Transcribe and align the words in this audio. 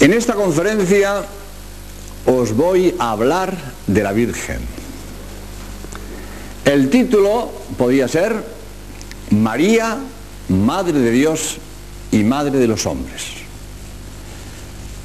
En 0.00 0.12
esta 0.12 0.34
conferencia 0.34 1.24
os 2.24 2.54
voy 2.54 2.94
a 3.00 3.10
hablar 3.10 3.56
de 3.88 4.02
la 4.02 4.12
Virgen. 4.12 4.60
El 6.64 6.88
título 6.88 7.50
podía 7.76 8.06
ser 8.06 8.44
María, 9.30 9.98
Madre 10.48 11.00
de 11.00 11.10
Dios 11.10 11.56
y 12.12 12.22
Madre 12.22 12.58
de 12.58 12.68
los 12.68 12.86
hombres. 12.86 13.24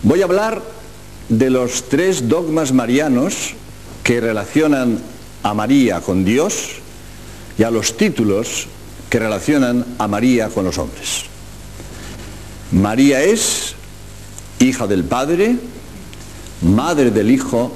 Voy 0.03 0.21
a 0.21 0.25
hablar 0.25 0.61
de 1.27 1.49
los 1.49 1.89
tres 1.89 2.29
dogmas 2.29 2.71
marianos 2.71 3.55
que 4.03 4.21
relacionan 4.21 4.99
a 5.41 5.53
María 5.55 6.01
con 6.01 6.23
Dios 6.23 6.69
y 7.57 7.63
a 7.63 7.71
los 7.71 7.97
títulos 7.97 8.67
que 9.09 9.17
relacionan 9.17 9.85
a 9.97 10.07
María 10.07 10.49
con 10.49 10.65
los 10.65 10.77
hombres. 10.77 11.23
María 12.71 13.23
es 13.23 13.62
hija 14.63 14.87
del 14.87 15.03
Padre, 15.03 15.55
madre 16.61 17.11
del 17.11 17.29
Hijo 17.31 17.71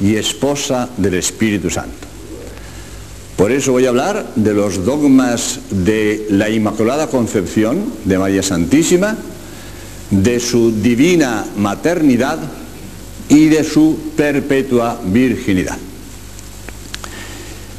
y 0.00 0.16
esposa 0.16 0.88
del 0.96 1.14
Espíritu 1.14 1.70
Santo. 1.70 2.08
Por 3.36 3.50
eso 3.50 3.72
voy 3.72 3.86
a 3.86 3.90
hablar 3.90 4.32
de 4.36 4.54
los 4.54 4.84
dogmas 4.84 5.60
de 5.70 6.26
la 6.30 6.50
Inmaculada 6.50 7.08
Concepción 7.08 7.92
de 8.04 8.18
María 8.18 8.42
Santísima, 8.42 9.16
de 10.10 10.38
su 10.40 10.70
divina 10.70 11.44
maternidad 11.56 12.38
y 13.28 13.46
de 13.46 13.64
su 13.64 14.12
perpetua 14.16 15.00
virginidad. 15.04 15.78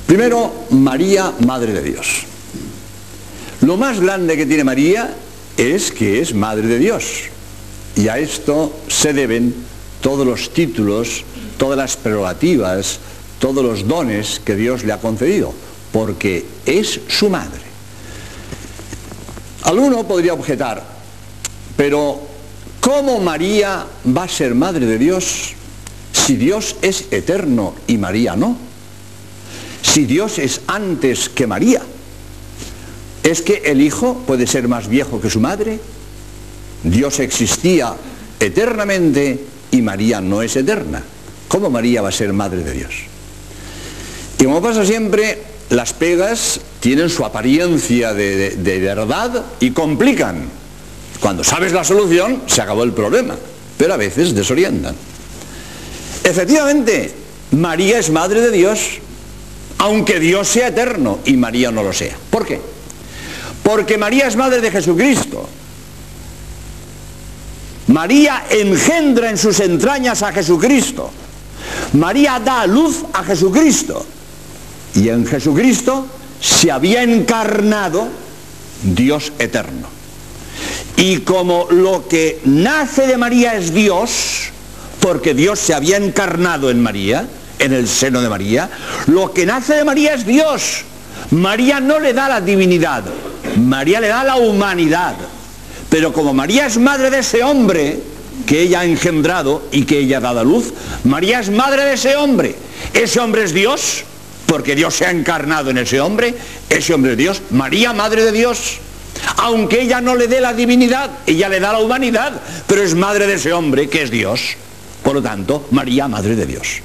Primero, 0.08 0.66
María, 0.72 1.32
Madre 1.46 1.74
de 1.74 1.82
Dios. 1.82 2.24
Lo 3.62 3.78
más 3.78 4.00
grande 4.00 4.36
que 4.36 4.46
tiene 4.46 4.64
María 4.64 5.16
es 5.56 5.92
que 5.92 6.20
es 6.20 6.34
Madre 6.34 6.68
de 6.68 6.80
Dios. 6.80 7.33
Y 7.96 8.08
a 8.08 8.18
esto 8.18 8.74
se 8.88 9.14
deben 9.14 9.54
todos 10.02 10.26
los 10.26 10.54
títulos, 10.54 11.24
todas 11.58 11.78
las 11.78 11.96
prerrogativas, 11.96 13.00
todos 13.40 13.64
los 13.64 13.88
dones 13.88 14.42
que 14.44 14.56
Dios 14.56 14.84
le 14.84 14.94
ha 14.94 15.00
concedido, 15.00 15.54
porque 15.92 16.46
es 16.66 17.00
su 17.08 17.30
madre. 17.30 17.62
Alguno 19.64 20.06
podría 20.08 20.34
objetar, 20.34 20.84
pero 21.78 22.22
¿cómo 22.82 23.20
María 23.20 23.86
va 24.06 24.24
a 24.24 24.28
ser 24.28 24.56
madre 24.56 24.86
de 24.86 24.98
Dios 24.98 25.54
si 26.12 26.36
Dios 26.36 26.76
es 26.82 27.06
eterno 27.12 27.76
y 27.88 27.98
María 27.98 28.36
no? 28.36 28.58
Si 29.82 30.06
Dios 30.06 30.40
es 30.40 30.62
antes 30.68 31.30
que 31.30 31.48
María, 31.48 31.82
¿es 33.24 33.42
que 33.42 33.62
el 33.66 33.82
Hijo 33.82 34.24
puede 34.26 34.48
ser 34.48 34.68
más 34.68 34.88
viejo 34.88 35.22
que 35.22 35.30
su 35.30 35.40
madre? 35.40 35.80
Dios 36.84 37.20
existía 37.20 37.96
eternamente 38.40 39.40
y 39.72 39.82
María 39.82 40.22
no 40.22 40.42
es 40.42 40.56
eterna. 40.56 41.04
¿Cómo 41.48 41.70
María 41.70 42.02
va 42.02 42.10
a 42.10 42.12
ser 42.12 42.34
madre 42.34 42.64
de 42.64 42.72
Dios? 42.72 42.94
Y 44.40 44.46
como 44.46 44.62
pasa 44.62 44.86
siempre, 44.86 45.42
las 45.70 45.94
pegas 45.94 46.60
tienen 46.82 47.10
su 47.10 47.24
apariencia 47.24 48.14
de, 48.14 48.80
verdad 48.82 49.46
y 49.62 49.72
complican. 49.72 50.50
Cuando 51.22 51.44
sabes 51.44 51.72
la 51.72 51.86
solución, 51.86 52.44
se 52.48 52.62
acabó 52.62 52.84
el 52.84 52.92
problema, 52.92 53.38
pero 53.78 53.94
a 53.94 53.98
veces 53.98 54.36
desorientan. 54.36 54.94
Efectivamente, 56.26 57.14
María 57.52 58.00
es 58.00 58.10
madre 58.10 58.42
de 58.42 58.52
Dios, 58.52 59.00
aunque 59.78 60.20
Dios 60.20 60.50
sea 60.50 60.68
eterno 60.68 61.20
y 61.24 61.38
María 61.38 61.72
no 61.72 61.84
lo 61.84 61.94
sea. 61.94 62.18
¿Por 62.30 62.46
qué? 62.46 62.60
Porque 63.64 63.98
María 63.98 64.28
es 64.28 64.36
madre 64.36 64.60
de 64.60 64.72
Jesucristo. 64.72 65.48
María 67.94 68.46
engendra 68.50 69.30
en 69.30 69.38
sus 69.38 69.60
entrañas 69.60 70.24
a 70.24 70.32
Jesucristo. 70.32 71.12
María 71.94 72.42
da 72.44 72.66
luz 72.66 73.06
a 73.14 73.24
Jesucristo. 73.24 74.04
Y 74.96 75.10
en 75.10 75.28
Jesucristo 75.28 76.08
se 76.42 76.72
había 76.72 77.04
encarnado 77.04 78.08
Dios 78.82 79.32
eterno. 79.38 79.88
Y 80.98 81.20
como 81.20 81.68
lo 81.70 82.08
que 82.08 82.42
nace 82.46 83.06
de 83.06 83.16
María 83.16 83.54
es 83.54 83.72
Dios, 83.72 84.50
porque 85.00 85.36
Dios 85.36 85.60
se 85.60 85.76
había 85.76 85.98
encarnado 85.98 86.72
en 86.72 86.82
María, 86.82 87.28
en 87.60 87.74
el 87.74 87.88
seno 87.88 88.22
de 88.24 88.30
María, 88.30 88.72
lo 89.06 89.32
que 89.32 89.46
nace 89.46 89.76
de 89.76 89.84
María 89.84 90.16
es 90.16 90.26
Dios. 90.26 90.82
María 91.30 91.80
no 91.80 92.00
le 92.00 92.14
da 92.14 92.28
la 92.28 92.42
divinidad, 92.42 93.04
María 93.56 94.00
le 94.00 94.08
da 94.08 94.24
la 94.24 94.38
humanidad. 94.38 95.14
Pero 95.94 96.12
como 96.12 96.34
María 96.34 96.66
es 96.66 96.80
madre 96.80 97.12
de 97.12 97.20
ese 97.20 97.44
hombre 97.44 98.00
que 98.48 98.64
ella 98.64 98.80
ha 98.80 98.84
engendrado 98.86 99.62
y 99.72 99.84
que 99.84 100.00
ella 100.00 100.18
ha 100.18 100.22
dado 100.22 100.40
a 100.40 100.44
luz, 100.44 100.74
María 101.04 101.40
es 101.40 101.52
madre 101.52 101.86
de 101.86 101.94
ese 101.94 102.16
hombre. 102.16 102.56
Ese 102.96 103.20
hombre 103.20 103.44
es 103.44 103.54
Dios, 103.54 104.04
porque 104.48 104.76
Dios 104.76 104.96
se 104.96 105.06
ha 105.06 105.12
encarnado 105.12 105.70
en 105.70 105.78
ese 105.78 106.02
hombre, 106.02 106.34
ese 106.68 106.96
hombre 106.96 107.12
es 107.12 107.18
Dios, 107.20 107.42
María, 107.52 107.94
madre 107.94 108.24
de 108.24 108.32
Dios. 108.32 108.80
Aunque 109.38 109.84
ella 109.84 110.02
no 110.02 110.16
le 110.16 110.26
dé 110.28 110.42
la 110.42 110.54
divinidad, 110.54 111.12
ella 111.28 111.48
le 111.48 111.60
da 111.60 111.74
la 111.74 111.80
humanidad, 111.80 112.42
pero 112.66 112.82
es 112.82 112.96
madre 112.96 113.28
de 113.28 113.36
ese 113.36 113.54
hombre 113.54 113.88
que 113.88 114.02
es 114.02 114.10
Dios. 114.10 114.56
Por 115.04 115.14
lo 115.14 115.22
tanto, 115.22 115.68
María, 115.70 116.08
madre 116.08 116.36
de 116.36 116.48
Dios. 116.48 116.82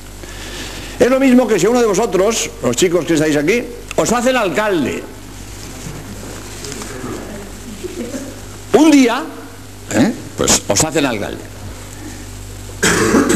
Es 1.01 1.09
lo 1.09 1.19
mismo 1.19 1.49
que 1.49 1.59
si 1.59 1.67
uno 1.67 1.81
de 1.81 1.87
vosotros, 1.87 2.51
los 2.63 2.77
chicos 2.77 3.07
que 3.07 3.15
estáis 3.15 3.37
aquí, 3.37 3.63
os 3.97 4.13
hace 4.13 4.29
el 4.29 4.37
alcalde. 4.37 5.03
Un 8.79 8.93
día, 8.93 9.25
¿eh? 9.91 10.13
pues 10.37 10.63
os 10.69 10.85
hacen 10.85 11.05
alcalde. 11.05 11.43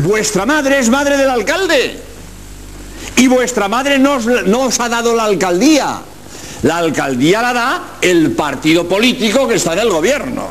Vuestra 0.05 0.47
madre 0.47 0.79
es 0.79 0.89
madre 0.89 1.17
del 1.17 1.29
alcalde. 1.29 1.99
Y 3.17 3.27
vuestra 3.27 3.67
madre 3.67 3.99
no 3.99 4.15
os, 4.15 4.81
ha 4.81 4.89
dado 4.89 5.17
la 5.17 5.25
alcaldía. 5.25 6.01
La 6.63 6.77
alcaldía 6.77 7.43
la 7.43 7.53
da 7.53 7.83
el 8.01 8.31
partido 8.31 8.89
político 8.89 9.49
que 9.49 9.57
está 9.57 9.73
en 9.73 9.81
el 9.81 9.91
gobierno. 9.91 10.47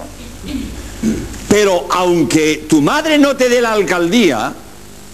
Pero 1.48 1.88
aunque 1.90 2.66
tu 2.70 2.82
madre 2.82 3.18
no 3.18 3.38
te 3.38 3.48
dé 3.48 3.62
la 3.62 3.72
alcaldía, 3.72 4.52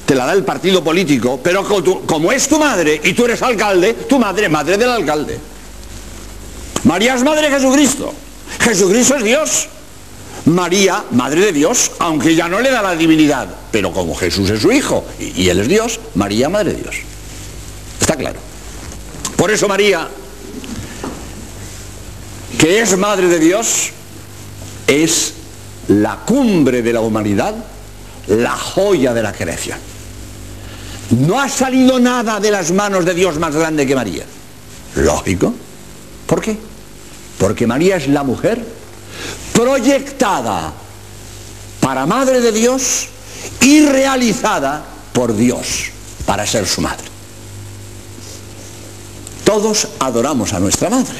te 0.08 0.16
la 0.16 0.26
da 0.26 0.34
el 0.34 0.44
partido 0.44 0.84
político, 0.84 1.40
pero 1.44 1.64
como 2.08 2.32
es 2.32 2.48
tu 2.48 2.58
madre 2.58 3.00
y 3.04 3.14
tú 3.14 3.26
eres 3.26 3.44
alcalde, 3.44 3.94
tu 3.94 4.18
madre 4.18 4.48
es 4.48 4.52
madre 4.52 4.76
del 4.76 4.90
alcalde. 4.90 5.40
María 6.86 7.14
es 7.14 7.24
madre 7.24 7.48
de 7.48 7.56
Jesucristo. 7.56 8.12
Jesucristo 8.60 9.16
es 9.16 9.24
Dios. 9.24 9.68
María, 10.46 11.04
madre 11.12 11.42
de 11.42 11.52
Dios, 11.52 11.92
aunque 12.00 12.34
ya 12.34 12.48
no 12.48 12.62
le 12.62 12.72
da 12.72 12.82
la 12.82 12.96
divinidad, 12.96 13.48
pero 13.72 13.92
como 13.92 14.16
Jesús 14.16 14.50
es 14.50 14.62
su 14.62 14.72
hijo 14.72 15.06
y, 15.20 15.44
y 15.44 15.50
él 15.50 15.60
es 15.60 15.68
Dios, 15.68 16.00
María, 16.16 16.48
madre 16.48 16.74
de 16.74 16.82
Dios. 16.84 16.96
Está 18.00 18.16
claro. 18.16 18.40
Por 19.36 19.52
eso 19.52 19.68
María, 19.68 20.08
que 22.58 22.82
es 22.82 22.98
madre 22.98 23.28
de 23.28 23.40
Dios, 23.40 23.90
es 24.88 25.34
la 25.90 26.18
cumbre 26.26 26.82
de 26.82 26.94
la 26.94 27.02
humanidad, 27.02 27.54
la 28.28 28.52
joya 28.52 29.14
de 29.14 29.22
la 29.22 29.34
creación. 29.34 29.78
No 31.12 31.40
ha 31.40 31.50
salido 31.50 32.00
nada 32.00 32.40
de 32.40 32.52
las 32.52 32.72
manos 32.72 33.06
de 33.06 33.14
Dios 33.14 33.38
más 33.38 33.56
grande 33.56 33.86
que 33.86 33.96
María. 33.96 34.26
Lógico. 34.96 35.54
¿Por 36.26 36.42
qué? 36.42 36.58
Porque 37.38 37.68
María 37.68 37.98
es 37.98 38.08
la 38.08 38.24
mujer 38.24 38.66
proyectada 39.54 40.74
para 41.80 42.06
madre 42.06 42.42
de 42.42 42.52
Dios 42.52 43.08
y 43.62 43.86
realizada 43.86 44.84
por 45.14 45.36
Dios 45.36 45.92
para 46.26 46.46
ser 46.46 46.68
su 46.68 46.82
madre. 46.82 47.06
Todos 49.44 49.88
adoramos 50.00 50.54
a 50.54 50.60
nuestra 50.60 50.90
madre. 50.90 51.18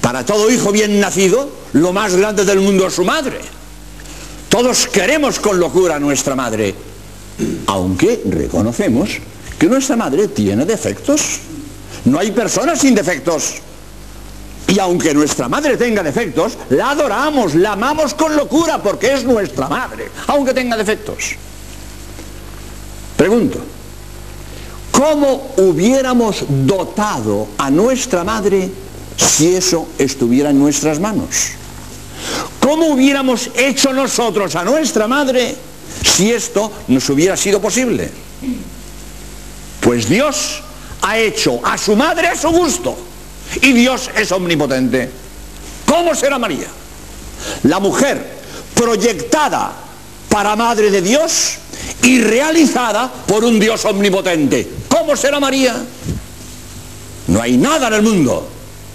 Para 0.00 0.24
todo 0.24 0.50
hijo 0.50 0.72
bien 0.72 1.00
nacido, 1.00 1.50
lo 1.72 1.92
más 1.92 2.14
grande 2.14 2.44
del 2.44 2.60
mundo 2.60 2.86
es 2.86 2.94
su 2.94 3.04
madre. 3.04 3.40
Todos 4.48 4.86
queremos 4.86 5.40
con 5.40 5.58
locura 5.58 5.96
a 5.96 6.00
nuestra 6.00 6.34
madre, 6.34 6.74
aunque 7.66 8.22
reconocemos 8.26 9.10
que 9.58 9.66
nuestra 9.66 9.96
madre 9.96 10.28
tiene 10.28 10.64
defectos. 10.64 11.38
No 12.04 12.18
hay 12.18 12.32
personas 12.32 12.80
sin 12.80 12.94
defectos. 12.94 13.54
Y 14.68 14.78
aunque 14.78 15.12
nuestra 15.12 15.48
madre 15.48 15.76
tenga 15.76 16.02
defectos, 16.02 16.56
la 16.70 16.90
adoramos, 16.90 17.54
la 17.54 17.72
amamos 17.72 18.14
con 18.14 18.34
locura 18.36 18.82
porque 18.82 19.12
es 19.12 19.24
nuestra 19.24 19.68
madre, 19.68 20.10
aunque 20.28 20.54
tenga 20.54 20.76
defectos. 20.76 21.36
Pregunto, 23.16 23.58
¿cómo 24.90 25.52
hubiéramos 25.58 26.44
dotado 26.48 27.48
a 27.58 27.70
nuestra 27.70 28.24
madre 28.24 28.70
si 29.16 29.54
eso 29.54 29.88
estuviera 29.98 30.50
en 30.50 30.58
nuestras 30.58 30.98
manos? 30.98 31.52
¿Cómo 32.58 32.86
hubiéramos 32.86 33.50
hecho 33.54 33.92
nosotros 33.92 34.56
a 34.56 34.64
nuestra 34.64 35.06
madre 35.06 35.54
si 36.02 36.32
esto 36.32 36.72
nos 36.88 37.08
hubiera 37.10 37.36
sido 37.36 37.60
posible? 37.60 38.10
Pues 39.80 40.08
Dios 40.08 40.62
ha 41.02 41.18
hecho 41.18 41.60
a 41.64 41.76
su 41.76 41.96
madre 41.96 42.28
a 42.28 42.36
su 42.36 42.48
gusto. 42.50 42.96
Y 43.60 43.72
Dios 43.72 44.10
es 44.16 44.32
omnipotente. 44.32 45.10
¿Cómo 45.86 46.14
será 46.14 46.38
María? 46.38 46.68
La 47.64 47.80
mujer 47.80 48.40
proyectada 48.74 49.72
para 50.28 50.56
Madre 50.56 50.90
de 50.90 51.02
Dios 51.02 51.58
y 52.02 52.20
realizada 52.20 53.12
por 53.26 53.44
un 53.44 53.60
Dios 53.60 53.84
omnipotente. 53.84 54.68
¿Cómo 54.88 55.16
será 55.16 55.38
María? 55.38 55.76
No 57.28 57.40
hay 57.40 57.56
nada 57.56 57.88
en 57.88 57.94
el 57.94 58.02
mundo 58.02 58.48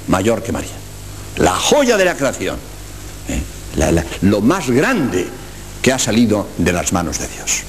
mayor 0.07 0.42
que 0.42 0.51
María. 0.51 0.75
La 1.38 1.56
joya 1.56 1.98
de 1.98 2.06
la 2.06 2.15
creación. 2.15 2.57
¿eh? 3.30 3.42
lo 4.21 4.42
más 4.42 4.69
grande 4.69 5.27
que 5.81 5.94
ha 5.94 6.00
salido 6.00 6.48
de 6.57 6.74
las 6.74 6.92
manos 6.94 7.19
de 7.19 7.27
Dios. 7.27 7.62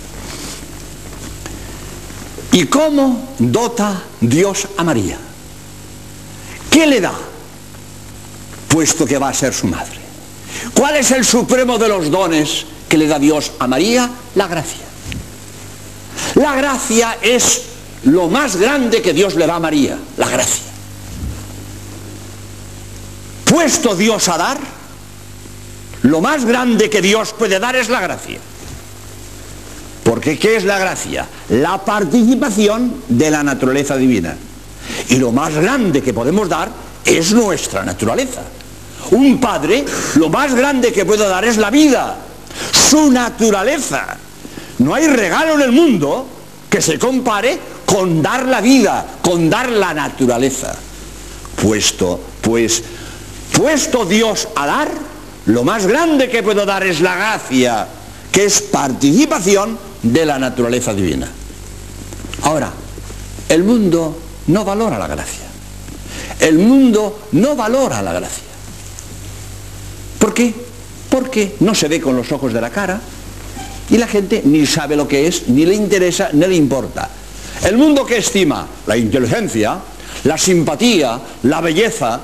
¿Y 2.53 2.65
cómo 2.65 3.35
dota 3.39 4.03
Dios 4.21 4.69
a 4.77 4.85
María? 4.85 5.19
¿Qué 6.79 6.87
le 6.87 7.01
da? 7.01 7.13
Puesto 8.69 9.05
que 9.05 9.19
va 9.19 9.31
a 9.31 9.35
ser 9.35 9.53
su 9.53 9.67
madre. 9.67 9.99
¿Cuál 10.73 10.95
es 10.95 11.11
el 11.11 11.25
supremo 11.25 11.77
de 11.77 11.89
los 11.89 12.09
dones 12.09 12.67
que 12.89 12.97
le 12.97 13.09
da 13.09 13.19
Dios 13.19 13.51
a 13.59 13.67
María? 13.67 14.09
La 14.37 14.47
gracia. 14.47 14.87
La 16.37 16.55
gracia 16.55 17.19
es 17.21 17.63
lo 18.05 18.29
más 18.29 18.55
grande 18.55 19.03
que 19.03 19.13
Dios 19.13 19.35
le 19.35 19.49
da 19.49 19.57
a 19.57 19.59
María, 19.59 19.99
la 20.19 20.29
gracia. 20.29 20.67
Puesto 23.45 23.97
Dios 23.97 24.29
a 24.29 24.39
dar, 24.39 24.59
lo 26.03 26.21
más 26.21 26.45
grande 26.45 26.89
que 26.89 27.03
Dios 27.03 27.35
puede 27.37 27.59
dar 27.59 27.75
es 27.75 27.89
la 27.89 28.01
gracia. 28.01 28.39
Porque 30.05 30.39
¿qué 30.39 30.55
es 30.55 30.63
la 30.63 30.79
gracia? 30.79 31.27
La 31.49 31.85
participación 31.85 33.03
de 33.09 33.33
la 33.33 33.43
naturaleza 33.43 33.97
divina. 33.97 34.37
Y 35.09 35.17
lo 35.17 35.33
más 35.33 35.55
grande 35.55 36.03
que 36.03 36.13
podemos 36.13 36.49
dar 36.49 36.71
es 37.05 37.33
nuestra 37.33 37.85
naturaleza. 37.85 38.43
Un 39.11 39.41
padre, 39.41 39.85
lo 40.17 40.29
más 40.29 40.55
grande 40.55 40.93
que 40.93 41.07
puede 41.07 41.27
dar 41.27 41.45
es 41.45 41.57
la 41.57 41.71
vida, 41.71 42.17
su 42.73 43.11
naturaleza. 43.11 44.17
No 44.79 44.95
hay 44.95 45.07
regalo 45.07 45.55
en 45.55 45.63
el 45.63 45.73
mundo 45.73 46.27
que 46.69 46.83
se 46.83 46.99
compare 46.99 47.59
con 47.87 48.21
dar 48.21 48.47
la 48.47 48.61
vida, 48.61 49.07
con 49.23 49.49
dar 49.49 49.71
la 49.71 49.95
naturaleza. 49.95 50.75
Puesto, 51.63 52.21
pues, 52.43 52.83
puesto 53.53 54.05
Dios 54.05 54.49
a 54.55 54.67
dar, 54.67 54.89
lo 55.47 55.65
más 55.65 55.87
grande 55.87 56.29
que 56.29 56.43
puedo 56.43 56.67
dar 56.67 56.87
es 56.87 57.01
la 57.01 57.17
gracia, 57.17 57.89
que 58.31 58.45
es 58.45 58.61
participación 58.61 59.79
de 60.03 60.27
la 60.27 60.39
naturaleza 60.39 60.93
divina. 60.93 61.29
Ahora, 62.43 62.71
el 63.49 63.65
mundo 63.65 64.28
no 64.49 64.65
valora 64.65 64.99
la 64.99 65.07
gracia. 65.07 65.47
El 66.41 66.59
mundo 66.59 67.29
no 67.33 67.57
valora 67.57 68.03
la 68.03 68.13
gracia. 68.13 68.45
¿Por 70.19 70.35
qué? 70.35 70.53
Porque 71.09 71.57
no 71.61 71.75
se 71.75 71.89
ve 71.89 72.01
con 72.01 72.17
los 72.17 72.31
ojos 72.33 72.53
de 72.53 72.61
la 72.61 72.71
cara 72.71 73.01
y 73.91 73.97
la 73.97 74.07
gente 74.07 74.43
ni 74.45 74.67
sabe 74.67 74.97
lo 74.97 75.09
que 75.09 75.27
es, 75.27 75.49
ni 75.49 75.65
le 75.65 75.75
interesa, 75.75 76.31
ni 76.33 76.47
le 76.47 76.55
importa. 76.55 77.09
El 77.65 77.77
mundo 77.77 78.05
que 78.05 78.19
estima 78.19 78.67
la 78.87 78.97
inteligencia, 78.97 79.79
la 80.25 80.39
simpatía, 80.39 81.21
la 81.45 81.61
belleza, 81.61 82.21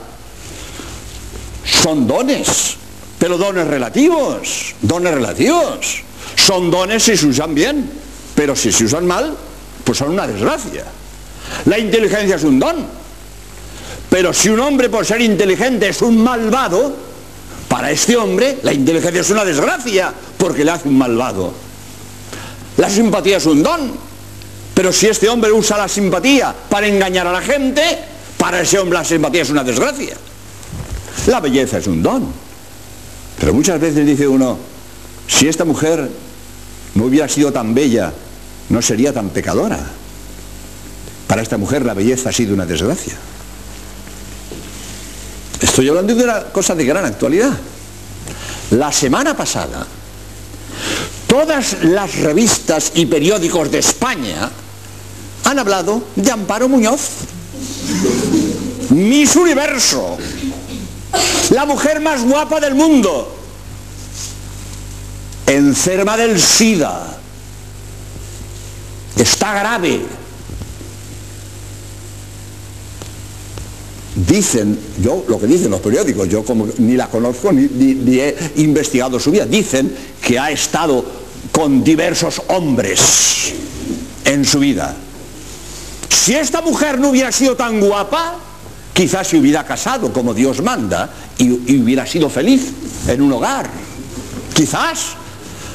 son 1.65 2.07
dones, 2.07 2.77
pero 3.19 3.39
dones 3.39 3.67
relativos, 3.67 4.75
dones 4.81 5.15
relativos. 5.15 6.03
Son 6.37 6.71
dones 6.71 7.03
si 7.03 7.17
se 7.17 7.27
usan 7.27 7.55
bien, 7.55 7.91
pero 8.35 8.55
si 8.55 8.71
se 8.71 8.85
usan 8.85 9.07
mal, 9.07 9.37
pues 9.83 9.99
son 9.99 10.11
una 10.11 10.27
desgracia. 10.27 10.85
La 11.67 11.79
inteligencia 11.79 12.37
es 12.37 12.45
un 12.45 12.59
don, 12.59 12.77
pero 14.11 14.33
si 14.33 14.49
un 14.49 14.61
hombre 14.61 14.89
por 14.89 15.05
ser 15.05 15.21
inteligente 15.21 15.89
es 15.89 16.03
un 16.03 16.23
malvado, 16.23 16.95
para 17.69 17.91
este 17.91 18.17
hombre 18.17 18.59
la 18.63 18.73
inteligencia 18.73 19.21
es 19.21 19.31
una 19.31 19.45
desgracia, 19.45 20.13
porque 20.37 20.65
le 20.65 20.71
hace 20.71 20.89
un 20.89 20.99
malvado. 20.99 21.53
La 22.77 22.89
simpatía 22.89 23.39
es 23.39 23.47
un 23.47 23.63
don, 23.63 23.93
pero 24.75 24.93
si 24.93 25.07
este 25.07 25.29
hombre 25.29 25.53
usa 25.53 25.79
la 25.79 25.89
simpatía 25.89 26.55
para 26.69 26.87
engañar 26.87 27.27
a 27.27 27.33
la 27.33 27.41
gente, 27.41 27.83
para 28.37 28.61
ese 28.61 28.79
hombre 28.79 28.99
la 28.99 29.05
simpatía 29.05 29.43
es 29.43 29.51
una 29.51 29.65
desgracia. 29.65 30.17
La 31.27 31.41
belleza 31.41 31.79
es 31.79 31.87
un 31.87 32.03
don. 32.03 32.45
Pero 33.39 33.55
muchas 33.55 33.81
veces 33.81 34.07
dice 34.07 34.29
uno, 34.29 34.59
si 35.27 35.49
esta 35.49 35.65
mujer 35.65 36.09
no 36.95 37.05
hubiera 37.05 37.29
sido 37.29 37.53
tan 37.53 37.75
bella, 37.75 38.13
no 38.69 38.83
sería 38.83 39.13
tan 39.13 39.31
pecadora. 39.31 39.79
Para 41.35 41.43
esta 41.43 41.59
mujer 41.59 41.85
la 41.85 41.95
belleza 41.95 42.29
ha 42.29 42.33
sido 42.33 42.55
una 42.55 42.65
desgracia. 42.65 43.15
Estoy 45.61 45.89
hablando 45.89 46.15
de 46.15 46.23
una 46.23 46.45
cosa 46.45 46.77
de 46.77 46.85
gran 46.85 47.05
actualidad. 47.05 47.51
La 48.71 48.93
semana 48.93 49.37
pasada, 49.37 49.85
todas 51.27 51.83
las 51.83 52.15
revistas 52.19 52.93
y 52.95 53.07
periódicos 53.07 53.69
de 53.73 53.81
España 53.81 54.49
han 55.43 55.59
hablado 55.59 56.05
de 56.15 56.31
Amparo 56.31 56.69
Muñoz. 56.69 57.01
Miss 58.91 59.35
Universo. 59.35 60.17
La 61.51 61.67
mujer 61.67 62.01
más 62.01 62.23
guapa 62.23 62.61
del 62.61 62.77
mundo. 62.77 63.37
Enferma 65.49 66.17
del 66.17 66.41
SIDA. 66.41 67.19
Está 69.17 69.55
grave. 69.55 70.23
Dicen, 74.15 74.79
yo 75.03 75.25
lo 75.27 75.41
que 75.41 75.47
dicen 75.49 75.73
los 75.73 75.81
periódicos, 75.81 76.29
yo 76.29 76.45
como 76.45 76.69
ni 76.79 76.95
la 76.95 77.09
conozco 77.09 77.53
ni, 77.53 77.65
he 78.21 78.53
investigado 78.57 79.19
su 79.19 79.33
vida, 79.33 79.45
dicen 79.45 79.93
que 80.23 80.39
ha 80.39 80.53
estado 80.53 81.05
con 81.51 81.83
diversos 81.83 82.41
hombres 82.49 83.53
en 84.25 84.45
su 84.45 84.61
vida. 84.61 84.95
Si 86.09 86.35
esta 86.35 86.63
mujer 86.63 87.01
no 87.01 87.11
hubiera 87.11 87.33
sido 87.33 87.57
tan 87.57 87.81
guapa, 87.81 88.37
quizás 88.93 89.27
se 89.27 89.37
hubiera 89.37 89.65
casado 89.65 90.13
como 90.13 90.33
Dios 90.33 90.63
manda 90.63 91.11
y, 91.37 91.51
hubiera 91.51 92.07
sido 92.07 92.31
feliz 92.31 92.71
en 93.09 93.21
un 93.21 93.33
hogar. 93.33 93.69
Quizás 94.55 95.17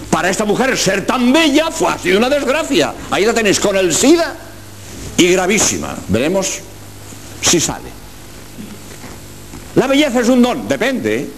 para 0.09 0.29
esta 0.29 0.45
mujer 0.45 0.77
ser 0.77 1.05
tan 1.05 1.33
bella 1.33 1.71
fue 1.71 1.91
sido 2.01 2.17
una 2.17 2.29
desgracia. 2.29 2.93
Ahí 3.11 3.25
la 3.25 3.33
tenéis 3.33 3.59
con 3.59 3.75
el 3.75 3.93
SIDA 3.93 4.33
y 5.17 5.27
gravísima. 5.27 5.97
Veremos 6.07 6.59
si 7.41 7.59
sale. 7.59 7.98
La 9.75 9.87
belleza 9.87 10.19
es 10.21 10.29
un 10.29 10.41
don, 10.41 10.67
depende. 10.67 11.29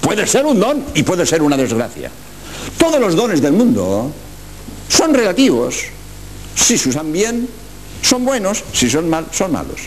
Puede 0.00 0.26
ser 0.26 0.46
un 0.46 0.60
don 0.60 0.84
y 0.94 1.02
puede 1.02 1.26
ser 1.26 1.42
una 1.42 1.56
desgracia. 1.56 2.10
Todos 2.78 3.00
los 3.00 3.16
dones 3.16 3.40
del 3.42 3.52
mundo 3.52 4.12
son 4.88 5.12
relativos. 5.12 5.82
Si 6.54 6.78
se 6.78 6.90
usan 6.90 7.12
bien, 7.12 7.48
son 8.02 8.24
buenos, 8.24 8.62
si 8.72 8.88
son 8.88 9.10
mal, 9.10 9.26
son 9.32 9.50
malos. 9.50 9.80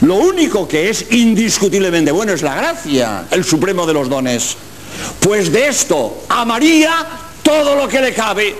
Lo 0.00 0.16
único 0.16 0.66
que 0.66 0.90
es 0.90 1.06
indiscutiblemente 1.12 2.10
bueno 2.10 2.32
es 2.32 2.42
la 2.42 2.56
gracia, 2.56 3.26
el 3.30 3.44
supremo 3.44 3.86
de 3.86 3.94
los 3.94 4.08
dones. 4.08 4.56
Pues 5.20 5.52
de 5.52 5.68
esto 5.68 6.24
a 6.28 6.44
María 6.44 7.06
todo 7.42 7.76
lo 7.76 7.88
que 7.88 8.00
le 8.00 8.12
cabe. 8.12 8.56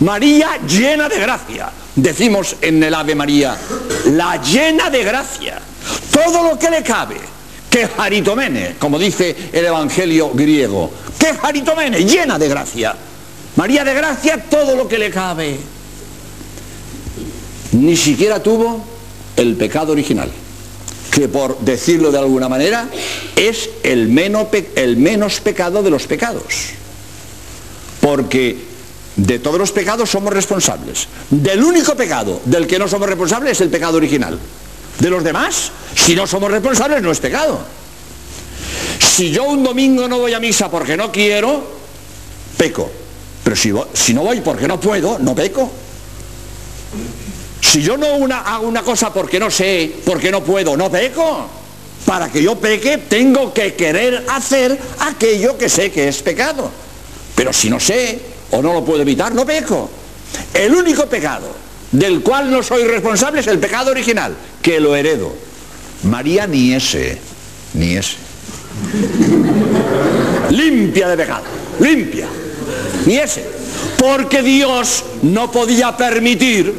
María 0.00 0.60
llena 0.66 1.08
de 1.08 1.18
gracia. 1.18 1.70
Decimos 1.96 2.54
en 2.60 2.80
el 2.80 2.94
Ave 2.94 3.16
María, 3.16 3.58
la 4.12 4.40
llena 4.40 4.88
de 4.88 5.02
gracia. 5.02 5.60
Todo 6.24 6.42
lo 6.42 6.58
que 6.58 6.70
le 6.70 6.82
cabe. 6.82 7.16
Que 7.68 7.86
jaritomene, 7.86 8.76
como 8.78 8.98
dice 8.98 9.50
el 9.52 9.64
Evangelio 9.64 10.30
griego. 10.32 10.90
Que 11.18 11.34
jaritomene, 11.34 12.04
llena 12.04 12.38
de 12.38 12.48
gracia. 12.48 12.94
María 13.56 13.84
de 13.84 13.94
gracia, 13.94 14.44
todo 14.48 14.76
lo 14.76 14.88
que 14.88 14.98
le 14.98 15.10
cabe 15.10 15.58
ni 17.72 17.96
siquiera 17.96 18.42
tuvo 18.42 18.84
el 19.36 19.56
pecado 19.56 19.92
original, 19.92 20.30
que 21.10 21.28
por 21.28 21.58
decirlo 21.60 22.10
de 22.10 22.18
alguna 22.18 22.48
manera 22.48 22.88
es 23.36 23.70
el 23.82 24.08
menos, 24.08 24.48
el 24.74 24.96
menos 24.96 25.40
pecado 25.40 25.82
de 25.82 25.90
los 25.90 26.06
pecados. 26.06 26.70
Porque 28.00 28.56
de 29.16 29.38
todos 29.38 29.58
los 29.58 29.72
pecados 29.72 30.10
somos 30.10 30.32
responsables. 30.32 31.08
Del 31.30 31.62
único 31.62 31.94
pecado 31.94 32.40
del 32.44 32.66
que 32.66 32.78
no 32.78 32.88
somos 32.88 33.08
responsables 33.08 33.52
es 33.52 33.60
el 33.60 33.68
pecado 33.68 33.96
original. 33.96 34.38
De 34.98 35.10
los 35.10 35.22
demás, 35.22 35.70
si 35.94 36.14
no 36.14 36.26
somos 36.26 36.50
responsables, 36.50 37.00
no 37.02 37.12
es 37.12 37.20
pecado. 37.20 37.60
Si 38.98 39.30
yo 39.30 39.44
un 39.44 39.62
domingo 39.62 40.08
no 40.08 40.18
voy 40.18 40.32
a 40.32 40.40
misa 40.40 40.70
porque 40.70 40.96
no 40.96 41.12
quiero, 41.12 41.62
peco. 42.56 42.90
Pero 43.44 43.56
si, 43.94 44.12
no 44.12 44.22
voy 44.22 44.40
porque 44.40 44.66
no 44.66 44.80
puedo, 44.80 45.18
no 45.18 45.34
peco. 45.34 45.70
Si 47.60 47.80
yo 47.82 47.96
no 47.96 48.06
hago 48.34 48.66
una 48.66 48.82
cosa 48.82 49.12
porque 49.12 49.38
no 49.38 49.50
sé, 49.50 49.94
porque 50.04 50.30
no 50.30 50.42
puedo, 50.42 50.76
no 50.76 50.90
peco. 50.90 51.48
Para 52.04 52.30
que 52.30 52.42
yo 52.42 52.56
peque 52.56 52.98
tengo 52.98 53.52
que 53.52 53.74
querer 53.74 54.24
hacer 54.28 54.78
aquello 55.00 55.56
que 55.56 55.68
sé 55.68 55.92
que 55.92 56.08
es 56.08 56.22
pecado. 56.22 56.70
Pero 57.34 57.52
si 57.52 57.70
no 57.70 57.78
sé 57.78 58.20
o 58.50 58.60
no 58.60 58.72
lo 58.72 58.84
puedo 58.84 59.02
evitar, 59.02 59.32
no 59.32 59.46
peco. 59.46 59.88
El 60.52 60.74
único 60.74 61.06
pecado 61.06 61.67
del 61.92 62.20
cual 62.20 62.50
no 62.50 62.62
soy 62.62 62.84
responsable 62.84 63.40
es 63.40 63.46
el 63.46 63.58
pecado 63.58 63.90
original, 63.90 64.34
que 64.60 64.80
lo 64.80 64.94
heredo. 64.94 65.34
María 66.04 66.46
ni 66.46 66.74
ese, 66.74 67.18
ni 67.74 67.96
ese. 67.96 68.16
limpia 70.50 71.08
de 71.08 71.16
pecado, 71.16 71.44
limpia. 71.80 72.26
ni 73.06 73.16
ese. 73.16 73.44
Porque 73.96 74.42
Dios 74.42 75.04
no 75.22 75.50
podía 75.50 75.96
permitir 75.96 76.72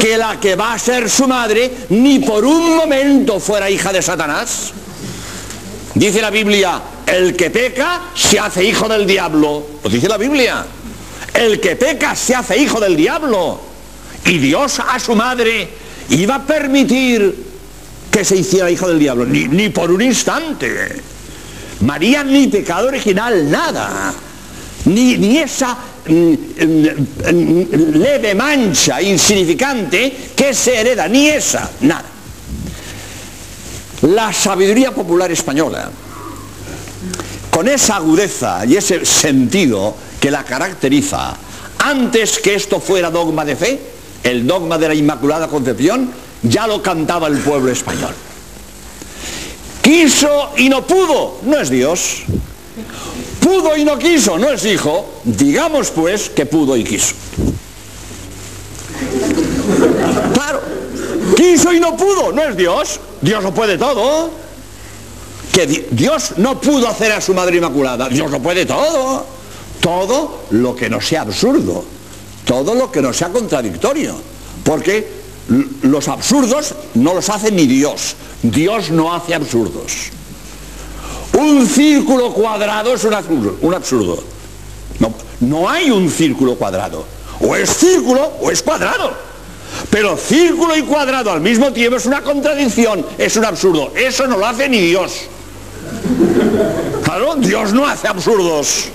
que 0.00 0.16
la 0.16 0.38
que 0.40 0.54
va 0.54 0.74
a 0.74 0.78
ser 0.78 1.10
su 1.10 1.26
madre 1.26 1.70
ni 1.90 2.20
por 2.20 2.44
un 2.44 2.76
momento 2.76 3.40
fuera 3.40 3.68
hija 3.70 3.92
de 3.92 4.02
Satanás. 4.02 4.72
Dice 5.94 6.22
la 6.22 6.30
Biblia, 6.30 6.80
el 7.06 7.34
que 7.34 7.50
peca 7.50 8.02
se 8.14 8.38
hace 8.38 8.64
hijo 8.64 8.88
del 8.88 9.06
diablo. 9.06 9.66
Lo 9.82 9.90
dice 9.90 10.08
la 10.08 10.16
Biblia. 10.16 10.64
El 11.34 11.60
que 11.60 11.76
peca 11.76 12.14
se 12.14 12.34
hace 12.34 12.56
hijo 12.56 12.78
del 12.78 12.96
diablo. 12.96 13.60
Y 14.28 14.36
Dios 14.36 14.78
a 14.78 14.98
su 15.00 15.16
madre 15.16 15.66
iba 16.10 16.34
a 16.34 16.46
permitir 16.46 17.34
que 18.10 18.24
se 18.24 18.36
hiciera 18.36 18.70
hijo 18.70 18.86
del 18.88 18.98
diablo. 18.98 19.24
Ni, 19.24 19.70
por 19.70 19.90
un 19.90 20.02
instante. 20.02 21.00
María 21.80 22.22
ni 22.24 22.48
pecado 22.48 22.88
original, 22.88 23.50
nada. 23.50 24.12
Ni, 24.84 25.38
esa 25.38 25.78
mm, 26.06 26.12
mm, 26.12 27.94
leve 27.94 28.34
mancha 28.34 29.00
insignificante 29.00 30.30
que 30.36 30.52
se 30.52 30.76
hereda, 30.76 31.08
ni 31.08 31.28
esa, 31.28 31.70
nada. 31.80 32.04
La 34.02 34.32
sabiduría 34.32 34.94
popular 34.94 35.32
española, 35.32 35.90
con 37.50 37.66
esa 37.66 37.96
agudeza 37.96 38.64
y 38.66 38.76
ese 38.76 39.04
sentido 39.04 39.96
que 40.20 40.30
la 40.30 40.44
caracteriza, 40.44 41.34
antes 41.78 42.38
que 42.38 42.54
esto 42.54 42.78
fuera 42.78 43.10
dogma 43.10 43.44
de 43.44 43.56
fe, 43.56 43.80
el 44.22 44.46
dogma 44.46 44.78
de 44.78 44.88
la 44.88 44.94
Inmaculada 44.94 45.48
Concepción, 45.48 46.10
ya 46.42 46.66
lo 46.66 46.82
cantaba 46.82 47.28
el 47.28 47.38
pueblo 47.38 47.70
español. 47.70 48.14
Quiso 49.82 50.50
y 50.56 50.68
no 50.68 50.86
pudo, 50.86 51.38
no 51.44 51.58
es 51.58 51.70
Dios. 51.70 52.22
Pudo 53.40 53.76
y 53.76 53.84
no 53.84 53.98
quiso, 53.98 54.38
no 54.38 54.50
es 54.50 54.64
hijo. 54.64 55.20
Digamos 55.24 55.90
pues 55.90 56.28
que 56.30 56.46
pudo 56.46 56.76
y 56.76 56.84
quiso. 56.84 57.14
Claro, 60.34 60.60
quiso 61.36 61.72
y 61.72 61.80
no 61.80 61.96
pudo, 61.96 62.32
no 62.32 62.42
es 62.42 62.56
Dios. 62.56 63.00
Dios 63.20 63.42
lo 63.42 63.54
puede 63.54 63.78
todo. 63.78 64.30
Que 65.52 65.66
Dios 65.90 66.34
no 66.36 66.60
pudo 66.60 66.86
hacer 66.88 67.12
a 67.12 67.20
su 67.20 67.32
Madre 67.32 67.56
Inmaculada. 67.56 68.08
Dios 68.08 68.30
lo 68.30 68.40
puede 68.40 68.66
todo. 68.66 69.24
Todo 69.80 70.44
lo 70.50 70.76
que 70.76 70.90
no 70.90 71.00
sea 71.00 71.22
absurdo. 71.22 71.84
Todo 72.48 72.74
lo 72.74 72.90
que 72.90 73.02
no 73.02 73.12
sea 73.12 73.28
contradictorio. 73.28 74.14
Porque 74.64 75.06
los 75.82 76.08
absurdos 76.08 76.74
no 76.94 77.12
los 77.12 77.28
hace 77.28 77.52
ni 77.52 77.66
Dios. 77.66 78.16
Dios 78.42 78.90
no 78.90 79.14
hace 79.14 79.34
absurdos. 79.34 79.92
Un 81.34 81.66
círculo 81.66 82.32
cuadrado 82.32 82.94
es 82.94 83.04
un 83.04 83.12
absurdo. 83.74 84.24
No, 84.98 85.12
no 85.40 85.68
hay 85.68 85.90
un 85.90 86.10
círculo 86.10 86.54
cuadrado. 86.54 87.04
O 87.42 87.54
es 87.54 87.68
círculo 87.68 88.32
o 88.40 88.50
es 88.50 88.62
cuadrado. 88.62 89.12
Pero 89.90 90.16
círculo 90.16 90.74
y 90.74 90.82
cuadrado 90.82 91.30
al 91.30 91.42
mismo 91.42 91.70
tiempo 91.70 91.98
es 91.98 92.06
una 92.06 92.22
contradicción, 92.22 93.04
es 93.18 93.36
un 93.36 93.44
absurdo. 93.44 93.92
Eso 93.94 94.26
no 94.26 94.38
lo 94.38 94.46
hace 94.46 94.70
ni 94.70 94.80
Dios. 94.80 95.12
Claro, 97.04 97.34
Dios 97.36 97.74
no 97.74 97.86
hace 97.86 98.08
absurdos. 98.08 98.86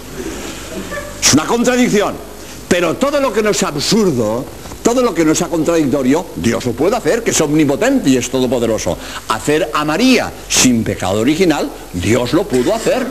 Es 1.22 1.34
una 1.36 1.46
contradicción. 1.46 2.33
Pero 2.74 2.96
todo 2.96 3.20
lo 3.20 3.32
que 3.32 3.44
no 3.44 3.52
es 3.52 3.62
absurdo 3.62 4.44
todo 4.82 5.04
lo 5.04 5.14
que 5.14 5.24
no 5.24 5.36
sea 5.36 5.48
contradictorio, 5.48 6.26
Dios 6.38 6.66
lo 6.66 6.72
puede 6.72 6.96
hacer, 6.98 7.24
que 7.24 7.30
es 7.30 7.40
omnipotente 7.40 8.10
y 8.10 8.18
es 8.18 8.32
todopoderoso. 8.32 8.98
Hacer 9.30 9.70
a 9.72 9.86
María 9.86 10.34
sin 10.50 10.84
pecado 10.84 11.22
original, 11.22 11.70
Dios 11.94 12.34
lo 12.34 12.46
pudo 12.46 12.74
hacer. 12.74 13.06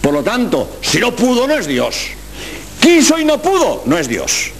Por 0.00 0.14
lo 0.14 0.22
tanto, 0.22 0.78
si 0.80 1.00
no 1.00 1.14
pudo, 1.14 1.48
no 1.48 1.54
es 1.54 1.66
Dios. 1.66 1.96
Quiso 2.80 3.18
y 3.18 3.24
no 3.24 3.42
pudo, 3.42 3.82
no 3.86 3.98
es 3.98 4.06
Dios. 4.06 4.52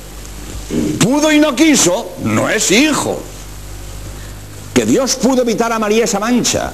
Pudo 0.99 1.31
y 1.31 1.39
no 1.39 1.55
quiso, 1.55 2.17
no 2.25 2.51
es 2.51 2.73
hijo. 2.73 3.23
Que 4.75 4.85
Dios 4.85 5.15
pudo 5.15 5.43
evitar 5.43 5.73
a 5.73 5.79
María 5.79 6.05
esa 6.05 6.19
mancha. 6.19 6.73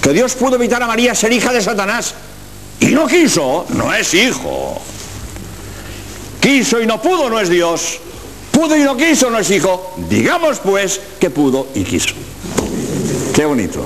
Que 0.00 0.12
Dios 0.12 0.34
pudo 0.36 0.54
evitar 0.54 0.80
a 0.84 0.86
María 0.86 1.16
ser 1.16 1.32
hija 1.32 1.52
de 1.52 1.60
Satanás. 1.60 2.14
Y 2.78 2.86
no 2.86 3.08
quiso, 3.08 3.66
no 3.70 3.92
es 3.92 4.14
hijo. 4.14 4.80
Quiso 6.46 6.80
y 6.80 6.86
no 6.86 7.02
pudo, 7.02 7.28
no 7.28 7.40
es 7.40 7.48
Dios. 7.48 7.98
Pudo 8.52 8.76
y 8.76 8.84
no 8.84 8.96
quiso, 8.96 9.28
no 9.30 9.40
es 9.40 9.50
hijo. 9.50 9.94
Digamos 10.08 10.60
pues 10.60 11.00
que 11.18 11.28
pudo 11.28 11.66
y 11.74 11.82
quiso. 11.82 12.14
Qué 13.34 13.44
bonito. 13.44 13.84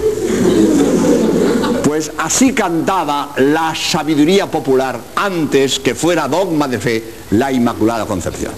Pues 1.82 2.12
así 2.18 2.52
cantaba 2.52 3.32
la 3.38 3.74
sabiduría 3.74 4.50
popular 4.50 5.00
antes 5.16 5.80
que 5.80 5.94
fuera 5.94 6.28
dogma 6.28 6.68
de 6.68 6.78
fe 6.78 7.04
la 7.30 7.50
Inmaculada 7.50 8.04
Concepción. 8.04 8.52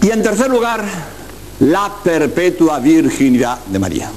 Y 0.00 0.10
en 0.10 0.22
tercer 0.22 0.48
lugar, 0.48 0.86
la 1.60 1.96
perpetua 2.02 2.78
virginidad 2.78 3.58
de 3.66 3.78
María. 3.78 4.10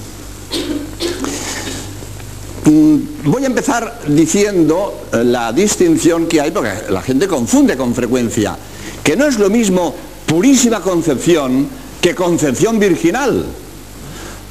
Mm, 2.69 3.23
voy 3.23 3.43
a 3.43 3.47
empezar 3.47 4.01
diciendo 4.07 5.07
la 5.11 5.51
distinción 5.51 6.27
que 6.27 6.39
hay, 6.39 6.51
porque 6.51 6.71
la 6.89 7.01
gente 7.01 7.27
confunde 7.27 7.75
con 7.75 7.95
frecuencia 7.95 8.55
que 9.03 9.15
no 9.15 9.25
es 9.25 9.39
lo 9.39 9.49
mismo 9.49 9.95
purísima 10.27 10.79
concepción 10.79 11.67
que 11.99 12.13
concepción 12.13 12.77
virginal. 12.77 13.43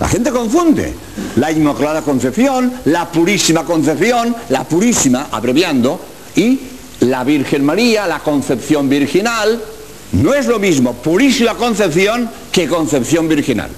La 0.01 0.09
gente 0.09 0.33
confunde 0.33 0.93
la 1.37 1.53
inmaculada 1.53 2.03
concepción, 2.03 2.73
la 2.87 3.09
purísima 3.09 3.65
concepción, 3.65 4.35
la 4.49 4.65
purísima, 4.65 5.29
abreviando, 5.31 6.01
y 6.35 6.59
la 7.01 7.23
Virgen 7.23 7.65
María, 7.65 8.09
la 8.09 8.19
concepción 8.19 8.89
virginal. 8.89 9.63
No 10.13 10.35
es 10.35 10.47
lo 10.47 10.59
mismo 10.59 10.95
purísima 10.95 11.55
concepción 11.55 12.29
que 12.51 12.67
concepción 12.67 13.29
virginal. 13.29 13.71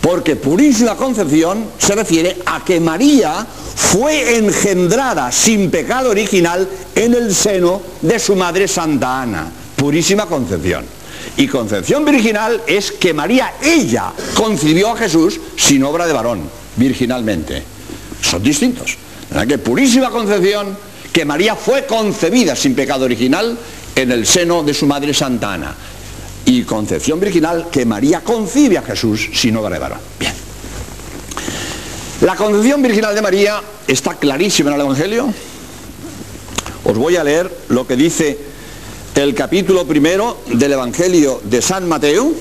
Porque 0.00 0.36
purísima 0.36 0.96
concepción 0.96 1.66
se 1.78 1.94
refiere 1.94 2.38
a 2.46 2.64
que 2.64 2.80
María 2.80 3.46
fue 3.74 4.38
engendrada 4.38 5.30
sin 5.30 5.70
pecado 5.70 6.10
original 6.10 6.68
en 6.94 7.14
el 7.14 7.34
seno 7.34 7.82
de 8.00 8.18
su 8.18 8.36
madre 8.36 8.68
Santa 8.68 9.22
Ana 9.22 9.50
purísima 9.76 10.26
concepción. 10.26 10.84
Y 11.36 11.46
concepción 11.46 12.04
virginal 12.04 12.62
es 12.66 12.92
que 12.92 13.12
María, 13.12 13.54
ella, 13.62 14.12
concibió 14.34 14.92
a 14.92 14.96
Jesús 14.96 15.38
sin 15.56 15.84
obra 15.84 16.06
de 16.06 16.12
varón, 16.12 16.40
virginalmente. 16.76 17.62
Son 18.20 18.42
distintos. 18.42 18.96
Que 19.46 19.58
purísima 19.58 20.10
concepción, 20.10 20.76
que 21.12 21.24
María 21.24 21.54
fue 21.54 21.84
concebida 21.84 22.56
sin 22.56 22.74
pecado 22.74 23.04
original 23.04 23.56
en 23.94 24.12
el 24.12 24.26
seno 24.26 24.62
de 24.62 24.74
su 24.74 24.86
madre 24.86 25.12
Santa 25.12 25.54
Ana. 25.54 25.74
Y 26.46 26.62
concepción 26.62 27.20
virginal, 27.20 27.68
que 27.70 27.84
María 27.84 28.22
concibe 28.22 28.78
a 28.78 28.82
Jesús 28.82 29.28
sin 29.34 29.56
obra 29.56 29.70
de 29.70 29.78
varón. 29.78 29.98
Bien. 30.18 30.32
La 32.22 32.34
concepción 32.34 32.80
virginal 32.80 33.14
de 33.14 33.20
María 33.22 33.60
está 33.86 34.14
clarísima 34.14 34.70
en 34.70 34.76
el 34.76 34.80
Evangelio. 34.80 35.32
Os 36.84 36.96
voy 36.96 37.16
a 37.16 37.24
leer 37.24 37.64
lo 37.68 37.86
que 37.86 37.96
dice 37.96 38.38
el 39.16 39.34
capítulo 39.34 39.86
primero 39.86 40.38
del 40.46 40.72
Evangelio 40.72 41.40
de 41.44 41.60
San 41.60 41.88
Mateo, 41.88 42.32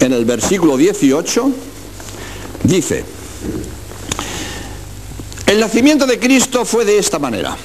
en 0.00 0.12
el 0.12 0.24
versículo 0.24 0.76
18, 0.76 1.50
dice, 2.64 3.04
el 5.46 5.60
nacimiento 5.60 6.06
de 6.06 6.18
Cristo 6.18 6.64
fue 6.64 6.84
de 6.84 6.98
esta 6.98 7.18
manera. 7.18 7.56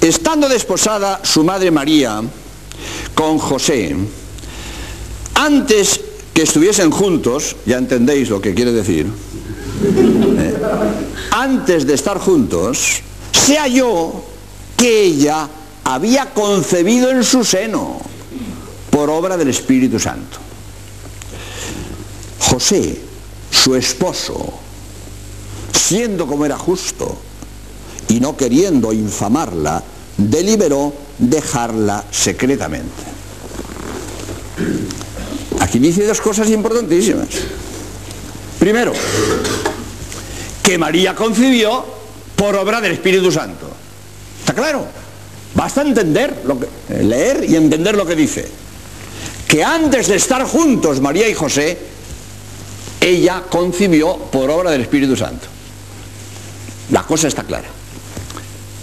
Estando 0.00 0.48
desposada 0.48 1.20
su 1.24 1.42
madre 1.42 1.70
María 1.70 2.22
con 3.16 3.38
José, 3.38 3.96
antes 5.34 6.00
que 6.34 6.42
estuviesen 6.42 6.90
juntos, 6.90 7.56
ya 7.64 7.78
entendéis 7.78 8.28
lo 8.28 8.42
que 8.42 8.54
quiere 8.54 8.72
decir, 8.72 9.06
eh, 9.06 10.54
antes 11.30 11.86
de 11.86 11.94
estar 11.94 12.18
juntos, 12.18 13.00
se 13.32 13.56
halló 13.56 14.12
que 14.76 15.04
ella 15.04 15.48
había 15.84 16.34
concebido 16.34 17.10
en 17.10 17.24
su 17.24 17.42
seno 17.42 18.00
por 18.90 19.08
obra 19.08 19.38
del 19.38 19.48
Espíritu 19.48 19.98
Santo. 19.98 20.36
José, 22.38 23.00
su 23.50 23.74
esposo, 23.74 24.52
siendo 25.72 26.26
como 26.26 26.44
era 26.44 26.58
justo 26.58 27.16
y 28.08 28.20
no 28.20 28.36
queriendo 28.36 28.92
infamarla, 28.92 29.82
deliberó 30.16 30.92
dejarla 31.18 32.04
secretamente. 32.10 33.02
Aquí 35.60 35.78
dice 35.78 36.06
dos 36.06 36.20
cosas 36.20 36.48
importantísimas. 36.50 37.28
Primero, 38.58 38.92
que 40.62 40.78
María 40.78 41.14
concibió 41.14 41.84
por 42.34 42.56
obra 42.56 42.80
del 42.80 42.92
Espíritu 42.92 43.30
Santo. 43.30 43.70
¿Está 44.40 44.54
claro? 44.54 44.86
Basta 45.54 45.82
entender, 45.82 46.34
eh, 46.90 47.02
leer 47.02 47.44
y 47.48 47.56
entender 47.56 47.96
lo 47.96 48.06
que 48.06 48.14
dice. 48.14 48.46
Que 49.48 49.64
antes 49.64 50.08
de 50.08 50.16
estar 50.16 50.44
juntos 50.44 51.00
María 51.00 51.28
y 51.28 51.34
José, 51.34 51.78
ella 53.00 53.44
concibió 53.48 54.16
por 54.16 54.50
obra 54.50 54.70
del 54.70 54.82
Espíritu 54.82 55.16
Santo. 55.16 55.46
La 56.90 57.04
cosa 57.04 57.28
está 57.28 57.42
clara. 57.42 57.75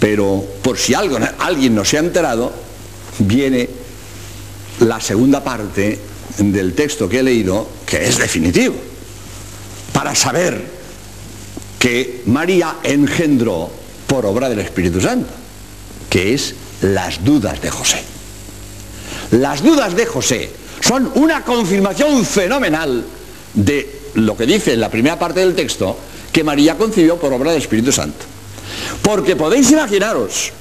Pero 0.04 0.44
por 0.62 0.78
si 0.78 0.94
algo, 0.94 1.18
alguien 1.40 1.74
no 1.74 1.86
se 1.86 1.96
ha 1.96 2.02
enterado, 2.02 2.52
viene 3.20 3.70
la 4.82 5.00
segunda 5.00 5.42
parte 5.42 5.98
del 6.40 6.74
texto 6.74 7.08
que 7.08 7.20
he 7.20 7.24
leído, 7.24 7.70
que 7.86 8.04
es 8.04 8.18
definitivo, 8.18 8.76
para 9.94 10.14
saber 10.14 10.62
que 11.80 12.22
María 12.26 12.80
engendró 12.84 13.72
por 14.06 14.26
obra 14.26 14.50
del 14.50 14.60
Espíritu 14.60 15.00
Santo, 15.00 15.30
que 16.10 16.34
es 16.34 16.54
las 16.82 17.24
dudas 17.24 17.62
de 17.62 17.72
José. 17.72 18.04
Las 19.32 19.64
dudas 19.64 19.96
de 19.96 20.06
José 20.06 20.52
son 20.82 21.14
una 21.16 21.46
confirmación 21.46 22.26
fenomenal 22.26 23.06
de 23.54 24.02
lo 24.16 24.36
que 24.36 24.46
dice 24.46 24.74
en 24.74 24.82
la 24.82 24.92
primera 24.92 25.18
parte 25.18 25.40
del 25.40 25.56
texto, 25.56 25.98
que 26.30 26.44
María 26.44 26.78
concibió 26.78 27.16
por 27.18 27.32
obra 27.32 27.52
del 27.52 27.62
Espíritu 27.62 27.94
Santo. 27.94 28.33
Porque 29.02 29.36
podéis 29.36 29.72
imaginaros 29.72 30.52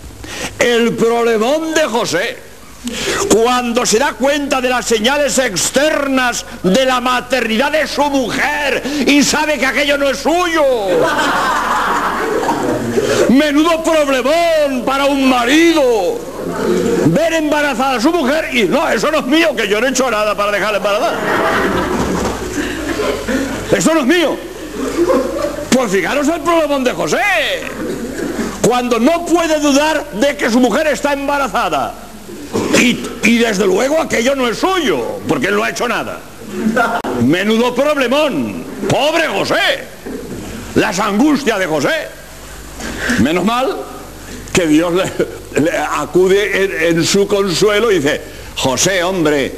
el 0.59 0.95
problemón 0.95 1.75
de 1.75 1.83
José 1.85 2.53
cuando 3.33 3.87
se 3.87 3.99
da 3.99 4.15
cuenta 4.15 4.61
de 4.61 4.69
las 4.69 4.87
señales 4.87 5.39
externas 5.39 6.45
de 6.63 6.85
la 6.85 7.01
maternidad 7.01 7.71
de 7.71 7.87
su 7.87 8.03
mujer 8.03 8.83
y 9.07 9.23
sabe 9.23 9.59
que 9.59 9.67
aquello 9.67 9.97
no 9.99 10.09
es 10.09 10.19
suyo. 10.19 10.65
Menudo 13.29 13.83
problemón 13.83 14.85
para 14.85 15.07
un 15.07 15.29
marido 15.29 16.19
ver 17.07 17.35
embarazada 17.35 17.97
a 17.97 18.01
su 18.01 18.11
mujer 18.11 18.51
y 18.53 18.65
no, 18.65 18.89
eso 18.89 19.11
no 19.11 19.19
es 19.19 19.27
mío, 19.27 19.55
que 19.57 19.69
yo 19.69 19.81
no 19.81 19.87
he 19.87 19.91
hecho 19.91 20.11
nada 20.11 20.35
para 20.35 20.53
dejarla 20.53 20.79
embarazada. 20.79 21.19
Eso 23.71 23.95
no 23.95 24.01
es 24.01 24.07
mío. 24.07 24.37
Pues 25.73 25.91
fijaros 25.91 26.29
el 26.29 26.41
problemón 26.41 26.85
de 26.85 26.93
José. 26.93 27.19
Cuando 28.67 28.99
no 28.99 29.27
puede 29.27 29.59
dudar 29.61 30.05
de 30.13 30.37
que 30.37 30.51
su 30.51 30.61
mujer 30.61 30.87
está 30.89 31.13
embarazada. 31.13 31.95
Y, 32.79 33.05
y 33.25 33.39
desde 33.39 33.67
luego 33.67 34.01
aquello 34.01 34.35
no 34.35 34.49
es 34.49 34.59
suyo, 34.59 35.21
porque 35.29 35.49
él 35.49 35.57
no 35.57 35.65
ha 35.65 35.71
hecho 35.71 35.89
nada. 35.89 36.21
Menudo 37.23 37.75
problemón. 37.75 38.65
Pobre 38.89 39.29
José. 39.29 39.85
Las 40.75 40.99
angustias 40.99 41.59
de 41.59 41.67
José. 41.67 42.09
Menos 43.21 43.45
mal 43.45 43.77
que 44.53 44.67
Dios 44.67 44.93
le, 44.93 45.71
acude 45.79 46.89
en, 46.89 47.05
su 47.05 47.27
consuelo 47.27 47.91
y 47.91 47.97
dice, 47.97 48.21
José, 48.57 49.03
hombre, 49.03 49.53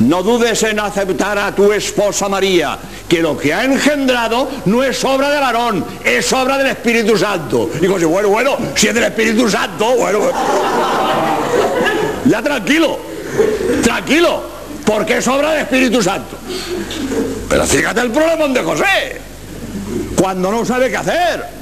no 0.00 0.22
dudes 0.22 0.62
en 0.62 0.78
aceptar 0.78 1.38
a 1.38 1.54
tu 1.54 1.72
esposa 1.72 2.28
María, 2.28 2.78
que 3.08 3.20
lo 3.20 3.36
que 3.36 3.52
ha 3.52 3.64
engendrado 3.64 4.48
no 4.66 4.82
es 4.84 5.04
obra 5.04 5.30
de 5.30 5.40
varón, 5.40 5.84
es 6.04 6.32
obra 6.32 6.58
del 6.58 6.68
Espíritu 6.68 7.16
Santo. 7.16 7.70
Y 7.80 7.86
José, 7.86 8.04
bueno, 8.04 8.28
bueno, 8.28 8.56
si 8.74 8.88
es 8.88 8.94
del 8.94 9.04
Espíritu 9.04 9.48
Santo, 9.48 9.96
bueno, 9.96 10.20
ya 12.26 12.42
tranquilo, 12.42 12.98
tranquilo, 13.82 14.42
porque 14.84 15.18
es 15.18 15.28
obra 15.28 15.52
del 15.52 15.62
Espíritu 15.62 16.02
Santo. 16.02 16.36
Pero 17.48 17.64
fíjate 17.66 18.00
el 18.00 18.10
problema 18.10 18.48
de 18.48 18.62
José, 18.62 19.20
cuando 20.14 20.50
no 20.50 20.64
sabe 20.64 20.90
qué 20.90 20.96
hacer. 20.96 21.58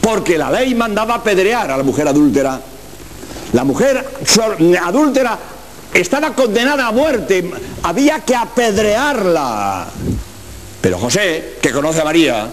Porque 0.00 0.36
la 0.36 0.50
ley 0.50 0.74
mandaba 0.74 1.14
apedrear 1.14 1.70
a 1.70 1.76
la 1.76 1.82
mujer 1.82 2.06
adúltera. 2.08 2.60
La 3.52 3.64
mujer 3.64 4.04
adúltera 4.82 5.38
estaba 5.94 6.34
condenada 6.34 6.88
a 6.88 6.92
muerte, 6.92 7.50
había 7.82 8.20
que 8.20 8.34
apedrearla. 8.34 9.86
Pero 10.80 10.98
José, 10.98 11.56
que 11.62 11.70
conoce 11.70 12.00
a 12.00 12.04
María 12.04 12.48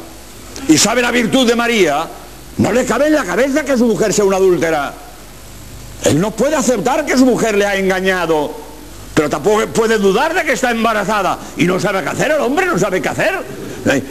y 0.67 0.77
sabe 0.77 1.01
la 1.01 1.11
virtud 1.11 1.47
de 1.47 1.55
María, 1.55 2.07
no 2.57 2.71
le 2.71 2.85
cabe 2.85 3.07
en 3.07 3.13
la 3.13 3.25
cabeza 3.25 3.65
que 3.65 3.77
su 3.77 3.85
mujer 3.85 4.13
sea 4.13 4.25
una 4.25 4.37
adúltera. 4.37 4.93
Él 6.05 6.19
no 6.19 6.31
puede 6.31 6.55
aceptar 6.55 7.05
que 7.05 7.17
su 7.17 7.25
mujer 7.25 7.57
le 7.57 7.65
ha 7.65 7.75
engañado, 7.75 8.51
pero 9.13 9.29
tampoco 9.29 9.65
puede 9.67 9.97
dudar 9.97 10.33
de 10.33 10.43
que 10.43 10.53
está 10.53 10.71
embarazada 10.71 11.37
y 11.57 11.65
no 11.65 11.79
sabe 11.79 12.03
qué 12.03 12.09
hacer, 12.09 12.31
el 12.31 12.41
hombre 12.41 12.67
no 12.67 12.77
sabe 12.77 13.01
qué 13.01 13.09
hacer. 13.09 13.39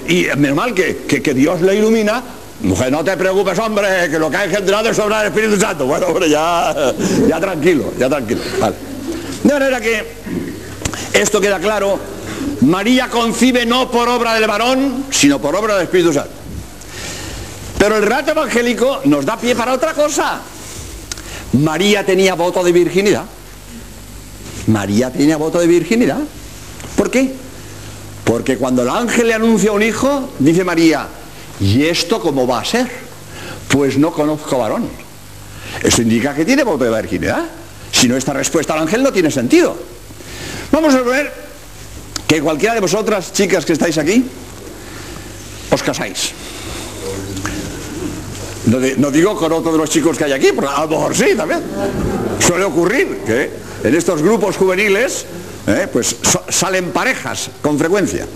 Y 0.09 0.27
menos 0.37 0.57
mal 0.57 0.75
que, 0.75 1.07
que 1.07 1.35
Dios 1.35 1.61
le 1.63 1.77
ilumina 1.77 2.23
Mujer, 2.63 2.93
no 2.93 3.03
te 3.03 3.17
preocupes, 3.17 3.59
hombre, 3.59 4.11
que 4.11 4.19
lo 4.19 4.31
que 4.31 4.37
ha 4.37 4.45
engendrado 4.45 4.91
es 4.91 4.99
obra 4.99 5.23
del 5.23 5.29
Espíritu 5.29 5.59
Santo. 5.59 5.87
Bueno, 5.87 6.09
hombre, 6.09 6.29
ya, 6.29 6.75
ya 7.27 7.41
tranquilo, 7.41 7.93
ya 7.99 8.09
tranquilo. 8.09 8.41
De 9.43 9.53
manera 9.53 9.81
que 9.81 10.05
esto 11.13 11.41
queda 11.41 11.59
claro. 11.59 11.99
María 12.63 13.09
concibe 13.09 13.65
no 13.65 13.91
por 13.91 14.09
obra 14.09 14.35
del 14.35 14.47
varón, 14.47 15.07
sino 15.11 15.41
por 15.41 15.55
obra 15.57 15.75
del 15.75 15.85
Espíritu 15.85 16.13
Santo. 16.13 16.31
Pero 17.79 17.97
el 17.97 18.03
relato 18.03 18.33
evangélico 18.33 19.01
nos 19.05 19.25
da 19.25 19.39
pie 19.39 19.55
para 19.55 19.73
otra 19.73 19.95
cosa. 19.95 20.41
María 21.55 22.05
tenía 22.05 22.35
voto 22.35 22.63
de 22.63 22.73
virginidad. 22.73 23.25
María 24.67 25.11
tenía 25.11 25.37
voto 25.37 25.59
de 25.59 25.67
virginidad. 25.67 26.21
¿Por 26.97 27.11
qué? 27.11 27.33
Porque 28.25 28.59
cuando 28.59 28.83
el 28.83 28.91
ángel 28.91 29.29
le 29.29 29.35
anuncia 29.35 29.73
un 29.73 29.83
hijo, 29.83 30.31
dice 30.39 30.63
María, 30.63 31.09
¿Y 31.61 31.85
esto 31.85 32.21
cómo 32.21 32.47
va 32.47 32.61
a 32.61 32.65
ser? 32.65 32.89
Pues 33.69 33.99
no 33.99 34.13
conozco 34.13 34.59
varón. 34.59 34.89
Eso 35.83 36.03
indica 36.03 36.35
que 36.35 36.45
tiene 36.45 36.65
voto 36.65 36.85
de 36.85 37.03
virginidad. 37.03 37.45
Si 38.01 38.09
no, 38.09 38.17
esta 38.17 38.33
respuesta 38.33 38.73
al 38.73 38.81
ángel 38.81 39.03
no 39.03 39.13
tiene 39.13 39.31
sentido. 39.31 39.77
Vamos 40.73 40.95
a 40.95 41.03
ver 41.03 41.31
que 42.27 42.41
cualquiera 42.41 42.73
de 42.73 42.81
vosotras, 42.81 43.31
chicas 43.31 43.67
que 43.67 43.75
estáis 43.75 43.99
aquí, 43.99 44.25
os 45.71 45.83
casáis. 45.83 46.33
No, 48.97 49.11
digo 49.11 49.37
con 49.37 49.53
otro 49.53 49.73
de 49.73 49.77
los 49.77 49.91
chicos 49.91 50.17
que 50.17 50.25
hay 50.25 50.33
aquí, 50.33 50.49
pero 50.55 50.71
a 50.71 50.81
lo 50.87 50.89
mejor 50.89 51.15
sí 51.15 51.35
también. 51.37 51.61
Suele 52.39 52.65
ocurrir 52.65 53.19
que 53.27 53.51
en 53.85 53.95
estos 53.95 54.23
grupos 54.23 54.57
juveniles 54.57 55.27
eh, 55.67 55.87
pues 55.93 56.17
salen 56.49 56.93
parejas 56.93 57.51
con 57.61 57.79
frecuencia. 57.79 58.27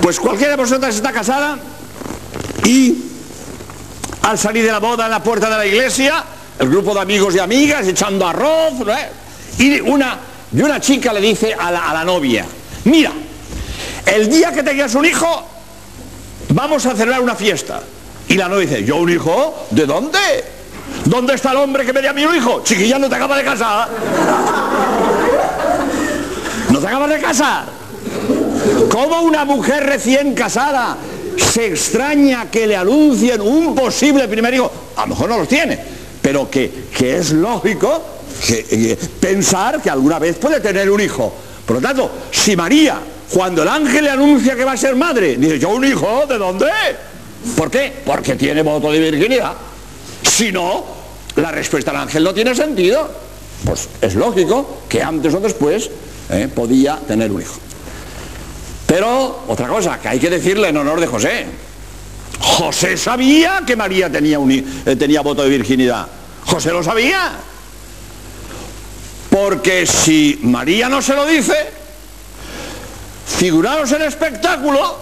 Pues 0.00 0.18
cualquiera 0.18 0.52
de 0.52 0.62
vosotras 0.62 0.94
está 0.94 1.12
casada 1.12 1.58
y 2.64 3.04
al 4.22 4.38
salir 4.38 4.64
de 4.64 4.72
la 4.72 4.78
boda 4.78 5.04
en 5.04 5.10
la 5.10 5.22
puerta 5.22 5.50
de 5.50 5.58
la 5.58 5.66
iglesia, 5.66 6.24
el 6.60 6.68
grupo 6.68 6.92
de 6.92 7.00
amigos 7.00 7.34
y 7.34 7.38
amigas 7.38 7.88
echando 7.88 8.28
arroz, 8.28 8.74
y 9.58 9.80
una, 9.80 10.18
una 10.52 10.78
chica 10.78 11.10
le 11.10 11.20
dice 11.20 11.54
a 11.58 11.70
la, 11.70 12.04
novia, 12.04 12.44
mira, 12.84 13.12
el 14.04 14.28
día 14.28 14.52
que 14.52 14.62
tengas 14.62 14.94
un 14.94 15.06
hijo, 15.06 15.42
vamos 16.50 16.84
a 16.84 16.94
celebrar 16.94 17.22
una 17.22 17.34
fiesta. 17.34 17.80
Y 18.28 18.34
la 18.34 18.46
novia 18.46 18.68
dice, 18.68 18.84
¿yo 18.84 18.96
un 18.96 19.10
hijo? 19.10 19.68
¿De 19.70 19.86
dónde? 19.86 20.18
¿Dónde 21.06 21.34
está 21.34 21.52
el 21.52 21.56
hombre 21.56 21.86
que 21.86 21.94
me 21.94 22.02
dio 22.02 22.10
a 22.10 22.12
mí 22.12 22.26
un 22.26 22.36
hijo? 22.36 22.62
Chiquilla, 22.62 22.98
no 22.98 23.08
te 23.08 23.14
acaba 23.14 23.38
de 23.38 23.44
casar. 23.44 23.88
¿No 26.70 26.78
te 26.78 26.86
acabas 26.86 27.08
de 27.08 27.20
casar? 27.20 27.64
¿Cómo 28.90 29.22
una 29.22 29.46
mujer 29.46 29.86
recién 29.86 30.34
casada 30.34 30.98
se 31.38 31.68
extraña 31.68 32.50
que 32.50 32.66
le 32.66 32.76
anuncien 32.76 33.40
un 33.40 33.74
posible 33.74 34.28
primer 34.28 34.52
hijo, 34.52 34.70
a 34.96 35.00
lo 35.02 35.06
mejor 35.08 35.30
no 35.30 35.38
los 35.38 35.48
tiene, 35.48 35.99
pero 36.30 36.48
que, 36.48 36.70
es 37.00 37.32
lógico 37.32 38.04
que, 38.46 38.96
pensar 39.18 39.82
que 39.82 39.90
alguna 39.90 40.20
vez 40.20 40.36
puede 40.36 40.60
tener 40.60 40.88
un 40.88 41.00
hijo. 41.00 41.34
Por 41.66 41.74
lo 41.74 41.82
tanto, 41.82 42.08
si 42.30 42.54
María, 42.54 43.00
cuando 43.32 43.64
el 43.64 43.68
ángel 43.68 44.04
le 44.04 44.10
anuncia 44.10 44.54
que 44.54 44.64
va 44.64 44.70
a 44.70 44.76
ser 44.76 44.94
madre, 44.94 45.36
dice, 45.36 45.58
¿yo 45.58 45.70
un 45.70 45.84
hijo? 45.84 46.26
¿De 46.28 46.38
dónde? 46.38 46.68
¿Por 47.56 47.68
qué? 47.68 47.92
Porque 48.06 48.36
tiene 48.36 48.62
voto 48.62 48.92
de 48.92 49.00
virginidad. 49.10 49.54
Si 50.22 50.52
no, 50.52 50.84
la 51.34 51.50
respuesta 51.50 51.90
del 51.90 52.02
ángel 52.02 52.22
no 52.22 52.32
tiene 52.32 52.54
sentido. 52.54 53.10
Pues 53.64 53.88
es 54.00 54.14
lógico 54.14 54.82
que 54.88 55.02
antes 55.02 55.34
o 55.34 55.40
después 55.40 55.90
eh, 56.30 56.48
podía 56.54 56.96
tener 57.08 57.32
un 57.32 57.42
hijo. 57.42 57.58
Pero 58.86 59.46
otra 59.48 59.66
cosa, 59.66 59.98
que 59.98 60.06
hay 60.06 60.20
que 60.20 60.30
decirle 60.30 60.68
en 60.68 60.76
honor 60.76 61.00
de 61.00 61.08
José. 61.08 61.46
José 62.40 62.96
sabía 62.96 63.62
que 63.66 63.76
María 63.76 64.10
tenía, 64.10 64.38
eh, 64.86 64.96
tenía 64.96 65.20
voto 65.20 65.42
de 65.42 65.50
virginidad. 65.50 66.06
José 66.50 66.72
lo 66.72 66.82
sabía. 66.82 67.30
Porque 69.30 69.86
si 69.86 70.40
María 70.42 70.88
no 70.88 71.00
se 71.00 71.14
lo 71.14 71.24
dice, 71.24 71.54
figuraros 73.38 73.92
el 73.92 74.02
espectáculo 74.02 74.98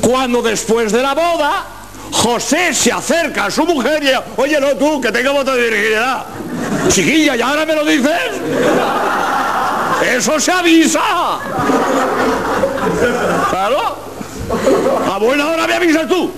cuando 0.00 0.42
después 0.42 0.90
de 0.90 1.02
la 1.02 1.14
boda 1.14 1.64
José 2.10 2.74
se 2.74 2.90
acerca 2.90 3.46
a 3.46 3.50
su 3.50 3.64
mujer 3.64 4.02
y 4.02 4.06
dice, 4.06 4.18
oye, 4.36 4.60
no 4.60 4.76
tú, 4.76 5.00
que 5.00 5.12
tengo 5.12 5.32
voto 5.32 5.54
de 5.54 5.70
virginidad. 5.70 6.24
Chiquilla, 6.88 7.36
¿y 7.36 7.40
ahora 7.40 7.64
me 7.64 7.74
lo 7.74 7.84
dices? 7.84 8.20
Eso 10.04 10.40
se 10.40 10.50
avisa. 10.50 11.38
Claro. 13.50 13.96
A 15.12 15.18
buena 15.18 15.46
hora 15.46 15.66
me 15.66 15.74
avisas 15.74 16.08
tú. 16.08 16.32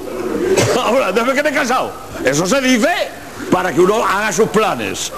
Ahora, 0.79 1.13
después 1.13 1.35
que 1.35 1.43
me 1.43 1.49
he 1.49 1.55
casado. 1.55 1.93
Eso 2.25 2.47
se 2.47 2.61
dice 2.61 2.89
para 3.51 3.73
que 3.73 3.81
uno 3.81 4.05
haga 4.05 4.33
sus 4.33 4.49
planes. 4.49 5.13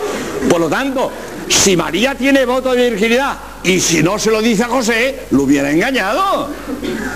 Por 0.49 0.61
lo 0.61 0.69
tanto, 0.69 1.11
si 1.49 1.77
María 1.77 2.15
tiene 2.15 2.45
voto 2.45 2.73
de 2.73 2.91
virginidad 2.91 3.37
y 3.63 3.81
si 3.81 4.03
no 4.03 4.19
se 4.19 4.31
lo 4.31 4.41
dice 4.41 4.65
a 4.65 4.69
José, 4.69 5.27
lo 5.31 5.43
hubiera 5.43 5.71
engañado. 5.71 6.49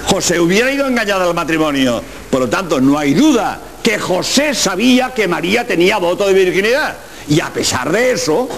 José 0.07 0.41
hubiera 0.41 0.71
ido 0.71 0.87
engañado 0.87 1.29
al 1.29 1.35
matrimonio. 1.35 2.03
Por 2.31 2.41
lo 2.41 2.49
tanto, 2.49 2.81
no 2.81 2.99
hay 2.99 3.15
duda 3.15 3.61
que 3.83 3.99
José 3.99 4.55
sabía 4.55 5.15
que 5.15 5.29
María 5.29 5.67
tenía 5.67 5.99
voto 5.99 6.27
de 6.27 6.35
virginidad. 6.35 6.97
Y 7.29 7.41
a 7.41 7.51
pesar 7.51 7.91
de 7.91 8.13
eso, 8.13 8.49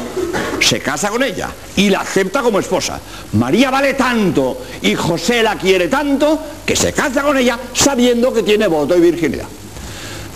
se 0.60 0.80
casa 0.80 1.10
con 1.10 1.22
ella 1.22 1.50
y 1.76 1.88
la 1.90 2.00
acepta 2.00 2.42
como 2.42 2.58
esposa. 2.58 3.00
María 3.34 3.70
vale 3.70 3.94
tanto 3.94 4.62
y 4.82 4.94
José 4.94 5.42
la 5.42 5.56
quiere 5.56 5.88
tanto 5.88 6.40
que 6.64 6.74
se 6.74 6.92
casa 6.92 7.22
con 7.22 7.36
ella 7.36 7.58
sabiendo 7.72 8.32
que 8.32 8.42
tiene 8.42 8.66
voto 8.66 8.94
de 8.94 9.00
virginidad. 9.00 9.46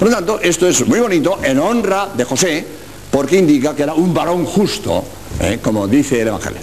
Por 0.01 0.09
lo 0.09 0.15
tanto, 0.15 0.41
esto 0.41 0.67
es 0.67 0.87
muy 0.89 0.99
bonito 0.99 1.41
en 1.43 1.59
honra 1.59 2.09
de 2.15 2.25
José, 2.25 2.67
porque 3.11 3.37
indica 3.37 3.77
que 3.77 3.83
era 3.83 3.93
un 3.93 4.15
varón 4.15 4.47
justo, 4.47 5.05
¿eh? 5.39 5.59
como 5.63 5.87
dice 5.87 6.23
el 6.23 6.29
Evangelio. 6.29 6.63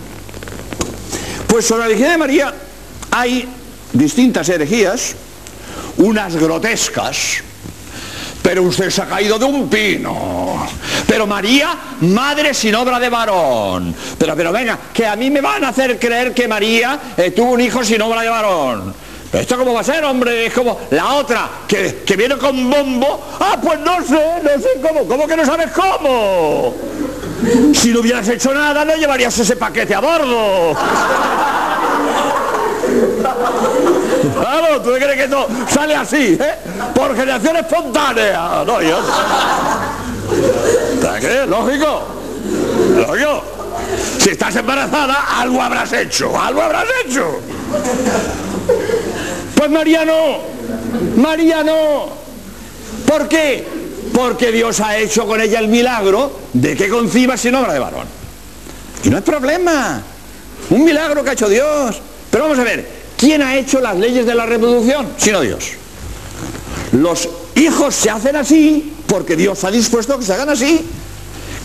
Pues 1.45 1.63
sobre 1.63 1.82
la 1.82 1.88
virginidad 1.89 2.13
de 2.13 2.17
María 2.17 2.54
hay 3.12 3.47
distintas 3.93 4.50
herejías, 4.50 5.15
unas 5.97 6.36
grotescas, 6.36 7.43
pero 8.41 8.63
usted 8.63 8.89
se 8.89 9.04
ha 9.04 9.06
caído 9.06 9.38
de 9.38 9.45
un 9.45 9.69
pino. 9.69 10.67
Pero 11.06 11.28
María, 11.28 11.78
madre 12.02 12.56
sin 12.56 12.73
obra 12.73 13.00
de 13.00 13.10
varón. 13.10 13.93
Pero, 14.17 14.36
pero 14.36 14.52
venga, 14.52 14.80
que 14.91 15.06
a 15.06 15.15
mí 15.15 15.30
me 15.30 15.41
van 15.41 15.63
a 15.63 15.69
hacer 15.69 16.00
creer 16.00 16.34
que 16.34 16.47
María 16.47 17.00
eh, 17.15 17.30
tuvo 17.30 17.52
un 17.52 17.62
hijo 17.62 17.84
sin 17.84 18.02
obra 18.02 18.23
de 18.23 18.30
varón. 18.30 19.07
¿Pero 19.31 19.41
esto 19.41 19.57
cómo 19.57 19.73
va 19.73 19.81
a 19.81 19.83
ser, 19.83 20.03
hombre? 20.05 20.45
Es 20.45 20.53
como 20.53 20.79
la 20.91 21.15
otra, 21.15 21.49
que, 21.67 22.03
que 22.05 22.15
viene 22.15 22.37
con 22.37 22.69
bombo. 22.69 23.21
Ah, 23.39 23.57
pues 23.61 23.79
no 23.79 24.01
sé, 24.03 24.41
no 24.41 24.61
sé 24.61 24.69
cómo. 24.81 25.07
¿Cómo 25.07 25.27
que 25.27 25.35
no 25.35 25.45
sabes 25.45 25.69
cómo? 25.71 26.73
Si 27.73 27.91
no 27.91 27.99
hubieras 27.99 28.27
hecho 28.29 28.53
nada, 28.53 28.85
no 28.85 28.95
llevarías 28.95 29.37
ese 29.37 29.55
paquete 29.55 29.93
a 29.93 29.99
bordo. 29.99 30.75
Claro, 34.39 34.81
tú 34.81 34.91
crees 34.93 35.15
que 35.15 35.23
esto 35.25 35.47
sale 35.69 35.95
así, 35.95 36.37
¿eh? 36.39 36.55
Por 36.95 37.15
generación 37.15 37.57
espontánea. 37.57 38.63
No, 38.65 38.81
yo. 38.81 38.99
¿Qué? 41.19 41.45
Lógico. 41.47 42.03
Lógico. 42.95 43.43
Si 44.19 44.29
estás 44.29 44.55
embarazada, 44.55 45.39
algo 45.39 45.61
habrás 45.61 45.91
hecho. 45.93 46.39
Algo 46.39 46.61
habrás 46.61 46.85
hecho. 47.05 47.39
Pues 49.58 49.72
María 49.72 50.06
no. 50.06 50.38
María 51.15 51.63
no. 51.63 52.10
¿Por 53.08 53.28
qué? 53.28 53.65
Porque 54.13 54.52
Dios 54.52 54.80
ha 54.82 54.98
hecho 54.98 55.26
con 55.26 55.41
ella 55.41 55.60
el 55.60 55.67
milagro 55.67 56.39
de 56.54 56.76
que 56.76 56.88
conciba 56.88 57.36
sin 57.36 57.56
obra 57.56 57.74
de 57.74 57.80
varón. 57.80 58.06
Y 59.04 59.10
no 59.10 59.17
es 59.17 59.24
problema. 59.24 60.02
Un 60.70 60.86
milagro 60.86 61.24
que 61.24 61.32
ha 61.32 61.34
hecho 61.34 61.50
Dios. 61.50 62.00
Pero 62.30 62.43
vamos 62.43 62.60
a 62.60 62.63
ver, 62.63 62.88
¿quién 63.17 63.41
ha 63.41 63.56
hecho 63.56 63.80
las 63.82 63.98
leyes 63.98 64.28
de 64.28 64.36
la 64.36 64.46
reproducción? 64.46 65.13
Sino 65.17 65.41
Dios. 65.41 65.72
Los 66.91 67.28
hijos 67.56 67.96
se 67.96 68.12
hacen 68.12 68.36
así 68.36 68.93
porque 69.08 69.36
Dios 69.36 69.63
ha 69.63 69.72
dispuesto 69.72 70.20
que 70.20 70.26
se 70.26 70.34
hagan 70.34 70.50
así. 70.50 70.86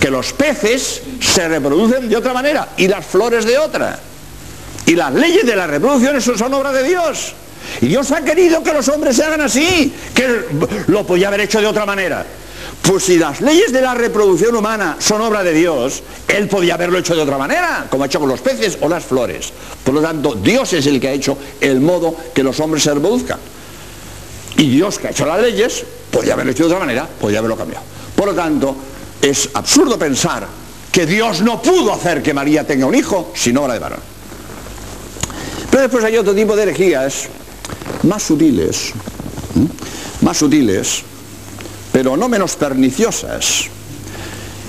Que 0.01 0.11
los 0.11 0.33
peces 0.33 1.03
se 1.21 1.47
reproducen 1.47 2.09
de 2.09 2.17
otra 2.17 2.33
manera 2.33 2.71
y 2.79 2.89
las 2.89 3.05
flores 3.05 3.45
de 3.45 3.59
otra. 3.59 4.01
Y 4.87 4.95
las 4.95 5.13
leyes 5.13 5.45
de 5.45 5.55
la 5.55 5.67
reproducción 5.67 6.21
son 6.23 6.55
obra 6.55 6.73
de 6.73 6.85
Dios. 6.85 7.35
Y 7.81 7.87
Dios 7.87 8.11
ha 8.12 8.22
querido 8.22 8.62
que 8.62 8.72
los 8.72 8.88
hombres 8.88 9.16
se 9.16 9.25
hagan 9.25 9.40
así, 9.40 9.92
que 10.14 10.46
lo 10.88 11.07
podía 11.07 11.29
haber 11.29 11.40
hecho 11.40 11.61
de 11.61 11.66
otra 11.66 11.87
manera. 11.87 12.25
Pues 12.83 13.05
si 13.05 13.16
las 13.16 13.40
leyes 13.40 13.72
de 13.72 13.81
la 13.81 13.94
reproducción 13.94 14.57
humana 14.57 14.96
son 14.98 15.20
obra 15.20 15.42
de 15.42 15.53
Dios, 15.53 16.03
Él 16.27 16.48
podía 16.48 16.75
haberlo 16.75 16.98
hecho 16.98 17.14
de 17.14 17.22
otra 17.22 17.38
manera, 17.38 17.87
como 17.88 18.03
ha 18.03 18.07
hecho 18.07 18.18
con 18.18 18.29
los 18.29 18.40
peces 18.40 18.79
o 18.81 18.88
las 18.88 19.05
flores. 19.05 19.53
Por 19.85 19.94
lo 19.94 20.03
tanto, 20.03 20.35
Dios 20.35 20.72
es 20.72 20.87
el 20.87 21.01
que 21.01 21.09
ha 21.09 21.12
hecho 21.12 21.38
el 21.61 21.81
modo 21.81 22.14
que 22.35 22.42
los 22.42 22.59
hombres 22.61 22.83
se 22.83 22.92
reproduzcan. 22.92 23.38
Y 24.57 24.68
Dios 24.68 24.98
que 24.98 25.09
ha 25.09 25.11
hecho 25.11 25.27
las 25.27 25.40
leyes, 25.40 25.85
podía 26.11 26.35
haberlo 26.35 26.53
hecho 26.53 26.64
de 26.64 26.68
otra 26.68 26.81
manera, 26.81 27.07
podía 27.20 27.38
haberlo 27.38 27.57
cambiado. 27.57 27.85
Por 28.16 28.27
lo 28.27 28.35
tanto, 28.35 28.77
es 29.20 29.48
absurdo 29.55 29.96
pensar 29.98 30.46
que 30.90 31.07
Dios 31.07 31.40
no 31.40 31.62
pudo 31.62 31.92
hacer 31.92 32.22
que 32.22 32.35
María 32.35 32.66
tenga 32.66 32.87
un 32.87 32.94
hijo 32.94 33.33
sin 33.35 33.57
obra 33.57 33.75
de 33.75 33.79
varón. 33.79 34.01
Pero 35.70 35.83
después 35.85 36.05
hay 36.05 36.18
otro 36.18 36.35
tipo 36.35 36.55
de 36.55 36.64
herejías 36.64 37.29
más 38.05 38.23
sutiles, 38.23 38.93
más 40.23 40.37
sutiles, 40.37 41.03
pero 41.93 42.17
no 42.17 42.29
menos 42.29 42.57
perniciosas. 42.57 43.65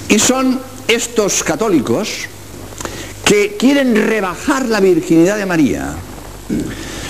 Y 0.09 0.19
son 0.19 0.59
estos 0.87 1.43
católicos 1.43 2.09
que 3.23 3.55
quieren 3.57 3.95
rebajar 4.07 4.67
la 4.67 4.79
virginidad 4.79 5.37
de 5.37 5.45
María. 5.45 5.95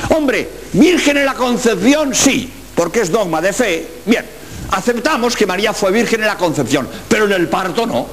Hombre, 0.09 0.49
virgen 0.73 1.17
en 1.17 1.25
la 1.25 1.33
concepción, 1.33 2.13
sí, 2.13 2.49
porque 2.75 3.01
es 3.01 3.11
dogma 3.11 3.41
de 3.41 3.51
fe. 3.51 3.87
Bien, 4.05 4.25
aceptamos 4.71 5.35
que 5.35 5.45
María 5.45 5.73
fue 5.73 5.91
virgen 5.91 6.21
en 6.21 6.27
la 6.27 6.37
concepción, 6.37 6.87
pero 7.07 7.25
en 7.25 7.33
el 7.33 7.49
parto 7.49 7.85
no. 7.85 8.07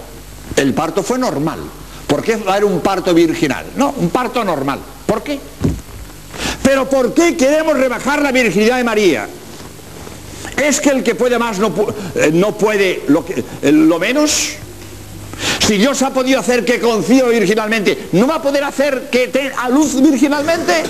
El 0.56 0.74
parto 0.74 1.02
fue 1.02 1.18
normal. 1.18 1.60
¿Por 2.06 2.22
qué 2.22 2.36
va 2.36 2.52
a 2.52 2.54
haber 2.56 2.64
un 2.64 2.80
parto 2.80 3.14
virginal? 3.14 3.66
No, 3.76 3.94
un 3.96 4.10
parto 4.10 4.42
normal. 4.42 4.80
¿Por 5.06 5.22
qué? 5.22 5.38
Pero 6.62 6.88
¿por 6.88 7.14
qué 7.14 7.36
queremos 7.36 7.76
rebajar 7.76 8.22
la 8.22 8.32
virginidad 8.32 8.76
de 8.76 8.84
María? 8.84 9.28
¿Es 10.56 10.80
que 10.80 10.90
el 10.90 11.02
que 11.02 11.14
puede 11.14 11.38
más 11.38 11.58
no, 11.58 11.72
eh, 12.14 12.30
no 12.32 12.56
puede 12.56 13.02
eh, 13.62 13.72
lo 13.72 13.98
menos? 13.98 14.56
Si 15.66 15.76
Dios 15.76 16.02
ha 16.02 16.10
podido 16.10 16.40
hacer 16.40 16.64
que 16.64 16.80
conciba 16.80 17.28
virginalmente, 17.28 18.08
¿no 18.12 18.26
va 18.26 18.36
a 18.36 18.42
poder 18.42 18.64
hacer 18.64 19.08
que 19.10 19.28
tenga 19.28 19.62
a 19.62 19.68
luz 19.68 20.00
virginalmente? 20.02 20.82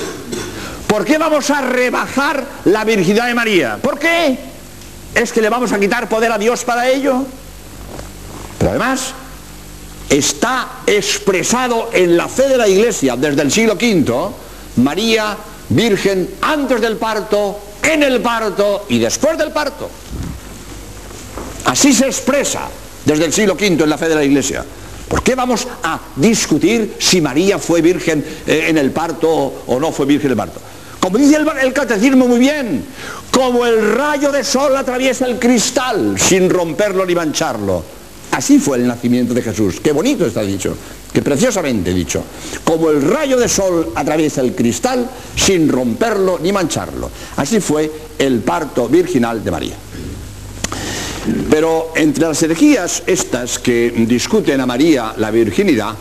¿Por 0.87 1.05
qué 1.05 1.19
vamos 1.19 1.51
a 1.51 1.61
rebajar 1.61 2.45
la 2.65 2.85
virginidad 2.85 3.27
de 3.27 3.35
María? 3.35 3.79
¿Por 3.81 3.99
qué? 3.99 4.39
¿Es 5.15 5.33
que 5.33 5.41
le 5.41 5.49
vamos 5.49 5.73
a 5.73 5.79
quitar 5.79 6.09
poder 6.09 6.33
a 6.33 6.39
Dios 6.39 6.65
para 6.65 6.89
ello? 6.89 7.25
Pero 8.59 8.71
además, 8.71 9.13
está 10.09 10.81
expresado 10.87 11.91
en 11.93 12.17
la 12.17 12.29
fe 12.29 12.49
de 12.49 12.57
la 12.57 12.67
Iglesia 12.67 13.17
desde 13.17 13.43
el 13.43 13.53
siglo 13.53 13.75
V, 13.75 14.31
María 14.77 15.37
virgen 15.71 16.29
antes 16.43 16.81
del 16.81 16.97
parto, 16.97 17.59
en 17.83 18.03
el 18.03 18.21
parto 18.21 18.87
y 18.89 18.99
después 18.99 19.39
del 19.39 19.51
parto. 19.51 19.91
Así 21.65 21.93
se 21.93 22.07
expresa 22.07 22.69
desde 23.05 23.25
el 23.25 23.33
siglo 23.33 23.55
V 23.55 23.67
en 23.67 23.91
la 23.91 23.99
fe 23.99 24.09
de 24.09 24.15
la 24.15 24.25
Iglesia. 24.25 24.65
¿Por 25.09 25.23
qué 25.23 25.35
vamos 25.35 25.67
a 25.83 25.99
discutir 26.17 26.97
si 26.99 27.21
María 27.21 27.59
fue 27.59 27.81
virgen 27.81 28.25
eh, 28.47 28.67
en 28.69 28.79
el 28.79 28.93
parto 28.93 29.65
o 29.67 29.81
no 29.81 29.91
fue 29.91 30.07
virgen 30.07 30.27
en 30.27 30.33
el 30.33 30.37
parto? 30.37 30.61
Como 31.01 31.19
dice 31.19 31.37
el, 31.37 31.49
el, 31.63 31.73
catecismo 31.73 32.29
muy 32.29 32.39
bien, 32.39 32.85
como 33.31 33.67
el 33.67 33.95
rayo 33.95 34.31
de 34.31 34.45
sol 34.45 34.77
atraviesa 34.77 35.27
el 35.27 35.39
cristal 35.39 36.17
sin 36.19 36.49
romperlo 36.49 37.05
ni 37.07 37.15
mancharlo. 37.15 37.83
Así 38.31 38.59
fue 38.59 38.79
el 38.79 38.87
nacimiento 38.87 39.35
de 39.35 39.43
Jesús. 39.43 39.81
Qué 39.81 39.93
bonito 39.93 40.25
está 40.25 40.43
dicho, 40.43 40.77
qué 41.13 41.21
preciosamente 41.21 41.93
dicho. 41.93 42.23
Como 42.65 42.91
el 42.91 43.03
rayo 43.03 43.37
de 43.37 43.49
sol 43.49 43.93
atraviesa 43.95 44.41
el 44.41 44.55
cristal 44.55 45.11
sin 45.37 45.69
romperlo 45.69 46.39
ni 46.41 46.53
mancharlo. 46.53 47.11
Así 47.37 47.61
fue 47.61 47.91
el 48.19 48.41
parto 48.41 48.89
virginal 48.89 49.43
de 49.43 49.51
María. 49.51 49.77
Pero 51.51 51.93
entre 51.97 52.27
las 52.27 52.43
herejías 52.43 53.03
estas 53.07 53.59
que 53.59 53.91
discuten 54.07 54.61
a 54.61 54.67
María 54.67 55.13
la 55.17 55.31
virginidad, 55.31 55.95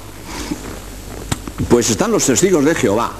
pues 1.67 1.89
están 1.89 2.11
los 2.11 2.25
testigos 2.25 2.63
de 2.63 2.73
Jehová, 2.73 3.11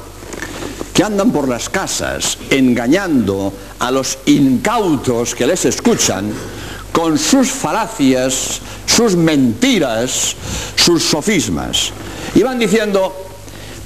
que 0.93 1.03
andan 1.03 1.31
por 1.31 1.47
las 1.47 1.69
casas 1.69 2.37
engañando 2.49 3.53
a 3.79 3.91
los 3.91 4.19
incautos 4.25 5.35
que 5.35 5.45
les 5.45 5.65
escuchan 5.65 6.31
con 6.91 7.17
sus 7.17 7.51
falacias, 7.51 8.61
sus 8.89 9.15
mentiras, 9.15 10.36
sus 10.75 11.04
sofismas. 11.04 11.91
Y 12.34 12.41
van 12.41 12.58
diciendo, 12.58 13.15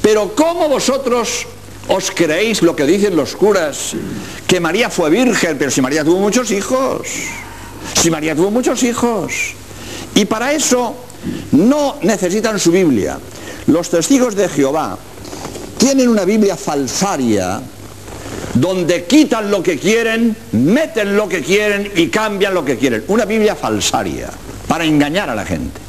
pero 0.02 0.34
¿cómo 0.34 0.70
vosotros 0.70 1.46
os 1.88 2.12
creéis 2.12 2.62
lo 2.62 2.76
que 2.76 2.86
dicen 2.86 3.16
los 3.16 3.36
curas? 3.36 3.94
Que 4.48 4.60
María 4.60 4.90
fue 4.90 5.10
virgen, 5.10 5.58
pero 5.58 5.70
si 5.70 5.82
María 5.82 6.04
tuvo 6.04 6.20
muchos 6.20 6.52
hijos. 6.52 7.08
Si 8.02 8.10
María 8.10 8.36
tuvo 8.36 8.50
muchos 8.50 8.82
hijos. 8.84 9.34
Y 10.16 10.26
para 10.26 10.54
eso 10.54 10.96
no 11.52 11.98
necesitan 12.02 12.60
su 12.60 12.72
Biblia. 12.72 13.20
Los 13.68 13.90
testigos 13.90 14.36
de 14.36 14.48
Jehová 14.48 14.98
tienen 15.78 16.08
una 16.08 16.24
Biblia 16.24 16.56
falsaria 16.56 17.62
donde 18.54 19.06
quitan 19.06 19.50
lo 19.50 19.64
que 19.64 19.78
quieren, 19.78 20.36
meten 20.52 21.18
lo 21.18 21.28
que 21.28 21.42
quieren 21.42 21.92
y 21.96 22.08
cambian 22.08 22.54
lo 22.54 22.64
que 22.64 22.78
quieren. 22.78 23.04
Una 23.08 23.26
Biblia 23.26 23.56
falsaria, 23.56 24.30
para 24.74 24.86
engañar 24.86 25.30
a 25.30 25.36
la 25.36 25.46
gente. 25.46 25.80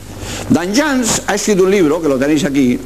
Dan 0.51 0.75
Jans 0.75 1.23
ha 1.27 1.37
escrito 1.37 1.63
un 1.63 1.71
libro, 1.71 2.03
que 2.03 2.09
lo 2.09 2.19
tenéis 2.19 2.45
aquí, 2.45 2.79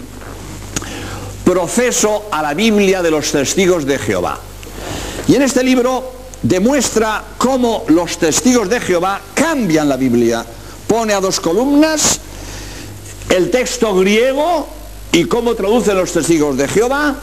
Proceso 1.42 2.28
a 2.30 2.40
la 2.40 2.54
Biblia 2.54 3.02
de 3.02 3.10
los 3.10 3.32
Testigos 3.32 3.84
de 3.84 3.98
Jehová. 3.98 4.38
Y 5.26 5.34
en 5.34 5.42
este 5.42 5.64
libro 5.64 6.12
demuestra 6.40 7.24
cómo 7.36 7.84
los 7.88 8.16
testigos 8.16 8.68
de 8.68 8.78
Jehová 8.78 9.20
cambian 9.34 9.88
la 9.88 9.96
Biblia. 9.96 10.46
Pone 10.86 11.14
a 11.14 11.20
dos 11.20 11.40
columnas 11.40 12.20
el 13.28 13.50
texto 13.50 13.92
griego 13.96 14.68
y 15.10 15.24
cómo 15.24 15.56
traducen 15.56 15.96
los 15.96 16.12
testigos 16.12 16.56
de 16.56 16.68
Jehová 16.68 17.16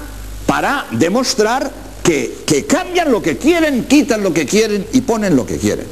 para 0.46 0.86
demostrar 0.92 1.72
que, 2.04 2.40
que, 2.46 2.66
cambian 2.66 3.10
lo 3.10 3.22
que 3.22 3.38
quieren, 3.38 3.86
quitan 3.86 4.22
lo 4.22 4.34
que 4.34 4.46
quieren 4.46 4.86
y 4.92 5.00
ponen 5.00 5.34
lo 5.34 5.46
que 5.46 5.60
quieren. 5.60 5.88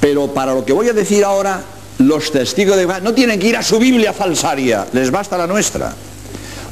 Pero 0.00 0.32
para 0.32 0.54
lo 0.54 0.64
que 0.64 0.72
voy 0.72 0.88
a 0.88 0.92
decir 0.92 1.24
ahora, 1.24 1.62
los 1.98 2.30
testigos 2.30 2.76
de 2.76 2.82
Jehová 2.82 3.00
no 3.00 3.14
tienen 3.14 3.38
que 3.38 3.48
ir 3.48 3.56
a 3.56 3.62
su 3.62 3.78
Biblia 3.78 4.12
falsaria, 4.12 4.86
les 4.92 5.10
basta 5.10 5.38
la 5.38 5.46
nuestra. 5.46 5.94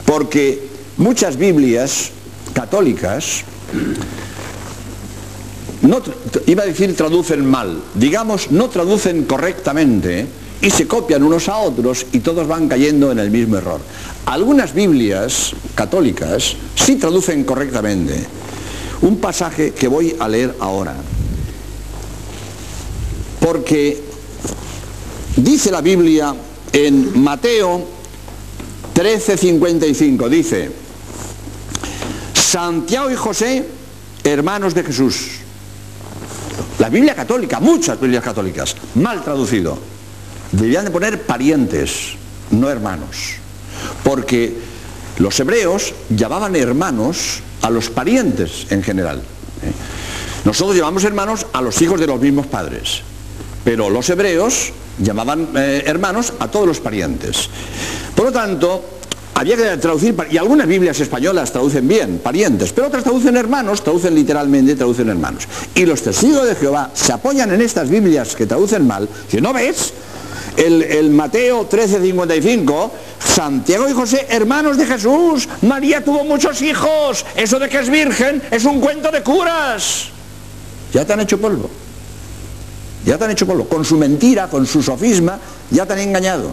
Porque 0.05 0.69
muchas 0.99 1.37
Biblias 1.37 2.11
católicas, 2.53 3.43
iba 6.47 6.63
a 6.63 6.67
decir 6.67 6.95
traducen 6.97 7.45
mal, 7.45 7.79
digamos, 7.95 8.51
no 8.51 8.69
traducen 8.69 9.25
correctamente 9.25 10.27
y 10.61 10.71
se 10.71 10.87
copian 10.87 11.23
unos 11.23 11.49
a 11.49 11.59
otros 11.59 12.07
y 12.13 12.21
todos 12.21 12.47
van 12.47 12.69
cayendo 12.69 13.13
en 13.13 13.19
el 13.19 13.31
mismo 13.31 13.57
error. 13.57 13.81
Algunas 14.27 14.73
Biblias 14.73 15.53
católicas 15.75 16.57
sí 16.75 16.97
traducen 16.97 17.45
correctamente. 17.45 18.25
Un 19.03 19.19
pasaje 19.19 19.73
que 19.73 19.89
voy 19.89 20.17
a 20.19 20.29
leer 20.29 20.55
ahora. 20.61 20.95
Porque 23.45 24.03
dice 25.37 25.71
la 25.71 25.83
Biblia 25.83 26.35
en 26.73 27.23
Mateo 27.23 27.87
13:55, 28.95 30.31
dice, 30.31 30.71
Santiago 32.33 33.11
y 33.11 33.17
José, 33.17 33.69
hermanos 34.25 34.73
de 34.73 34.83
Jesús. 34.83 35.27
La 36.79 36.89
Biblia 36.89 37.15
católica, 37.15 37.61
muchas 37.61 38.01
Biblias 38.01 38.25
católicas, 38.25 38.77
mal 38.95 39.23
traducido. 39.23 39.79
Debían 40.51 40.87
de 40.87 40.91
poner 40.91 41.21
parientes, 41.27 42.15
no 42.51 42.71
hermanos. 42.71 43.35
Porque 44.03 44.57
los 45.19 45.39
hebreos 45.39 45.93
llamaban 46.09 46.57
hermanos 46.57 47.43
a 47.61 47.69
los 47.69 47.91
parientes 47.91 48.69
en 48.71 48.83
general. 48.83 49.19
¿eh? 49.19 49.73
Nosotros 50.47 50.75
llamamos 50.79 51.05
hermanos 51.05 51.47
a 51.53 51.61
los 51.61 51.83
hijos 51.83 52.01
de 52.01 52.07
los 52.07 52.19
mismos 52.19 52.47
padres. 52.47 53.03
Pero 53.64 53.88
los 53.88 54.09
hebreos 54.11 54.72
llamaban 54.98 55.48
eh, 55.57 55.83
hermanos 55.87 56.33
a 56.38 56.48
todos 56.48 56.66
los 56.66 56.81
parientes. 56.81 57.48
Por 58.14 58.27
lo 58.27 58.33
tanto, 58.33 58.85
había 59.35 59.57
que 59.57 59.64
traducir, 59.79 60.14
y 60.31 60.37
algunas 60.37 60.68
Biblias 60.68 61.00
españolas 61.00 61.50
traducen 61.50 61.88
bien, 61.88 62.20
parientes, 62.22 62.72
pero 62.72 62.87
otras 62.87 63.03
traducen 63.03 63.37
hermanos, 63.37 63.83
traducen 63.83 64.14
literalmente, 64.14 64.77
traducen 64.77 65.09
hermanos. 65.09 65.48
Y 65.74 65.87
los 65.87 66.03
testigos 66.03 66.46
de 66.46 66.55
Jehová 66.55 66.90
se 66.94 67.12
apoyan 67.12 67.53
en 67.53 67.61
estas 67.61 67.88
Biblias 67.88 68.37
que 68.37 68.46
traducen 68.46 68.87
mal, 68.87 69.09
si 69.29 69.40
no 69.40 69.53
ves, 69.53 69.92
el, 70.57 70.83
el 70.83 71.11
Mateo 71.11 71.68
13:55, 71.68 72.90
Santiago 73.18 73.88
y 73.88 73.92
José, 73.92 74.27
hermanos 74.29 74.77
de 74.77 74.87
Jesús, 74.87 75.48
María 75.62 76.05
tuvo 76.05 76.22
muchos 76.22 76.62
hijos, 76.62 77.27
eso 77.35 77.59
de 77.59 77.68
que 77.68 77.81
es 77.81 77.90
virgen 77.90 78.40
es 78.50 78.64
un 78.64 78.81
cuento 78.81 79.11
de 79.11 79.22
curas. 79.22 80.11
Ya 80.92 81.05
te 81.05 81.12
han 81.12 81.20
hecho 81.20 81.40
polvo. 81.40 81.68
Ya 83.05 83.19
te 83.19 83.25
han 83.25 83.31
hecho 83.31 83.47
polvo. 83.47 83.69
Con 83.69 83.85
su 83.85 83.97
mentira, 83.97 84.49
con 84.49 84.67
su 84.67 84.83
sofisma, 84.83 85.38
ya 85.71 85.87
te 85.87 85.93
han 85.93 86.01
engañado. 86.01 86.51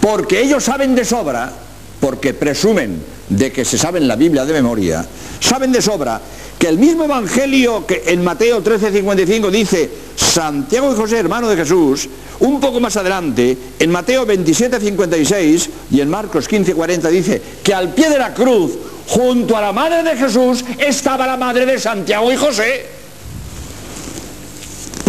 Porque 0.00 0.40
ellos 0.40 0.64
saben 0.64 0.94
de 0.94 1.04
sobra, 1.04 1.52
porque 2.00 2.34
presumen 2.34 3.02
de 3.28 3.52
que 3.52 3.64
se 3.64 3.78
saben 3.78 4.08
la 4.08 4.16
Biblia 4.16 4.44
de 4.44 4.52
memoria, 4.52 5.04
saben 5.40 5.72
de 5.72 5.80
sobra 5.80 6.20
que 6.58 6.68
el 6.68 6.78
mismo 6.78 7.04
Evangelio 7.04 7.86
que 7.86 8.04
en 8.06 8.22
Mateo 8.22 8.62
13:55 8.62 9.50
dice 9.50 9.90
Santiago 10.16 10.92
y 10.92 10.96
José, 10.96 11.18
hermano 11.18 11.48
de 11.48 11.56
Jesús, 11.56 12.08
un 12.40 12.60
poco 12.60 12.80
más 12.80 12.96
adelante, 12.96 13.56
en 13.78 13.90
Mateo 13.90 14.26
27:56 14.26 15.68
y 15.90 16.00
en 16.00 16.08
Marcos 16.08 16.48
15:40 16.48 17.08
dice 17.08 17.42
que 17.62 17.74
al 17.74 17.94
pie 17.94 18.08
de 18.08 18.18
la 18.18 18.32
cruz, 18.34 18.72
junto 19.08 19.56
a 19.56 19.60
la 19.60 19.72
madre 19.72 20.02
de 20.02 20.16
Jesús, 20.16 20.64
estaba 20.78 21.26
la 21.26 21.36
madre 21.36 21.66
de 21.66 21.78
Santiago 21.78 22.32
y 22.32 22.36
José. 22.36 23.01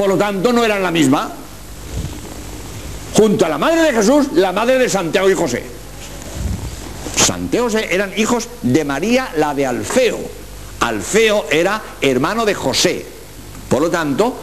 Por 0.04 0.10
lo 0.10 0.18
tanto, 0.18 0.52
no 0.52 0.66
eran 0.66 0.84
la 0.84 0.92
misma. 0.92 1.32
Junto 3.14 3.46
a 3.46 3.48
la 3.48 3.58
madre 3.58 3.84
de 3.84 3.94
Jesús, 3.94 4.34
la 4.34 4.52
madre 4.52 4.78
de 4.78 4.90
Santiago 4.90 5.30
y 5.30 5.34
José. 5.34 5.64
Santiago 7.16 7.70
y 7.70 7.72
José 7.72 7.88
eran 7.90 8.12
hijos 8.18 8.50
de 8.64 8.84
María, 8.84 9.30
la 9.38 9.54
de 9.54 9.66
Alfeo. 9.66 10.20
Alfeo 10.82 11.46
era 11.50 11.82
hermano 12.02 12.44
de 12.44 12.54
José. 12.54 13.06
Por 13.70 13.82
lo 13.82 13.90
tanto, 13.90 14.36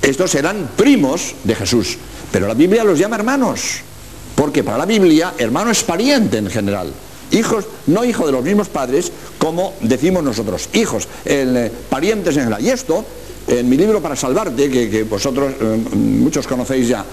estos 0.00 0.34
eran 0.34 0.70
primos 0.78 1.34
de 1.44 1.56
Jesús. 1.56 1.98
Pero 2.32 2.46
la 2.46 2.54
Biblia 2.54 2.82
los 2.82 2.98
llama 2.98 3.16
hermanos. 3.16 3.80
Porque 4.34 4.64
para 4.64 4.78
la 4.78 4.86
Biblia, 4.86 5.34
hermano 5.36 5.72
es 5.72 5.82
pariente 5.82 6.38
en 6.38 6.48
general. 6.48 6.90
Hijos, 7.32 7.66
no 7.86 8.02
hijo 8.02 8.24
de 8.24 8.32
los 8.32 8.42
mismos 8.42 8.70
padres, 8.70 9.12
como 9.36 9.74
decimos 9.82 10.24
nosotros, 10.24 10.70
hijos, 10.72 11.06
eh, 11.26 11.70
parientes 11.90 12.34
en 12.34 12.44
general. 12.44 12.64
Y 12.64 12.70
esto, 12.70 13.04
en 13.46 13.68
mi 13.68 13.76
libro 13.76 14.00
para 14.00 14.16
salvarte, 14.16 14.70
que, 14.70 14.88
que 14.90 15.04
vosotros 15.04 15.52
eh, 15.60 15.84
muchos 15.94 16.46
conocéis 16.46 16.88
ya, 16.88 17.04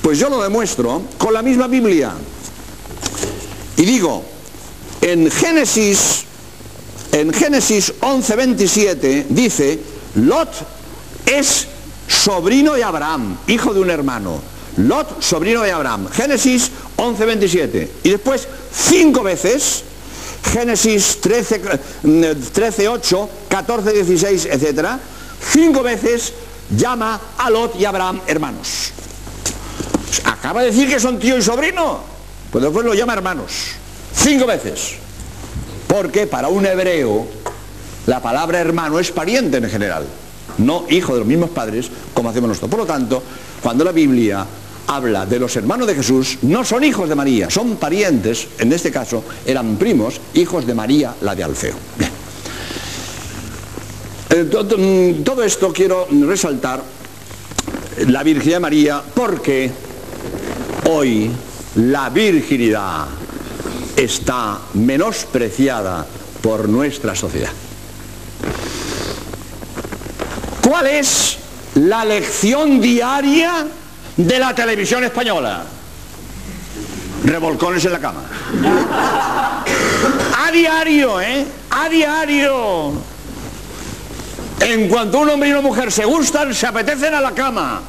pues 0.00 0.18
yo 0.18 0.28
lo 0.28 0.42
demuestro 0.42 1.02
con 1.18 1.32
la 1.32 1.42
misma 1.42 1.68
Biblia. 1.68 2.12
Y 3.76 3.84
digo, 3.84 4.22
en 5.00 5.30
Génesis, 5.30 6.24
en 7.12 7.32
Génesis 7.32 7.92
11:27 8.00 9.26
dice, 9.28 9.78
Lot 10.16 10.50
es 11.26 11.66
sobrino 12.06 12.74
de 12.74 12.84
Abraham, 12.84 13.38
hijo 13.46 13.74
de 13.74 13.80
un 13.80 13.90
hermano. 13.90 14.40
Lot, 14.76 15.22
sobrino 15.22 15.62
de 15.62 15.72
Abraham. 15.72 16.08
Génesis 16.10 16.70
11:27. 16.96 17.88
Y 18.04 18.10
después, 18.10 18.46
cinco 18.72 19.22
veces, 19.22 19.84
Génesis 20.52 21.20
13, 21.20 21.60
13 22.52 22.88
8, 22.88 23.28
14, 23.48 23.92
16, 23.92 24.46
etc. 24.46 24.88
Cinco 25.50 25.82
veces 25.82 26.32
llama 26.76 27.20
a 27.36 27.50
Lot 27.50 27.78
y 27.78 27.84
Abraham 27.84 28.20
hermanos. 28.26 28.92
Acaba 30.24 30.62
de 30.62 30.68
decir 30.68 30.88
que 30.88 31.00
son 31.00 31.18
tío 31.18 31.36
y 31.36 31.42
sobrino. 31.42 32.00
Pues 32.50 32.62
después 32.62 32.84
lo 32.84 32.94
llama 32.94 33.14
hermanos. 33.14 33.52
Cinco 34.14 34.46
veces. 34.46 34.94
Porque 35.86 36.26
para 36.26 36.48
un 36.48 36.64
hebreo 36.64 37.26
la 38.06 38.20
palabra 38.20 38.60
hermano 38.60 38.98
es 38.98 39.12
pariente 39.12 39.58
en 39.58 39.70
general, 39.70 40.04
no 40.58 40.86
hijo 40.90 41.12
de 41.12 41.20
los 41.20 41.28
mismos 41.28 41.50
padres 41.50 41.88
como 42.12 42.30
hacemos 42.30 42.48
nosotros. 42.48 42.70
Por 42.70 42.80
lo 42.80 42.86
tanto, 42.86 43.22
cuando 43.62 43.84
la 43.84 43.92
Biblia 43.92 44.44
habla 44.88 45.24
de 45.24 45.38
los 45.38 45.54
hermanos 45.54 45.86
de 45.86 45.94
Jesús, 45.94 46.38
no 46.42 46.64
son 46.64 46.82
hijos 46.82 47.08
de 47.08 47.14
María, 47.14 47.48
son 47.48 47.76
parientes, 47.76 48.48
en 48.58 48.72
este 48.72 48.90
caso 48.90 49.22
eran 49.46 49.76
primos, 49.76 50.20
hijos 50.34 50.66
de 50.66 50.74
María, 50.74 51.14
la 51.20 51.34
de 51.34 51.44
Alfeo. 51.44 51.74
Eh, 54.34 54.44
todo, 54.50 54.78
todo 55.22 55.42
esto 55.42 55.70
quiero 55.74 56.08
resaltar 56.10 56.82
la 58.06 58.22
virginidad 58.22 58.56
de 58.56 58.60
María 58.60 59.02
porque 59.14 59.70
hoy 60.88 61.30
la 61.74 62.08
virginidad 62.08 63.08
está 63.94 64.58
menospreciada 64.72 66.06
por 66.40 66.66
nuestra 66.66 67.14
sociedad. 67.14 67.50
¿Cuál 70.66 70.86
es 70.86 71.36
la 71.74 72.02
lección 72.06 72.80
diaria 72.80 73.66
de 74.16 74.38
la 74.38 74.54
televisión 74.54 75.04
española? 75.04 75.62
Revolcones 77.24 77.84
en 77.84 77.92
la 77.92 77.98
cama. 77.98 78.22
A 80.38 80.50
diario, 80.50 81.20
¿eh? 81.20 81.44
A 81.68 81.88
diario. 81.90 83.11
En 84.62 84.88
cuanto 84.88 85.18
un 85.18 85.30
hombre 85.30 85.48
y 85.48 85.52
una 85.52 85.60
mujer 85.60 85.90
se 85.90 86.04
gustan, 86.04 86.54
se 86.54 86.66
apetecen 86.66 87.14
a 87.14 87.20
la 87.20 87.32
cama. 87.32 87.80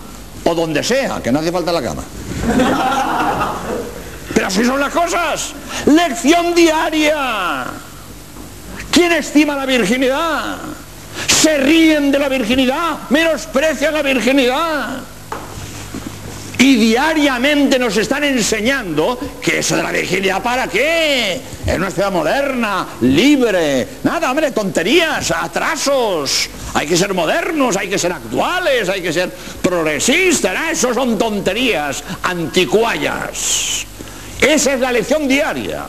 O 0.43 0.55
donde 0.55 0.83
sea, 0.83 1.21
que 1.21 1.31
no 1.31 1.39
hace 1.39 1.51
falta 1.51 1.71
la 1.71 1.81
cama. 1.81 2.03
Pero 4.33 4.47
así 4.47 4.65
son 4.65 4.79
las 4.79 4.91
cosas. 4.91 5.53
Lección 5.85 6.55
diaria. 6.55 7.65
¿Quién 8.91 9.11
estima 9.11 9.55
la 9.55 9.65
virginidad? 9.65 10.57
Se 11.27 11.57
ríen 11.57 12.11
de 12.11 12.19
la 12.19 12.29
virginidad, 12.29 12.97
menosprecian 13.09 13.93
la 13.93 14.01
virginidad. 14.01 15.12
Y 16.63 16.77
diariamente 16.77 17.77
nos 17.77 17.97
están 17.97 18.23
enseñando 18.23 19.19
que 19.41 19.59
eso 19.59 19.75
de 19.75 19.83
la 19.83 19.91
virginidad 19.91 20.41
para 20.41 20.65
qué? 20.65 21.41
Es 21.65 21.75
una 21.75 21.91
ciudad 21.91 22.09
moderna, 22.09 22.87
libre. 23.01 23.85
Nada, 24.03 24.31
hombre, 24.31 24.51
tonterías, 24.51 25.29
atrasos. 25.31 26.49
Hay 26.73 26.87
que 26.87 26.95
ser 26.95 27.13
modernos, 27.13 27.75
hay 27.75 27.89
que 27.89 27.99
ser 27.99 28.13
actuales, 28.13 28.87
hay 28.87 29.01
que 29.01 29.11
ser 29.11 29.29
progresistas. 29.61 30.55
¿eh? 30.55 30.71
Eso 30.71 30.93
son 30.93 31.17
tonterías, 31.17 32.01
anticuallas. 32.23 33.85
Esa 34.39 34.73
es 34.75 34.79
la 34.79 34.93
lección 34.93 35.27
diaria 35.27 35.85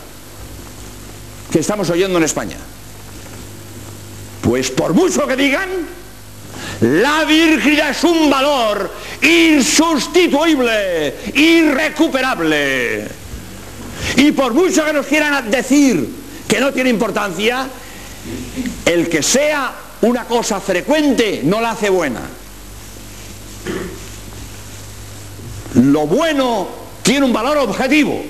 que 1.52 1.60
estamos 1.60 1.88
oyendo 1.88 2.18
en 2.18 2.24
España. 2.24 2.56
Pues 4.42 4.72
por 4.72 4.92
mucho 4.92 5.24
que 5.28 5.36
digan, 5.36 5.68
la 6.84 7.24
virginidad 7.24 7.90
es 7.90 8.04
un 8.04 8.28
valor 8.28 8.92
insustituible, 9.22 11.14
irrecuperable. 11.34 13.08
Y 14.16 14.32
por 14.32 14.52
mucho 14.52 14.84
que 14.84 14.92
nos 14.92 15.06
quieran 15.06 15.50
decir 15.50 16.06
que 16.46 16.60
no 16.60 16.74
tiene 16.74 16.90
importancia, 16.90 17.66
el 18.84 19.08
que 19.08 19.22
sea 19.22 19.72
una 20.02 20.26
cosa 20.26 20.60
frecuente 20.60 21.40
no 21.44 21.58
la 21.62 21.70
hace 21.70 21.88
buena. 21.88 22.20
Lo 25.76 26.06
bueno 26.06 26.68
tiene 27.02 27.24
un 27.24 27.32
valor 27.32 27.56
objetivo, 27.56 28.22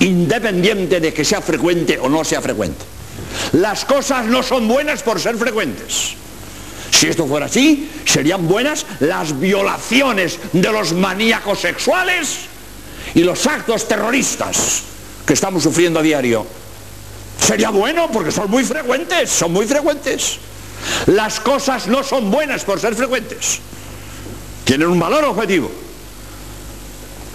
independiente 0.00 0.98
de 0.98 1.12
que 1.12 1.26
sea 1.26 1.42
frecuente 1.42 1.98
o 1.98 2.08
no 2.08 2.24
sea 2.24 2.40
frecuente. 2.40 2.86
Las 3.52 3.84
cosas 3.84 4.24
no 4.24 4.42
son 4.42 4.66
buenas 4.66 5.02
por 5.02 5.20
ser 5.20 5.36
frecuentes. 5.36 6.23
Si 6.94 7.08
esto 7.08 7.26
fuera 7.26 7.46
así, 7.46 7.90
serían 8.04 8.46
buenas 8.46 8.86
las 9.00 9.38
violaciones 9.40 10.38
de 10.52 10.70
los 10.70 10.92
maníacos 10.92 11.58
sexuales 11.58 12.36
y 13.16 13.24
los 13.24 13.44
actos 13.48 13.88
terroristas 13.88 14.82
que 15.26 15.34
estamos 15.34 15.64
sufriendo 15.64 15.98
a 15.98 16.02
diario. 16.02 16.46
Sería 17.40 17.70
bueno 17.70 18.08
porque 18.12 18.30
son 18.30 18.48
muy 18.48 18.62
frecuentes, 18.62 19.28
son 19.28 19.52
muy 19.52 19.66
frecuentes. 19.66 20.38
Las 21.06 21.40
cosas 21.40 21.88
no 21.88 22.04
son 22.04 22.30
buenas 22.30 22.64
por 22.64 22.78
ser 22.78 22.94
frecuentes. 22.94 23.58
Tienen 24.64 24.86
un 24.86 25.00
valor 25.00 25.24
objetivo. 25.24 25.70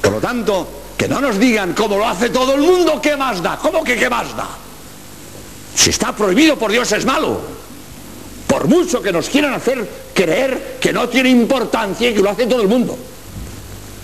Por 0.01 0.13
lo 0.13 0.19
tanto, 0.19 0.69
que 0.97 1.09
no 1.09 1.19
nos 1.19 1.37
digan 1.37 1.73
como 1.73 1.97
lo 1.97 2.07
hace 2.07 2.29
todo 2.29 2.55
el 2.55 2.61
mundo, 2.61 3.01
¿qué 3.01 3.17
más 3.17 3.43
da? 3.43 3.57
¿Cómo 3.57 3.83
que 3.83 3.97
qué 3.97 4.09
más 4.09 4.35
da? 4.37 4.47
Si 5.75 5.89
está 5.89 6.15
prohibido 6.15 6.57
por 6.57 6.71
Dios 6.71 6.89
es 6.93 7.05
malo. 7.05 7.58
Por 8.49 8.67
mucho 8.67 8.99
que 8.99 9.11
nos 9.11 9.29
quieran 9.29 9.53
hacer 9.53 9.87
creer 10.11 10.79
que 10.81 10.91
no 10.91 11.07
tiene 11.07 11.29
importancia 11.29 12.09
y 12.09 12.15
que 12.15 12.19
lo 12.19 12.31
hace 12.31 12.47
todo 12.47 12.63
el 12.63 12.67
mundo. 12.67 12.97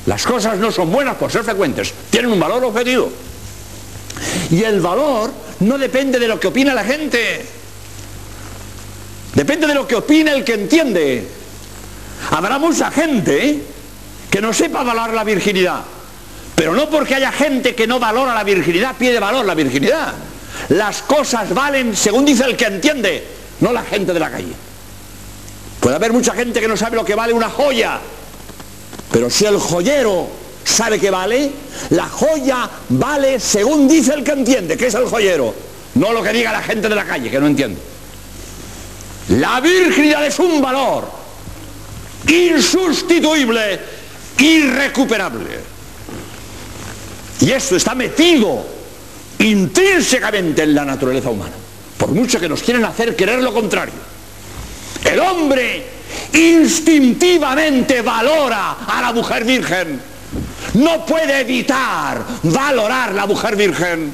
Las 0.05 0.23
cosas 0.23 0.59
no 0.59 0.71
son 0.71 0.91
buenas 0.91 1.15
por 1.15 1.31
ser 1.31 1.43
frecuentes, 1.43 1.91
tienen 2.11 2.31
un 2.31 2.39
valor 2.39 2.63
objetivo. 2.63 3.11
Y 4.51 4.61
el 4.61 4.81
valor 4.81 5.31
no 5.61 5.79
depende 5.79 6.19
de 6.19 6.27
lo 6.27 6.39
que 6.39 6.45
opina 6.45 6.75
la 6.75 6.83
gente. 6.83 7.43
Depende 9.33 9.65
de 9.65 9.73
lo 9.73 9.87
que 9.87 9.95
opina 9.95 10.31
el 10.31 10.43
que 10.43 10.53
entiende. 10.53 11.27
Habrá 12.29 12.59
mucha 12.59 12.91
gente 12.91 13.63
que 14.29 14.41
no 14.41 14.53
sepa 14.53 14.83
valorar 14.83 15.15
la 15.15 15.23
virginidad. 15.23 15.81
Pero 16.53 16.75
no 16.75 16.87
porque 16.87 17.15
haya 17.15 17.31
gente 17.31 17.73
que 17.73 17.87
no 17.87 17.99
valora 17.99 18.35
la 18.35 18.43
virginidad, 18.43 18.95
pide 18.95 19.19
valor 19.19 19.43
la 19.43 19.55
virginidad. 19.55 20.13
Las 20.69 21.01
cosas 21.01 21.51
valen 21.51 21.95
según 21.95 22.25
dice 22.25 22.45
el 22.45 22.55
que 22.55 22.65
entiende, 22.65 23.27
no 23.59 23.71
la 23.71 23.83
gente 23.83 24.13
de 24.13 24.19
la 24.19 24.29
calle. 24.29 24.53
Puede 25.79 25.95
haber 25.95 26.13
mucha 26.13 26.33
gente 26.33 26.59
que 26.59 26.67
no 26.67 26.75
sabe 26.75 26.95
lo 26.95 27.05
que 27.05 27.15
vale 27.15 27.33
una 27.33 27.49
joya, 27.49 27.99
pero 29.11 29.29
si 29.29 29.45
el 29.45 29.57
joyero 29.57 30.27
sabe 30.63 30.99
que 30.99 31.09
vale, 31.09 31.51
la 31.91 32.07
joya 32.09 32.69
vale 32.89 33.39
según 33.39 33.87
dice 33.87 34.13
el 34.13 34.23
que 34.23 34.31
entiende, 34.31 34.77
que 34.77 34.87
es 34.87 34.93
el 34.95 35.05
joyero, 35.05 35.53
no 35.95 36.11
lo 36.11 36.23
que 36.23 36.33
diga 36.33 36.51
la 36.51 36.63
gente 36.63 36.89
de 36.89 36.95
la 36.95 37.05
calle, 37.05 37.29
que 37.29 37.39
no 37.39 37.47
entiende. 37.47 37.79
La 39.29 39.59
virginidad 39.59 40.25
es 40.25 40.37
un 40.39 40.61
valor 40.61 41.09
insustituible, 42.27 43.79
irrecuperable. 44.39 45.59
Y 47.41 47.51
esto 47.51 47.75
está 47.75 47.95
metido 47.95 48.65
intrínsecamente 49.39 50.63
en 50.63 50.73
la 50.73 50.85
naturaleza 50.85 51.29
humana, 51.29 51.53
por 52.05 52.13
mucho 52.13 52.39
que 52.39 52.47
nos 52.47 52.61
quieren 52.61 52.85
hacer 52.85 53.15
creer 53.15 53.41
lo 53.41 53.51
contrario. 53.51 53.95
El 55.03 55.19
hombre 55.19 55.87
instintivamente 56.33 58.03
valora 58.03 58.77
a 58.87 59.01
la 59.01 59.11
mujer 59.11 59.43
virgen. 59.43 59.99
No 60.75 61.03
puede 61.03 61.41
evitar 61.41 62.23
valorar 62.43 63.11
la 63.15 63.25
mujer 63.25 63.55
virgen. 63.55 64.13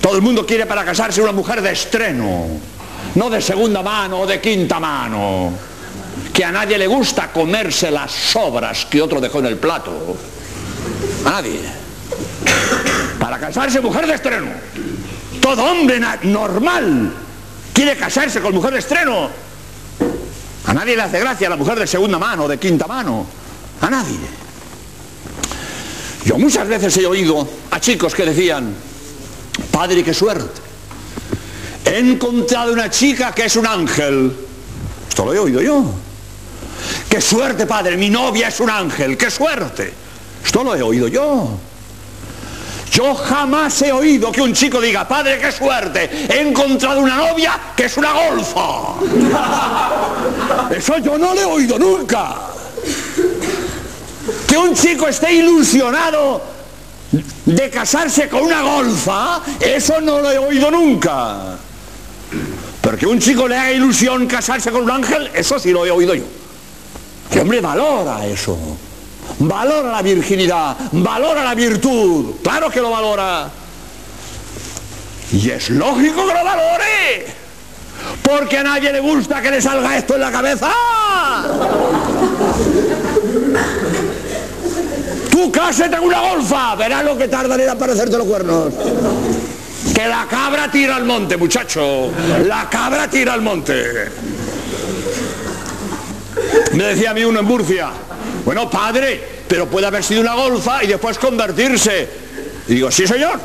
Todo 0.00 0.16
el 0.16 0.22
mundo 0.22 0.44
quiere 0.44 0.66
para 0.66 0.84
casarse 0.84 1.22
una 1.22 1.30
mujer 1.30 1.62
de 1.62 1.70
estreno, 1.70 2.48
no 3.14 3.30
de 3.30 3.40
segunda 3.40 3.82
mano 3.82 4.22
o 4.22 4.26
de 4.26 4.40
quinta 4.40 4.80
mano. 4.80 5.52
Que 6.34 6.44
a 6.44 6.50
nadie 6.50 6.76
le 6.76 6.88
gusta 6.88 7.30
comerse 7.30 7.88
las 7.92 8.10
sobras 8.10 8.86
que 8.86 9.00
otro 9.00 9.20
dejó 9.20 9.38
en 9.38 9.46
el 9.46 9.58
plato. 9.58 10.16
A 11.24 11.30
nadie. 11.30 11.60
Para 13.20 13.38
casarse 13.38 13.80
mujer 13.80 14.08
de 14.08 14.14
estreno. 14.14 14.50
Todo 15.40 15.64
hombre 15.64 16.00
normal 16.24 17.12
quiere 17.72 17.96
casarse 17.96 18.40
con 18.40 18.54
mujer 18.54 18.72
de 18.72 18.78
estreno. 18.78 19.30
A 20.66 20.74
nadie 20.74 20.94
le 20.94 21.02
hace 21.02 21.18
gracia 21.18 21.48
la 21.48 21.56
mujer 21.56 21.78
de 21.78 21.86
segunda 21.86 22.18
mano, 22.18 22.46
de 22.46 22.58
quinta 22.58 22.86
mano. 22.86 23.26
A 23.80 23.90
nadie. 23.90 24.18
Yo 26.24 26.38
muchas 26.38 26.68
veces 26.68 26.96
he 26.98 27.06
oído 27.06 27.48
a 27.70 27.80
chicos 27.80 28.14
que 28.14 28.26
decían, 28.26 28.74
padre, 29.72 30.04
qué 30.04 30.12
suerte. 30.12 30.60
He 31.84 31.98
encontrado 31.98 32.72
una 32.72 32.90
chica 32.90 33.32
que 33.32 33.46
es 33.46 33.56
un 33.56 33.66
ángel. 33.66 34.36
Esto 35.08 35.24
lo 35.24 35.34
he 35.34 35.38
oído 35.38 35.62
yo. 35.62 35.92
Qué 37.08 37.20
suerte, 37.20 37.66
padre, 37.66 37.96
mi 37.96 38.10
novia 38.10 38.48
es 38.48 38.60
un 38.60 38.70
ángel. 38.70 39.16
Qué 39.16 39.30
suerte. 39.30 39.92
Esto 40.44 40.62
lo 40.62 40.76
he 40.76 40.82
oído 40.82 41.08
yo. 41.08 41.58
Yo 42.90 43.14
jamás 43.14 43.80
he 43.82 43.92
oído 43.92 44.32
que 44.32 44.40
un 44.42 44.52
chico 44.52 44.80
diga, 44.80 45.06
padre, 45.06 45.38
qué 45.38 45.52
suerte, 45.52 46.10
he 46.28 46.40
encontrado 46.40 47.00
una 47.00 47.16
novia 47.16 47.58
que 47.76 47.84
es 47.84 47.96
una 47.96 48.12
golfa. 48.12 48.94
Eso 50.76 50.98
yo 50.98 51.16
no 51.16 51.32
lo 51.34 51.40
he 51.40 51.44
oído 51.44 51.78
nunca. 51.78 52.34
Que 54.46 54.56
un 54.56 54.74
chico 54.74 55.06
esté 55.06 55.32
ilusionado 55.34 56.42
de 57.44 57.70
casarse 57.70 58.28
con 58.28 58.42
una 58.42 58.62
golfa, 58.62 59.40
eso 59.60 60.00
no 60.00 60.20
lo 60.20 60.30
he 60.30 60.38
oído 60.38 60.70
nunca. 60.70 61.56
Pero 62.80 62.96
que 62.96 63.06
un 63.06 63.18
chico 63.18 63.48
le 63.48 63.56
haga 63.56 63.72
ilusión 63.72 64.26
casarse 64.26 64.70
con 64.70 64.82
un 64.82 64.90
ángel, 64.90 65.30
eso 65.34 65.58
sí 65.58 65.72
lo 65.72 65.84
he 65.86 65.90
oído 65.90 66.14
yo. 66.14 66.24
Que 67.30 67.40
hombre 67.40 67.60
valora 67.60 68.26
eso 68.26 68.56
valora 69.38 69.90
la 69.90 70.02
virginidad, 70.02 70.76
valora 70.92 71.44
la 71.44 71.54
virtud, 71.54 72.36
claro 72.42 72.70
que 72.70 72.80
lo 72.80 72.90
valora. 72.90 73.50
Y 75.32 75.50
es 75.50 75.70
lógico 75.70 76.26
que 76.26 76.34
lo 76.34 76.44
valore, 76.44 77.26
porque 78.22 78.58
a 78.58 78.64
nadie 78.64 78.92
le 78.92 79.00
gusta 79.00 79.40
que 79.40 79.50
le 79.50 79.62
salga 79.62 79.96
esto 79.96 80.14
en 80.16 80.20
la 80.20 80.32
cabeza. 80.32 80.70
Tú 85.30 85.50
cásate 85.52 85.96
en 85.96 86.02
una 86.02 86.20
golfa, 86.20 86.74
verás 86.74 87.04
lo 87.04 87.16
que 87.16 87.28
tardan 87.28 87.60
en 87.60 87.68
aparecerte 87.68 88.18
los 88.18 88.26
cuernos. 88.26 88.74
Que 89.94 90.06
la 90.06 90.26
cabra 90.28 90.70
tira 90.70 90.96
al 90.96 91.04
monte, 91.04 91.36
muchacho. 91.36 92.10
La 92.46 92.68
cabra 92.68 93.08
tira 93.08 93.32
al 93.32 93.40
monte. 93.40 94.10
Me 96.72 96.84
decía 96.84 97.10
a 97.10 97.14
mí 97.14 97.24
uno 97.24 97.40
en 97.40 97.46
Murcia, 97.46 97.90
bueno, 98.44 98.70
padre, 98.70 99.42
pero 99.46 99.68
puede 99.68 99.86
haber 99.86 100.02
sido 100.02 100.20
una 100.20 100.34
golfa 100.34 100.82
y 100.82 100.86
después 100.86 101.18
convertirse. 101.18 102.08
Y 102.68 102.74
digo, 102.74 102.90
sí, 102.90 103.06
señor. 103.06 103.40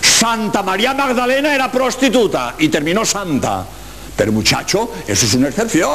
Santa 0.00 0.62
María 0.62 0.94
Magdalena 0.94 1.54
era 1.54 1.70
prostituta 1.70 2.54
y 2.58 2.68
terminó 2.68 3.04
santa. 3.04 3.66
Pero 4.16 4.32
muchacho, 4.32 4.90
eso 5.06 5.26
es 5.26 5.34
una 5.34 5.48
excepción. 5.48 5.88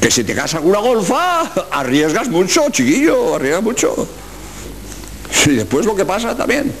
Que 0.00 0.10
si 0.10 0.24
te 0.24 0.34
casas 0.34 0.60
con 0.60 0.70
una 0.70 0.78
golfa, 0.78 1.42
arriesgas 1.70 2.28
mucho, 2.28 2.70
chiquillo, 2.70 3.34
arriesgas 3.34 3.62
mucho. 3.62 4.08
Y 5.46 5.50
después 5.50 5.86
lo 5.86 5.96
que 5.96 6.04
pasa 6.04 6.36
también. 6.36 6.72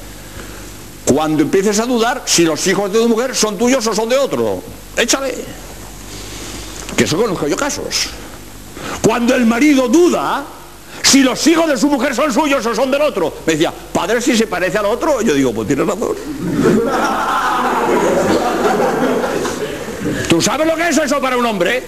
Cuando 1.04 1.42
empieces 1.42 1.80
a 1.80 1.86
dudar 1.86 2.22
si 2.24 2.44
los 2.44 2.64
hijos 2.66 2.92
de 2.92 3.00
tu 3.00 3.08
mujer 3.08 3.34
son 3.34 3.58
tuyos 3.58 3.84
o 3.86 3.94
son 3.94 4.08
de 4.08 4.16
otro, 4.16 4.62
échale. 4.96 5.34
Que 6.96 7.04
eso 7.04 7.16
conozco 7.16 7.48
yo 7.48 7.56
casos. 7.56 8.10
Cuando 9.02 9.34
el 9.34 9.46
marido 9.46 9.88
duda 9.88 10.44
si 11.02 11.22
los 11.22 11.44
hijos 11.46 11.68
de 11.68 11.76
su 11.76 11.88
mujer 11.88 12.14
son 12.14 12.32
suyos 12.32 12.64
o 12.64 12.74
son 12.74 12.90
del 12.90 13.02
otro, 13.02 13.34
me 13.46 13.54
decía, 13.54 13.72
padre, 13.92 14.20
si 14.20 14.36
se 14.36 14.46
parece 14.46 14.78
al 14.78 14.86
otro, 14.86 15.22
yo 15.22 15.34
digo, 15.34 15.52
pues 15.52 15.66
tienes 15.66 15.86
razón. 15.86 16.14
¿Tú 20.28 20.40
sabes 20.40 20.66
lo 20.66 20.76
que 20.76 20.88
es 20.88 20.98
eso 20.98 21.20
para 21.20 21.36
un 21.36 21.46
hombre? 21.46 21.82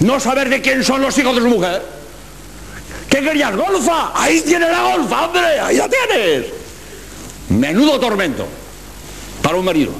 No 0.00 0.20
saber 0.20 0.48
de 0.48 0.60
quién 0.60 0.84
son 0.84 1.00
los 1.02 1.16
hijos 1.18 1.34
de 1.34 1.42
su 1.42 1.48
mujer. 1.48 1.82
¿Qué 3.08 3.20
querías? 3.20 3.56
¡Golfa! 3.56 4.12
Ahí 4.14 4.40
tienes 4.42 4.70
la 4.70 4.94
golfa, 4.94 5.26
hombre, 5.26 5.60
ahí 5.60 5.76
la 5.76 5.88
tienes. 5.88 6.46
Menudo 7.48 7.98
tormento 7.98 8.46
para 9.42 9.56
un 9.56 9.64
marido. 9.64 9.92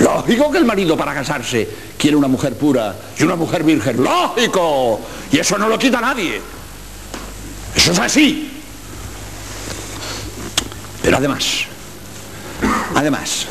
Lógico 0.00 0.50
que 0.50 0.58
el 0.58 0.64
marido 0.64 0.96
para 0.96 1.14
casarse 1.14 1.68
quiere 2.04 2.18
una 2.18 2.28
mujer 2.28 2.54
pura 2.54 2.94
y 3.18 3.22
una 3.22 3.34
mujer 3.34 3.64
virgen. 3.64 4.04
Lógico. 4.04 5.00
Y 5.32 5.38
eso 5.38 5.56
no 5.56 5.70
lo 5.70 5.78
quita 5.78 6.02
nadie. 6.02 6.38
Eso 7.74 7.92
es 7.92 7.98
así. 7.98 8.60
Pero 11.00 11.16
además, 11.16 11.64
además, 12.94 13.46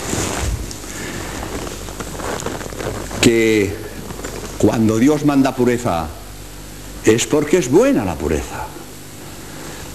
que 3.22 3.76
cuando 4.60 5.00
Dios 5.00 5.26
manda 5.26 5.56
pureza 5.56 6.06
es 7.06 7.26
porque 7.26 7.58
es 7.58 7.72
buena 7.72 8.06
la 8.06 8.14
pureza. 8.14 8.68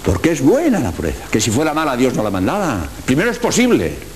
Porque 0.05 0.33
es 0.33 0.43
buena 0.43 0.81
la 0.81 0.91
pureza. 0.91 1.27
Que 1.31 1.41
si 1.41 1.53
fuera 1.53 1.75
mala 1.75 1.97
Dios 1.97 2.13
no 2.15 2.25
la 2.25 2.31
mandaba. 2.33 2.89
Primero 3.07 3.31
es 3.31 3.39
posible. 3.39 4.08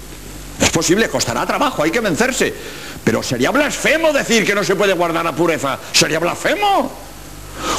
Es 0.62 0.70
posible, 0.70 1.08
costará 1.08 1.44
trabajo, 1.44 1.82
hay 1.82 1.90
que 1.90 1.98
vencerse. 1.98 2.54
Pero 3.02 3.20
sería 3.20 3.50
blasfemo 3.50 4.12
decir 4.12 4.46
que 4.46 4.54
no 4.54 4.62
se 4.62 4.76
puede 4.76 4.92
guardar 4.92 5.24
la 5.24 5.34
pureza. 5.34 5.76
Sería 5.92 6.20
blasfemo. 6.20 6.90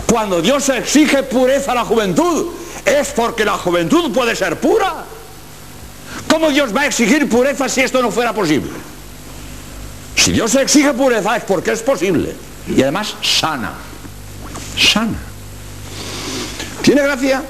Cuando 0.05 0.41
Dios 0.41 0.67
exige 0.67 1.23
pureza 1.23 1.71
a 1.71 1.75
la 1.75 1.85
juventud, 1.85 2.51
es 2.83 3.07
porque 3.11 3.45
la 3.45 3.57
juventud 3.57 4.11
puede 4.13 4.35
ser 4.35 4.59
pura. 4.59 5.05
¿Cómo 6.27 6.51
Dios 6.51 6.75
va 6.75 6.81
a 6.81 6.87
exigir 6.87 7.29
pureza 7.29 7.69
si 7.69 7.81
esto 7.81 8.01
no 8.01 8.11
fuera 8.11 8.33
posible? 8.33 8.71
Si 10.17 10.33
Dios 10.33 10.53
exige 10.55 10.93
pureza 10.93 11.37
es 11.37 11.43
porque 11.45 11.71
es 11.71 11.81
posible. 11.81 12.35
Y 12.67 12.81
además 12.81 13.15
sana. 13.21 13.73
Sana. 14.77 15.17
Tiene 16.81 17.01
gracia 17.01 17.43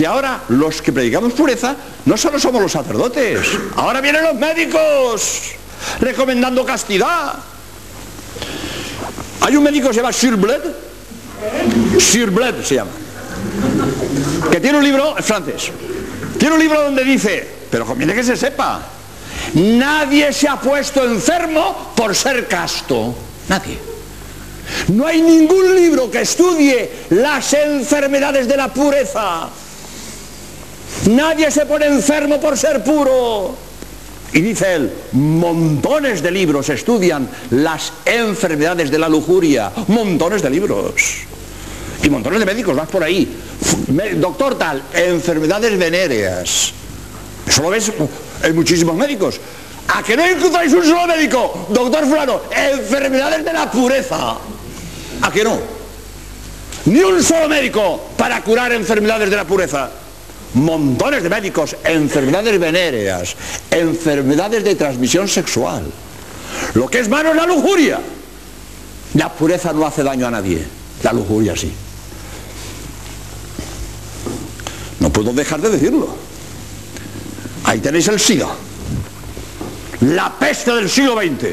que 0.00 0.06
ahora 0.06 0.40
los 0.48 0.80
que 0.80 0.94
predicamos 0.94 1.34
pureza 1.34 1.76
no 2.06 2.16
solo 2.16 2.40
somos 2.40 2.62
los 2.62 2.72
sacerdotes, 2.72 3.38
ahora 3.76 4.00
vienen 4.00 4.22
los 4.24 4.34
médicos 4.34 5.42
recomendando 6.00 6.64
castidad. 6.64 7.34
Hay 9.42 9.56
un 9.56 9.62
médico 9.62 9.88
que 9.88 9.92
se 9.92 10.00
llama 10.00 10.10
Sirbled, 10.10 10.62
Sirbled 11.98 12.64
se 12.64 12.76
llama, 12.76 12.92
que 14.50 14.58
tiene 14.58 14.78
un 14.78 14.84
libro, 14.84 15.18
es 15.18 15.24
francés, 15.26 15.70
tiene 16.38 16.54
un 16.54 16.60
libro 16.62 16.80
donde 16.80 17.04
dice, 17.04 17.46
pero 17.70 17.84
conviene 17.84 18.14
que 18.14 18.24
se 18.24 18.38
sepa, 18.38 18.80
nadie 19.52 20.32
se 20.32 20.48
ha 20.48 20.58
puesto 20.58 21.04
enfermo 21.04 21.92
por 21.94 22.16
ser 22.16 22.48
casto, 22.48 23.14
nadie. 23.50 23.78
No 24.88 25.06
hay 25.06 25.20
ningún 25.20 25.74
libro 25.74 26.10
que 26.10 26.22
estudie 26.22 26.90
las 27.10 27.52
enfermedades 27.52 28.48
de 28.48 28.56
la 28.56 28.68
pureza. 28.68 29.50
Nadie 31.08 31.50
se 31.50 31.64
pone 31.64 31.86
enfermo 31.86 32.40
por 32.40 32.58
ser 32.58 32.84
puro. 32.84 33.54
Y 34.32 34.40
dice 34.42 34.74
él, 34.74 34.92
montones 35.12 36.22
de 36.22 36.30
libros 36.30 36.68
estudian 36.68 37.28
las 37.50 37.92
enfermedades 38.04 38.90
de 38.90 38.98
la 38.98 39.08
lujuria, 39.08 39.72
montones 39.88 40.42
de 40.42 40.50
libros. 40.50 40.92
Y 42.02 42.10
montones 42.10 42.38
de 42.38 42.46
médicos, 42.46 42.76
vas 42.76 42.88
por 42.88 43.02
ahí. 43.02 43.28
Doctor 44.16 44.56
tal, 44.56 44.82
enfermedades 44.94 45.76
venéreas. 45.76 46.72
Eso 47.46 47.62
lo 47.62 47.70
ves 47.70 47.90
en 48.42 48.54
muchísimos 48.54 48.94
médicos. 48.94 49.40
¿A 49.88 50.02
que 50.02 50.16
no 50.16 50.24
encontráis 50.24 50.72
un 50.72 50.84
solo 50.84 51.06
médico? 51.08 51.66
Doctor 51.70 52.06
fulano, 52.06 52.42
enfermedades 52.52 53.44
de 53.44 53.52
la 53.52 53.70
pureza. 53.70 54.36
¿A 55.22 55.32
que 55.32 55.42
no? 55.42 55.58
Ni 56.84 57.00
un 57.00 57.22
solo 57.22 57.48
médico 57.48 58.10
para 58.16 58.42
curar 58.42 58.72
enfermedades 58.72 59.28
de 59.28 59.36
la 59.36 59.44
pureza 59.44 59.90
montones 60.54 61.22
de 61.22 61.28
médicos, 61.28 61.76
enfermedades 61.84 62.58
venéreas, 62.58 63.36
enfermedades 63.70 64.64
de 64.64 64.74
transmisión 64.74 65.28
sexual. 65.28 65.84
Lo 66.74 66.88
que 66.88 67.00
es 67.00 67.08
malo 67.08 67.30
es 67.30 67.36
la 67.36 67.46
lujuria. 67.46 68.00
La 69.14 69.32
pureza 69.32 69.72
no 69.72 69.86
hace 69.86 70.02
daño 70.02 70.26
a 70.26 70.30
nadie, 70.30 70.64
la 71.02 71.12
lujuria 71.12 71.56
sí. 71.56 71.72
No 75.00 75.10
puedo 75.10 75.32
dejar 75.32 75.60
de 75.60 75.70
decirlo. 75.70 76.14
Ahí 77.64 77.80
tenéis 77.80 78.08
el 78.08 78.20
SIDA. 78.20 78.48
La 80.02 80.32
peste 80.38 80.72
del 80.72 80.88
siglo 80.88 81.16
XX. 81.16 81.48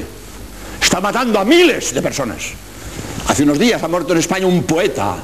Está 0.81 1.01
matando 1.01 1.39
a 1.39 1.45
miles 1.45 1.93
de 1.93 2.01
personas. 2.01 2.43
Hace 3.27 3.43
unos 3.43 3.59
días 3.59 3.81
ha 3.81 3.87
muerto 3.87 4.13
en 4.13 4.19
España 4.19 4.45
un 4.45 4.63
poeta 4.63 5.17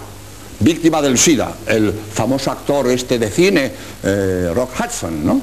víctima 0.59 1.01
del 1.01 1.17
SIDA, 1.17 1.53
el 1.65 1.93
famoso 1.93 2.51
actor 2.51 2.87
este 2.87 3.19
de 3.19 3.29
cine, 3.29 3.71
eh, 4.03 4.51
Rock 4.53 4.71
Hudson, 4.79 5.25
¿no? 5.25 5.41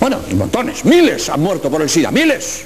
Bueno, 0.00 0.20
y 0.30 0.34
montones, 0.34 0.84
miles 0.84 1.28
han 1.28 1.40
muerto 1.40 1.70
por 1.70 1.82
el 1.82 1.88
SIDA, 1.88 2.10
miles. 2.10 2.64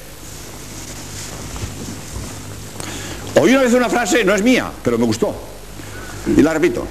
Oí 3.41 3.53
una 3.53 3.63
vez 3.63 3.73
una 3.73 3.89
frase, 3.89 4.25
no 4.25 4.35
es 4.35 4.43
mía, 4.43 4.71
pero 4.83 4.99
me 4.99 5.05
gustó. 5.05 5.35
Y 6.37 6.43
la 6.43 6.53
repito. 6.53 6.87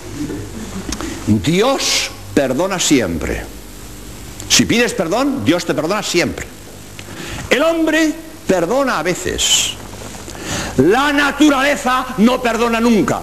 Dios 1.28 2.10
perdona 2.34 2.80
siempre. 2.80 3.44
Si 4.48 4.66
pides 4.66 4.94
perdón, 4.94 5.46
Dios 5.46 5.66
te 5.66 5.74
perdona 5.74 6.02
siempre. 6.02 6.48
El 7.50 7.62
hombre 7.62 8.12
perdona 8.48 9.00
a 9.00 9.04
veces. 9.04 9.74
La 10.78 11.14
naturaleza 11.14 12.06
no 12.18 12.42
perdona 12.42 12.80
nunca. 12.80 13.22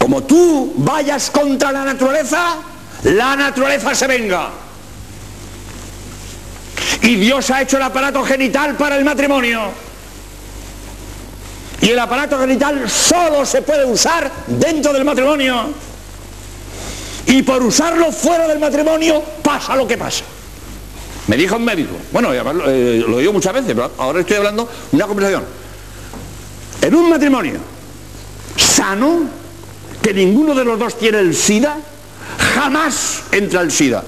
Como 0.00 0.22
tú 0.22 0.72
vayas 0.78 1.28
contra 1.28 1.70
la 1.70 1.84
naturaleza, 1.84 2.56
la 3.04 3.36
naturaleza 3.36 3.94
se 3.94 4.06
venga. 4.06 4.48
Y 7.02 7.16
Dios 7.16 7.50
ha 7.50 7.60
hecho 7.60 7.76
el 7.76 7.82
aparato 7.82 8.24
genital 8.24 8.76
para 8.76 8.96
el 8.96 9.04
matrimonio. 9.04 9.60
Y 11.82 11.90
el 11.90 11.98
aparato 11.98 12.38
genital 12.38 12.88
solo 12.88 13.44
se 13.44 13.60
puede 13.60 13.84
usar 13.84 14.30
dentro 14.46 14.90
del 14.94 15.04
matrimonio. 15.04 15.68
Y 17.26 17.42
por 17.42 17.62
usarlo 17.62 18.10
fuera 18.10 18.48
del 18.48 18.58
matrimonio 18.58 19.22
pasa 19.42 19.76
lo 19.76 19.86
que 19.86 19.98
pasa. 19.98 20.24
Me 21.26 21.36
dijo 21.36 21.56
un 21.56 21.64
médico, 21.64 21.94
bueno, 22.10 22.32
eh, 22.32 23.04
lo 23.06 23.18
digo 23.18 23.34
muchas 23.34 23.52
veces, 23.52 23.74
pero 23.74 23.92
ahora 23.98 24.20
estoy 24.20 24.36
hablando 24.38 24.66
una 24.92 25.06
conversación. 25.06 25.44
En 26.80 26.94
un 26.94 27.10
matrimonio 27.10 27.60
sano, 28.56 29.39
que 30.02 30.14
ninguno 30.14 30.54
de 30.54 30.64
los 30.64 30.78
dos 30.78 30.98
tiene 30.98 31.18
el 31.18 31.34
SIDA, 31.34 31.76
jamás 32.54 33.22
entra 33.32 33.60
el 33.60 33.70
SIDA. 33.70 34.02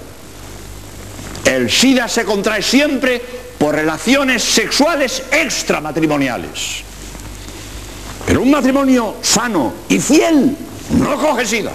El 1.44 1.70
SIDA 1.70 2.08
se 2.08 2.24
contrae 2.24 2.62
siempre 2.62 3.20
por 3.58 3.74
relaciones 3.74 4.42
sexuales 4.42 5.22
extramatrimoniales. 5.30 6.82
Pero 8.26 8.42
un 8.42 8.50
matrimonio 8.50 9.16
sano 9.20 9.74
y 9.88 9.98
fiel 9.98 10.56
no 10.98 11.16
coge 11.16 11.46
SIDA. 11.46 11.72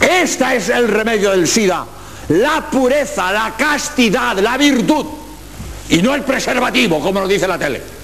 Este 0.00 0.56
es 0.56 0.68
el 0.68 0.88
remedio 0.88 1.30
del 1.30 1.48
SIDA. 1.48 1.86
La 2.28 2.68
pureza, 2.70 3.32
la 3.32 3.54
castidad, 3.56 4.38
la 4.38 4.56
virtud. 4.56 5.06
Y 5.88 6.02
no 6.02 6.14
el 6.14 6.22
preservativo, 6.22 7.00
como 7.00 7.20
nos 7.20 7.28
dice 7.28 7.46
la 7.46 7.58
tele. 7.58 7.95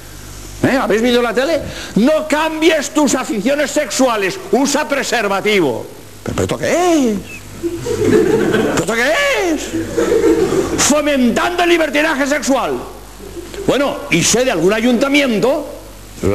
¿Eh? 0.62 0.78
¿Habéis 0.80 1.02
visto 1.02 1.20
la 1.20 1.34
tele? 1.34 1.60
No 1.96 2.28
cambies 2.28 2.90
tus 2.90 3.14
aficiones 3.14 3.70
sexuales, 3.70 4.38
usa 4.52 4.88
preservativo. 4.88 5.84
¿Pero, 6.22 6.42
esto 6.42 6.58
qué 6.58 7.10
es? 7.10 7.18
¿Pero 7.60 8.80
esto 8.80 8.94
qué 8.94 9.12
es? 9.50 9.62
Fomentando 10.78 11.64
el 11.64 11.68
libertinaje 11.68 12.26
sexual. 12.26 12.74
Bueno, 13.66 13.96
y 14.10 14.22
sé 14.22 14.44
de 14.44 14.52
algún 14.52 14.72
ayuntamiento, 14.72 15.66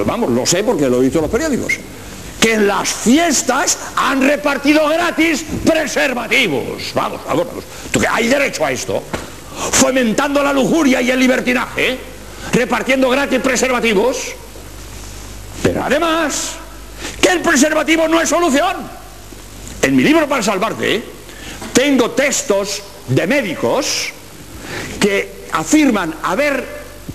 vamos, 0.05 0.32
lo 0.32 0.45
sé 0.45 0.63
porque 0.63 0.89
lo 0.89 0.97
he 0.97 1.01
visto 1.01 1.19
en 1.19 1.23
los 1.23 1.32
periódicos, 1.32 1.73
que 2.39 2.53
en 2.53 2.67
las 2.67 2.89
fiestas 2.89 3.78
han 3.95 4.21
repartido 4.21 4.88
gratis 4.89 5.45
preservativos. 5.65 6.91
Vamos, 6.93 7.21
vamos, 7.25 7.47
vamos. 7.47 7.63
¿Tú? 7.91 8.01
¿Hay 8.09 8.28
derecho 8.28 8.65
a 8.65 8.71
esto? 8.71 9.01
Fomentando 9.71 10.43
la 10.43 10.53
lujuria 10.53 11.01
y 11.01 11.11
el 11.11 11.19
libertinaje 11.19 12.16
repartiendo 12.51 13.09
gratis 13.09 13.39
preservativos. 13.39 14.17
Pero 15.63 15.83
además, 15.83 16.53
que 17.21 17.29
el 17.29 17.41
preservativo 17.41 18.07
no 18.07 18.21
es 18.21 18.29
solución. 18.29 18.75
En 19.81 19.95
mi 19.95 20.03
libro 20.03 20.27
para 20.27 20.43
salvarte 20.43 21.03
tengo 21.73 22.11
textos 22.11 22.81
de 23.07 23.27
médicos 23.27 24.09
que 24.99 25.45
afirman 25.51 26.13
haber 26.23 26.65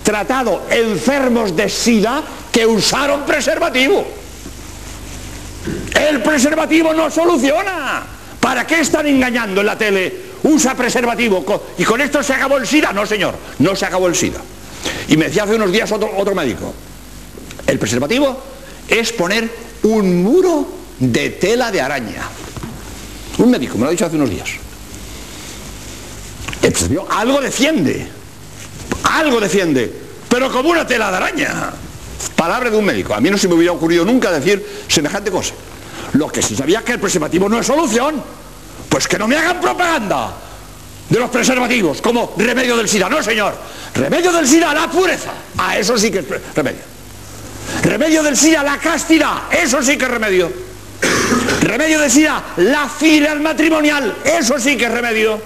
tratado 0.02 0.66
enfermos 0.70 1.54
de 1.54 1.68
SIDA 1.68 2.22
que 2.50 2.66
usaron 2.66 3.24
preservativo. 3.24 4.06
El 6.08 6.22
preservativo 6.22 6.92
no 6.92 7.10
soluciona. 7.10 8.02
¿Para 8.40 8.66
qué 8.66 8.80
están 8.80 9.06
engañando 9.06 9.60
en 9.60 9.66
la 9.66 9.78
tele? 9.78 10.32
Usa 10.44 10.74
preservativo 10.74 11.44
y 11.78 11.84
con 11.84 12.00
esto 12.00 12.22
se 12.22 12.34
acabó 12.34 12.56
el 12.56 12.66
SIDA. 12.66 12.92
No, 12.92 13.06
señor, 13.06 13.34
no 13.60 13.76
se 13.76 13.86
acabó 13.86 14.08
el 14.08 14.16
SIDA. 14.16 14.40
Y 15.08 15.16
me 15.16 15.26
decía 15.26 15.44
hace 15.44 15.54
unos 15.54 15.72
días 15.72 15.90
otro, 15.92 16.10
otro 16.16 16.34
médico, 16.34 16.72
el 17.66 17.78
preservativo 17.78 18.40
es 18.88 19.12
poner 19.12 19.50
un 19.82 20.22
muro 20.22 20.68
de 20.98 21.30
tela 21.30 21.70
de 21.70 21.80
araña. 21.80 22.22
Un 23.38 23.50
médico, 23.50 23.76
me 23.76 23.82
lo 23.82 23.88
ha 23.88 23.90
dicho 23.90 24.06
hace 24.06 24.16
unos 24.16 24.30
días. 24.30 24.48
El 26.62 26.72
preservativo 26.72 27.08
algo 27.10 27.40
defiende, 27.40 28.08
algo 29.04 29.40
defiende, 29.40 29.92
pero 30.28 30.50
como 30.50 30.70
una 30.70 30.86
tela 30.86 31.10
de 31.10 31.16
araña. 31.16 31.72
Palabra 32.36 32.70
de 32.70 32.76
un 32.76 32.84
médico. 32.84 33.14
A 33.14 33.20
mí 33.20 33.30
no 33.30 33.38
se 33.38 33.48
me 33.48 33.54
hubiera 33.54 33.72
ocurrido 33.72 34.04
nunca 34.04 34.30
decir 34.30 34.84
semejante 34.88 35.30
cosa. 35.30 35.54
Lo 36.14 36.28
que 36.28 36.42
sí 36.42 36.54
sabía 36.54 36.82
que 36.82 36.92
el 36.92 37.00
preservativo 37.00 37.48
no 37.48 37.58
es 37.58 37.66
solución. 37.66 38.22
Pues 38.88 39.08
que 39.08 39.18
no 39.18 39.26
me 39.26 39.36
hagan 39.36 39.60
propaganda 39.60 40.34
de 41.12 41.18
los 41.18 41.28
preservativos 41.28 42.00
como 42.00 42.32
remedio 42.38 42.74
del 42.74 42.88
SIDA. 42.88 43.06
No, 43.06 43.22
señor. 43.22 43.54
Remedio 43.94 44.32
del 44.32 44.48
SIDA, 44.48 44.72
la 44.72 44.90
pureza. 44.90 45.30
Ah, 45.58 45.76
eso 45.76 45.98
sí 45.98 46.10
que 46.10 46.20
es 46.20 46.26
remedio. 46.54 46.80
Remedio 47.82 48.22
del 48.22 48.34
SIDA, 48.34 48.62
la 48.62 48.78
castidad. 48.78 49.52
Eso 49.52 49.82
sí 49.82 49.98
que 49.98 50.06
es 50.06 50.10
remedio. 50.10 50.50
Remedio 51.60 52.00
del 52.00 52.10
SIDA, 52.10 52.42
la 52.56 52.88
fila 52.88 53.34
matrimonial. 53.34 54.16
Eso 54.24 54.58
sí 54.58 54.74
que 54.74 54.86
es 54.86 54.90
remedio. 54.90 55.38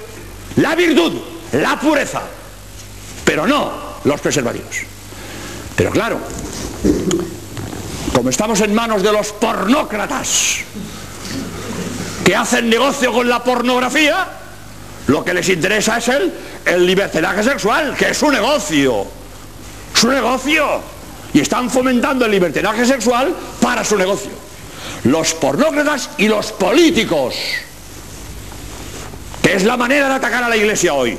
La 0.56 0.76
virtud, 0.76 1.14
la 1.54 1.80
pureza. 1.80 2.22
Pero 3.24 3.44
no 3.44 3.72
los 4.04 4.20
preservativos. 4.20 4.76
Pero 5.74 5.90
claro, 5.90 6.20
como 8.14 8.30
estamos 8.30 8.60
en 8.60 8.72
manos 8.72 9.02
de 9.02 9.10
los 9.10 9.32
pornócratas, 9.32 10.58
que 12.24 12.36
hacen 12.36 12.70
negocio 12.70 13.12
con 13.12 13.28
la 13.28 13.42
pornografía, 13.42 14.45
lo 15.06 15.24
que 15.24 15.32
les 15.32 15.48
interesa 15.48 15.98
es 15.98 16.08
el, 16.08 16.32
el 16.64 16.86
libertinaje 16.86 17.42
sexual, 17.42 17.94
que 17.96 18.10
es 18.10 18.22
un 18.22 18.32
negocio. 18.32 19.06
Su 19.94 20.08
negocio. 20.08 20.80
Y 21.32 21.40
están 21.40 21.70
fomentando 21.70 22.24
el 22.24 22.32
libertinaje 22.32 22.84
sexual 22.84 23.34
para 23.60 23.84
su 23.84 23.96
negocio. 23.96 24.32
Los 25.04 25.34
pornócratas 25.34 26.10
y 26.18 26.26
los 26.26 26.50
políticos. 26.52 27.34
Que 29.42 29.54
es 29.54 29.64
la 29.64 29.76
manera 29.76 30.08
de 30.08 30.14
atacar 30.14 30.42
a 30.42 30.48
la 30.48 30.56
iglesia 30.56 30.92
hoy. 30.94 31.16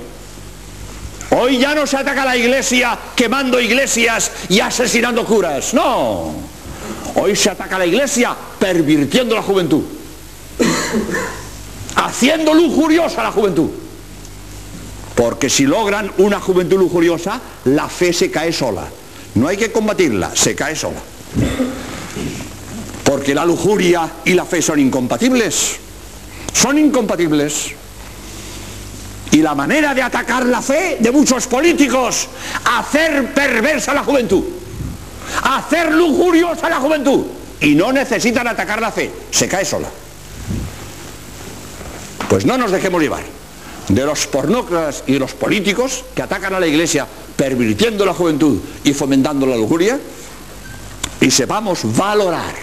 Hoy 1.29 1.57
ya 1.57 1.75
no 1.75 1.85
se 1.85 1.97
ataca 1.97 2.23
a 2.23 2.25
la 2.25 2.37
iglesia 2.37 2.97
quemando 3.15 3.59
iglesias 3.59 4.31
y 4.49 4.59
asesinando 4.59 5.25
curas. 5.25 5.73
No. 5.73 6.35
Hoy 7.15 7.35
se 7.35 7.49
ataca 7.49 7.77
a 7.77 7.79
la 7.79 7.85
iglesia 7.85 8.35
pervirtiendo 8.59 9.35
la 9.35 9.41
juventud. 9.41 9.83
Haciendo 11.97 12.53
lujuriosa 12.53 13.23
la 13.23 13.31
juventud. 13.31 13.69
Porque 15.15 15.49
si 15.49 15.65
logran 15.65 16.11
una 16.19 16.39
juventud 16.39 16.77
lujuriosa, 16.77 17.41
la 17.65 17.89
fe 17.89 18.13
se 18.13 18.29
cae 18.29 18.53
sola. 18.53 18.87
No 19.33 19.47
hay 19.47 19.57
que 19.57 19.71
combatirla, 19.71 20.35
se 20.35 20.55
cae 20.55 20.75
sola. 20.75 20.99
Porque 23.03 23.33
la 23.33 23.45
lujuria 23.45 24.09
y 24.25 24.33
la 24.33 24.45
fe 24.45 24.61
son 24.61 24.79
incompatibles. 24.79 25.77
Son 26.53 26.77
incompatibles. 26.77 27.71
Y 29.31 29.37
la 29.37 29.55
manera 29.55 29.93
de 29.93 30.01
atacar 30.03 30.45
la 30.45 30.61
fe 30.61 30.97
de 30.99 31.11
muchos 31.11 31.47
políticos, 31.47 32.27
hacer 32.65 33.33
perversa 33.33 33.93
la 33.93 34.03
juventud, 34.03 34.43
hacer 35.43 35.93
lujuriosa 35.93 36.69
la 36.69 36.77
juventud. 36.77 37.25
Y 37.59 37.75
no 37.75 37.91
necesitan 37.91 38.47
atacar 38.47 38.81
la 38.81 38.91
fe, 38.91 39.11
se 39.31 39.47
cae 39.47 39.65
sola. 39.65 39.89
Pues 42.29 42.45
no 42.45 42.57
nos 42.57 42.71
dejemos 42.71 43.01
llevar 43.01 43.23
de 43.89 44.05
los 44.05 44.27
pornócratas 44.27 45.03
y 45.07 45.13
de 45.13 45.19
los 45.19 45.33
políticos 45.33 46.03
que 46.13 46.21
atacan 46.21 46.53
a 46.53 46.59
la 46.59 46.67
iglesia 46.67 47.07
pervirtiendo 47.35 48.05
la 48.05 48.13
juventud 48.13 48.59
y 48.83 48.93
fomentando 48.93 49.45
la 49.45 49.55
lujuria 49.55 49.99
y 51.21 51.31
sepamos 51.31 51.79
valorar, 51.95 52.53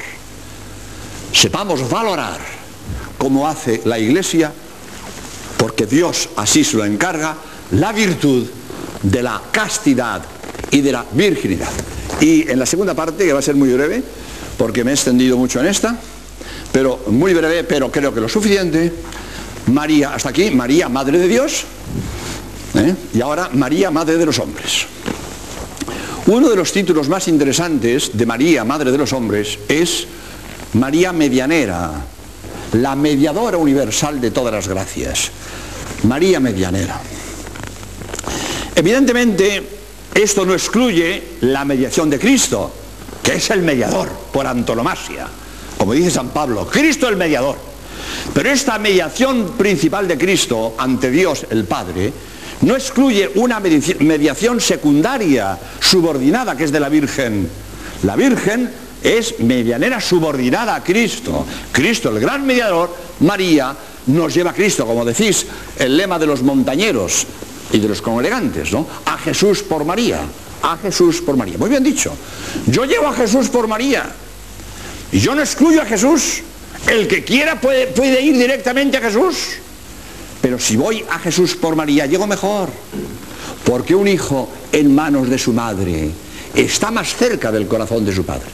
sepamos 1.33 1.89
valorar 1.89 2.39
como 3.17 3.49
hace 3.49 3.81
la 3.85 3.99
iglesia, 3.99 4.53
porque 5.57 5.87
Dios 5.87 6.29
así 6.37 6.62
se 6.62 6.77
lo 6.77 6.85
encarga, 6.85 7.37
la 7.73 7.93
virtud 7.93 8.47
de 9.03 9.23
la 9.23 9.41
castidad 9.51 10.23
y 10.71 10.81
de 10.81 10.93
la 10.93 11.05
virginidad. 11.12 11.71
Y 12.21 12.51
en 12.51 12.59
la 12.59 12.67
segunda 12.67 12.95
parte, 12.95 13.25
que 13.25 13.33
va 13.33 13.39
a 13.39 13.43
ser 13.43 13.55
muy 13.55 13.73
breve, 13.73 14.03
porque 14.59 14.85
me 14.85 14.91
he 14.91 14.95
extendido 14.95 15.37
mucho 15.37 15.61
en 15.61 15.67
esta, 15.67 15.97
pero 16.73 17.01
muy 17.09 17.33
breve, 17.35 17.65
pero 17.65 17.91
creo 17.91 18.12
que 18.12 18.21
lo 18.21 18.29
suficiente, 18.29 18.93
María, 19.67 20.15
hasta 20.15 20.29
aquí, 20.29 20.51
María, 20.51 20.89
Madre 20.89 21.19
de 21.19 21.29
Dios, 21.29 21.65
¿eh? 22.75 22.95
y 23.15 23.21
ahora 23.21 23.51
María, 23.53 23.91
Madre 23.91 24.17
de 24.17 24.27
los 24.27 24.39
Hombres. 24.39 24.87
Uno 26.27 26.49
de 26.49 26.57
los 26.57 26.73
títulos 26.73 27.09
más 27.09 27.29
interesantes 27.29 28.11
de 28.17 28.27
María, 28.27 28.65
Madre 28.65 28.91
de 28.91 28.99
los 28.99 29.12
Hombres, 29.12 29.59
es 29.69 30.07
María 30.75 31.12
Medianera, 31.12 31.93
la 32.73 32.97
mediadora 32.97 33.59
universal 33.59 34.21
de 34.21 34.31
todas 34.31 34.53
las 34.53 34.69
gracias. 34.69 35.31
María 36.05 36.41
Medianera. 36.41 37.01
Evidentemente, 38.75 39.62
esto 40.15 40.45
no 40.45 40.55
excluye 40.55 41.23
la 41.43 41.65
mediación 41.65 42.11
de 42.11 42.19
Cristo, 42.19 42.73
que 43.23 43.35
es 43.35 43.51
el 43.51 43.62
mediador 43.62 44.09
por 44.33 44.47
antonomasia. 44.47 45.27
Como 45.77 45.93
dice 45.93 46.11
San 46.11 46.31
Pablo, 46.31 46.67
Cristo 46.67 47.09
el 47.09 47.17
mediador. 47.17 47.74
Pero 48.33 48.51
esta 48.51 48.79
mediación 48.79 49.53
principal 49.59 50.09
de 50.09 50.16
Cristo 50.16 50.75
ante 50.79 51.11
Dios 51.11 51.47
el 51.51 51.64
Padre 51.64 52.12
no 52.62 52.75
excluye 52.75 53.31
una 53.35 53.61
mediación 53.61 54.61
secundaria, 54.61 55.59
subordinada, 55.81 56.57
que 56.57 56.64
es 56.64 56.72
de 56.72 56.81
la 56.81 56.89
Virgen. 56.89 57.49
La 58.05 58.16
Virgen 58.16 58.70
es 59.03 59.41
medianera 59.41 60.01
subordinada 60.01 60.75
a 60.75 60.83
Cristo. 60.83 61.47
Cristo, 61.70 62.09
el 62.09 62.20
gran 62.20 62.47
mediador, 62.47 62.95
María, 63.20 63.77
nos 64.07 64.35
lleva 64.35 64.51
a 64.51 64.55
Cristo, 64.55 64.87
como 64.87 65.05
decís, 65.05 65.47
el 65.79 65.97
lema 65.97 66.18
de 66.18 66.27
los 66.27 66.43
montañeros 66.43 67.27
y 67.72 67.79
de 67.79 67.89
los 67.89 68.01
congregantes, 68.01 68.72
¿no? 68.72 68.87
A 69.05 69.18
Jesús 69.18 69.62
por 69.62 69.85
María, 69.85 70.20
a 70.62 70.77
Jesús 70.79 71.20
por 71.20 71.37
María. 71.37 71.59
Muy 71.59 71.68
bien 71.68 71.85
dicho. 71.85 72.14
Yo 72.66 72.85
llevo 72.85 73.09
a 73.09 73.12
Jesús 73.12 73.49
por 73.49 73.68
María. 73.68 74.11
Y 75.12 75.18
yo 75.18 75.35
no 75.35 75.43
excluyo 75.43 75.83
a 75.83 75.85
Jesús. 75.85 76.43
El 76.87 77.09
que 77.09 77.24
quiera 77.24 77.61
puede, 77.61 77.87
puede 77.89 78.20
ir 78.20 78.37
directamente 78.37 78.99
a 78.99 79.01
Jesús. 79.01 79.57
Pero 80.41 80.59
si 80.59 80.76
voy 80.76 81.05
a 81.11 81.18
Jesús 81.18 81.55
por 81.55 81.74
María, 81.74 82.07
llego 82.07 82.26
mejor. 82.26 82.68
Porque 83.64 83.95
un 83.95 84.07
hijo 84.07 84.51
en 84.72 84.95
manos 84.95 85.28
de 85.30 85.39
su 85.39 85.53
madre 85.53 86.11
está 86.55 86.91
más 86.91 87.14
cerca 87.14 87.51
del 87.51 87.66
corazón 87.66 88.05
de 88.05 88.14
su 88.14 88.24
padre. 88.24 88.49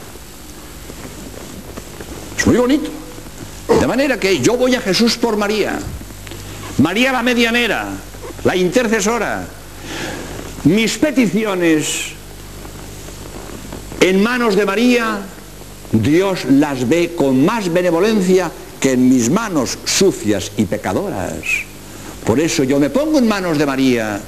Es 2.38 2.46
muy 2.46 2.56
bonito. 2.56 2.90
De 3.80 3.86
manera 3.86 4.18
que 4.18 4.40
yo 4.40 4.56
voy 4.56 4.74
a 4.74 4.80
Jesús 4.80 5.16
por 5.16 5.36
María. 5.36 5.78
María 6.78 7.12
la 7.12 7.22
medianera, 7.22 7.88
la 8.44 8.56
intercesora. 8.56 9.46
Mis 10.64 10.96
peticiones 10.96 12.12
en 14.00 14.22
manos 14.22 14.56
de 14.56 14.64
María 14.64 15.18
Dios 15.92 16.44
las 16.44 16.88
ve 16.88 17.14
con 17.16 17.44
más 17.44 17.72
benevolencia 17.72 18.50
que 18.78 18.92
en 18.92 19.08
mis 19.08 19.30
manos 19.30 19.78
sucias 19.84 20.52
y 20.56 20.64
pecadoras. 20.64 21.44
Por 22.24 22.40
eso 22.40 22.64
yo 22.64 22.78
me 22.78 22.90
pongo 22.90 23.18
en 23.18 23.26
manos 23.26 23.58
de 23.58 23.66
María, 23.66 24.20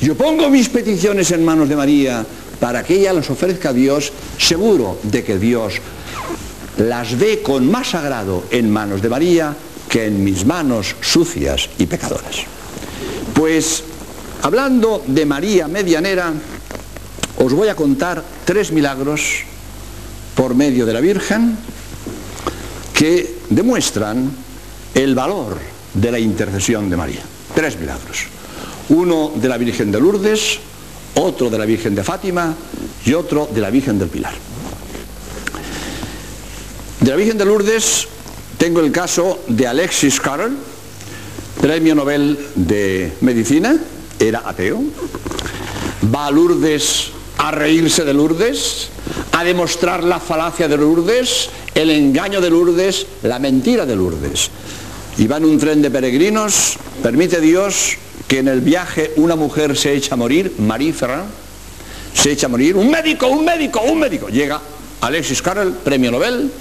yo 0.00 0.14
pongo 0.14 0.48
mis 0.48 0.68
peticiones 0.68 1.30
en 1.32 1.44
manos 1.44 1.68
de 1.68 1.76
María 1.76 2.24
para 2.60 2.82
que 2.82 2.94
ella 2.94 3.12
las 3.12 3.28
ofrezca 3.30 3.70
a 3.70 3.72
Dios, 3.72 4.12
seguro 4.38 4.98
de 5.02 5.24
que 5.24 5.38
Dios 5.38 5.74
las 6.78 7.18
ve 7.18 7.42
con 7.42 7.70
más 7.70 7.94
agrado 7.94 8.44
en 8.50 8.70
manos 8.70 9.02
de 9.02 9.08
María 9.08 9.56
que 9.88 10.06
en 10.06 10.22
mis 10.22 10.46
manos 10.46 10.94
sucias 11.00 11.68
y 11.78 11.86
pecadoras. 11.86 12.44
Pues 13.34 13.82
hablando 14.42 15.02
de 15.06 15.26
María 15.26 15.66
medianera, 15.66 16.32
os 17.38 17.52
voy 17.52 17.68
a 17.68 17.74
contar 17.74 18.22
tres 18.44 18.70
milagros 18.70 19.49
por 20.34 20.54
medio 20.54 20.86
de 20.86 20.92
la 20.92 21.00
Virgen 21.00 21.56
que 22.94 23.38
demuestran 23.48 24.30
el 24.94 25.14
valor 25.14 25.58
de 25.94 26.12
la 26.12 26.18
intercesión 26.18 26.90
de 26.90 26.96
María. 26.96 27.22
Tres 27.54 27.78
milagros. 27.78 28.26
Uno 28.90 29.32
de 29.34 29.48
la 29.48 29.56
Virgen 29.56 29.90
de 29.90 30.00
Lourdes, 30.00 30.58
otro 31.14 31.50
de 31.50 31.58
la 31.58 31.64
Virgen 31.64 31.94
de 31.94 32.04
Fátima 32.04 32.54
y 33.04 33.14
otro 33.14 33.48
de 33.52 33.60
la 33.60 33.70
Virgen 33.70 33.98
del 33.98 34.08
Pilar. 34.08 34.34
De 37.00 37.10
la 37.10 37.16
Virgen 37.16 37.38
de 37.38 37.44
Lourdes 37.44 38.06
tengo 38.58 38.80
el 38.80 38.92
caso 38.92 39.40
de 39.48 39.66
Alexis 39.66 40.20
Carrel, 40.20 40.52
premio 41.60 41.94
Nobel 41.94 42.38
de 42.54 43.12
Medicina, 43.22 43.74
era 44.18 44.42
ateo, 44.44 44.82
va 46.14 46.26
a 46.26 46.30
Lourdes 46.30 47.10
a 47.38 47.50
reírse 47.52 48.04
de 48.04 48.12
Lourdes, 48.12 48.90
a 49.40 49.44
demostrar 49.44 50.04
la 50.04 50.20
falacia 50.20 50.68
de 50.68 50.76
Lourdes, 50.76 51.48
el 51.74 51.90
engaño 51.90 52.42
de 52.42 52.50
Lourdes, 52.50 53.06
la 53.22 53.38
mentira 53.38 53.86
de 53.86 53.96
Lourdes. 53.96 54.50
Y 55.16 55.26
va 55.26 55.38
en 55.38 55.46
un 55.46 55.58
tren 55.58 55.80
de 55.80 55.90
peregrinos, 55.90 56.76
permite 57.02 57.40
Dios 57.40 57.96
que 58.28 58.40
en 58.40 58.48
el 58.48 58.60
viaje 58.60 59.12
una 59.16 59.36
mujer 59.36 59.78
se 59.78 59.94
echa 59.94 60.12
a 60.12 60.18
morir, 60.18 60.56
Marie 60.58 60.92
Ferrand, 60.92 61.30
se 62.12 62.32
echa 62.32 62.46
a 62.46 62.50
morir, 62.50 62.76
un 62.76 62.90
médico, 62.90 63.28
un 63.28 63.42
médico, 63.42 63.80
un 63.80 63.98
médico. 63.98 64.28
Llega 64.28 64.60
Alexis 65.00 65.40
Carrel, 65.40 65.72
premio 65.72 66.10
Nobel, 66.10 66.52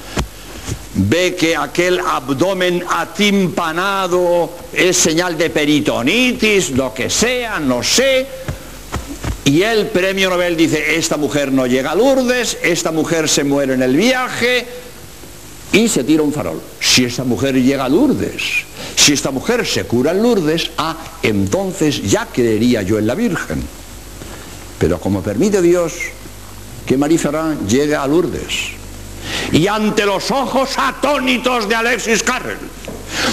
ve 0.95 1.35
que 1.35 1.57
aquel 1.57 1.99
abdomen 1.99 2.81
atimpanado 2.89 4.51
es 4.71 4.95
señal 4.95 5.37
de 5.37 5.49
peritonitis, 5.49 6.71
lo 6.71 6.93
que 6.93 7.09
sea, 7.09 7.59
no 7.59 7.83
sé, 7.83 8.25
y 9.49 9.63
el 9.63 9.87
premio 9.87 10.29
Nobel 10.29 10.55
dice, 10.55 10.95
esta 10.95 11.17
mujer 11.17 11.51
no 11.51 11.65
llega 11.65 11.89
a 11.89 11.95
Lourdes, 11.95 12.59
esta 12.61 12.91
mujer 12.91 13.27
se 13.27 13.43
muere 13.43 13.73
en 13.73 13.81
el 13.81 13.95
viaje 13.95 14.63
y 15.71 15.89
se 15.89 16.03
tira 16.03 16.21
un 16.21 16.31
farol. 16.31 16.61
Si 16.79 17.03
esta 17.03 17.23
mujer 17.23 17.55
llega 17.55 17.85
a 17.85 17.89
Lourdes, 17.89 18.43
si 18.95 19.13
esta 19.13 19.31
mujer 19.31 19.65
se 19.65 19.85
cura 19.85 20.11
en 20.11 20.21
Lourdes, 20.21 20.69
ah, 20.77 20.95
entonces 21.23 22.03
ya 22.03 22.27
creería 22.27 22.83
yo 22.83 22.99
en 22.99 23.07
la 23.07 23.15
Virgen. 23.15 23.63
Pero 24.77 24.99
como 24.99 25.23
permite 25.23 25.63
Dios 25.63 25.93
que 26.85 26.95
Marie 26.95 27.17
Ferrand 27.17 27.67
llegue 27.67 27.95
a 27.95 28.05
Lourdes 28.05 28.53
y 29.51 29.65
ante 29.65 30.05
los 30.05 30.29
ojos 30.29 30.69
atónitos 30.77 31.67
de 31.67 31.73
Alexis 31.73 32.21
Carrel 32.21 32.59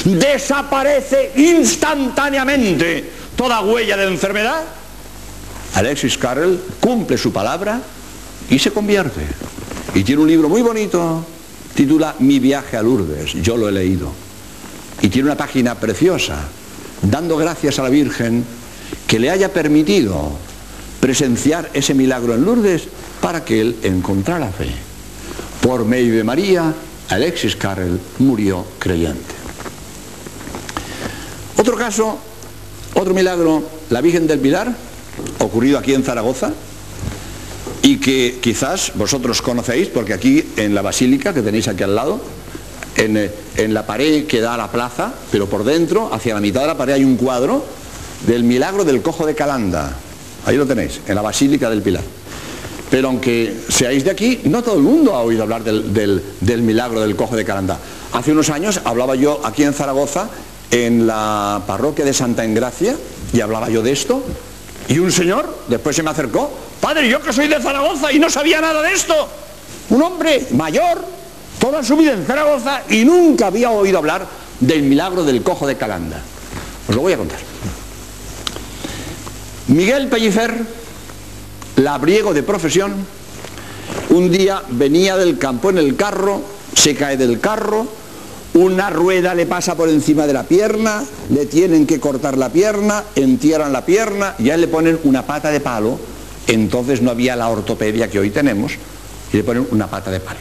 desaparece 0.05 1.33
instantáneamente 1.37 3.05
toda 3.37 3.61
huella 3.61 3.99
de 3.99 4.07
enfermedad, 4.07 4.65
Alexis 5.77 6.17
Carrel 6.17 6.59
cumple 6.81 7.19
su 7.19 7.35
palabra 7.35 7.83
y 8.49 8.59
se 8.59 8.71
convierte. 8.71 9.21
Y 9.95 10.05
tiene 10.05 10.23
un 10.23 10.29
libro 10.29 10.49
muy 10.49 10.63
bonito, 10.63 11.23
titula 11.75 12.17
Mi 12.19 12.39
viaje 12.39 12.79
a 12.79 12.83
Lourdes, 12.83 13.35
yo 13.43 13.59
lo 13.59 13.69
he 13.69 13.73
leído. 13.73 14.11
Y 15.03 15.09
tiene 15.09 15.29
una 15.29 15.37
página 15.37 15.75
preciosa, 15.75 16.49
dando 17.03 17.37
gracias 17.37 17.79
a 17.79 17.83
la 17.83 17.91
Virgen 17.91 18.43
que 19.07 19.19
le 19.19 19.29
haya 19.29 19.53
permitido 19.53 20.33
presenciar 20.99 21.71
ese 21.75 21.93
milagro 21.93 22.35
en 22.35 22.47
Lourdes 22.47 22.89
para 23.21 23.45
que 23.45 23.61
él 23.61 23.77
encontrara 23.83 24.49
fe. 24.49 24.71
Por 25.61 25.85
medio 25.85 26.17
de 26.17 26.25
María, 26.25 26.73
Alexis 27.11 27.55
Carrel 27.55 28.01
murió 28.21 28.65
creyente. 28.79 29.35
Otro 31.59 31.77
caso, 31.77 32.19
otro 32.95 33.13
milagro, 33.13 33.63
la 33.91 34.01
Virgen 34.01 34.27
del 34.27 34.39
Pilar, 34.39 34.86
ocurrido 35.39 35.79
aquí 35.79 35.95
en 35.95 36.03
Zaragoza, 36.03 36.53
y 37.83 37.99
que 37.99 38.39
quizás 38.41 38.93
vosotros 38.95 39.43
conocéis, 39.43 39.89
porque 39.89 40.13
aquí 40.13 40.45
en 40.57 40.75
la 40.75 40.83
basílica 40.83 41.33
que 41.33 41.43
tenéis 41.43 41.69
aquí 41.69 41.85
al 41.85 41.95
lado, 41.95 42.21
en, 42.97 43.17
eh, 43.17 43.31
en, 43.57 43.75
la 43.75 43.87
pared 43.87 44.27
que 44.27 44.41
da 44.41 44.55
a 44.55 44.57
la 44.57 44.73
plaza, 44.73 45.15
pero 45.31 45.47
por 45.47 45.63
dentro, 45.65 46.13
hacia 46.13 46.35
la 46.35 46.41
mitad 46.41 46.63
de 46.63 46.67
la 46.67 46.77
pared, 46.77 46.95
hay 46.95 47.05
un 47.05 47.17
cuadro 47.17 47.65
del 48.27 48.43
milagro 48.43 48.85
del 48.85 49.03
cojo 49.03 49.27
de 49.27 49.35
Calanda. 49.35 49.95
Ahí 50.47 50.57
lo 50.57 50.67
tenéis, 50.67 51.01
en 51.07 51.15
la 51.15 51.23
basílica 51.23 51.71
del 51.71 51.83
Pilar. 51.83 52.03
Pero 52.91 53.09
aunque 53.09 53.55
seáis 53.69 54.05
de 54.05 54.11
aquí, 54.11 54.41
no 54.45 54.63
todo 54.63 54.77
el 54.77 54.83
mundo 54.83 55.15
ha 55.15 55.21
oído 55.21 55.43
hablar 55.43 55.63
del, 55.63 55.93
del, 55.93 56.23
del 56.41 56.63
milagro 56.63 57.01
del 57.01 57.17
cojo 57.17 57.37
de 57.37 57.45
Calanda. 57.45 57.79
Hace 58.13 58.33
unos 58.33 58.49
años 58.51 58.81
hablaba 58.85 59.15
yo 59.17 59.41
aquí 59.45 59.65
en 59.65 59.75
Zaragoza, 59.75 60.29
en 60.71 61.07
la 61.07 61.63
parroquia 61.67 62.05
de 62.05 62.13
Santa 62.13 62.45
Engracia, 62.45 62.97
y 63.33 63.41
hablaba 63.41 63.69
yo 63.69 63.83
de 63.83 63.93
esto, 63.93 64.23
y 64.89 64.99
un 64.99 65.11
señor 65.11 65.65
después 65.69 65.97
se 65.97 66.03
me 66.03 66.11
acercó, 66.11 66.53
padre, 66.81 67.09
yo 67.09 67.21
que 67.21 67.33
soy 67.33 67.49
de 67.49 67.61
Zaragoza 67.61 68.13
y 68.13 68.19
no 68.19 68.31
sabía 68.31 68.61
nada 68.61 68.83
de 68.83 68.93
esto, 68.93 69.29
un 69.91 70.03
hombre 70.03 70.47
mayor, 70.53 71.05
toda 71.59 71.83
su 71.83 71.97
vida 71.97 72.13
en 72.13 72.25
Zaragoza 72.25 72.83
y 72.89 73.05
nunca 73.05 73.49
había 73.49 73.71
oído 73.71 73.99
hablar 73.99 74.27
del 74.61 74.83
milagro 74.83 75.25
del 75.25 75.43
cojo 75.43 75.67
de 75.67 75.77
Calanda. 75.77 76.21
Os 76.89 76.95
lo 76.95 77.03
voy 77.03 77.13
a 77.13 77.17
contar. 77.17 77.39
Miguel 79.69 80.09
Pellicer, 80.09 80.55
labriego 81.77 82.33
de 82.33 82.43
profesión, 82.45 82.95
un 84.11 84.31
día 84.31 84.63
venía 84.69 85.17
del 85.17 85.39
campo 85.39 85.71
en 85.71 85.79
el 85.79 85.97
carro, 85.97 86.41
se 86.75 86.95
cae 86.95 87.17
del 87.17 87.41
carro, 87.41 87.87
una 88.57 88.89
rueda 88.89 89.35
le 89.35 89.45
pasa 89.45 89.75
por 89.75 89.91
encima 89.91 90.27
de 90.27 90.33
la 90.33 90.45
pierna, 90.45 91.05
le 91.29 91.45
tienen 91.45 91.87
que 91.87 92.01
cortar 92.01 92.39
la 92.39 92.49
pierna, 92.49 93.05
entierran 93.15 93.71
la 93.71 93.85
pierna, 93.85 94.35
ya 94.39 94.57
le 94.57 94.67
ponen 94.67 94.99
una 95.05 95.27
pata 95.27 95.51
de 95.51 95.61
palo, 95.61 95.99
entonces 96.47 97.03
no 97.03 97.11
había 97.11 97.37
la 97.37 97.51
ortopedia 97.51 98.11
que 98.11 98.19
hoy 98.19 98.31
tenemos, 98.31 98.73
y 99.31 99.37
le 99.37 99.45
ponen 99.45 99.67
una 99.73 99.89
pata 99.89 100.11
de 100.11 100.21
palo. 100.21 100.41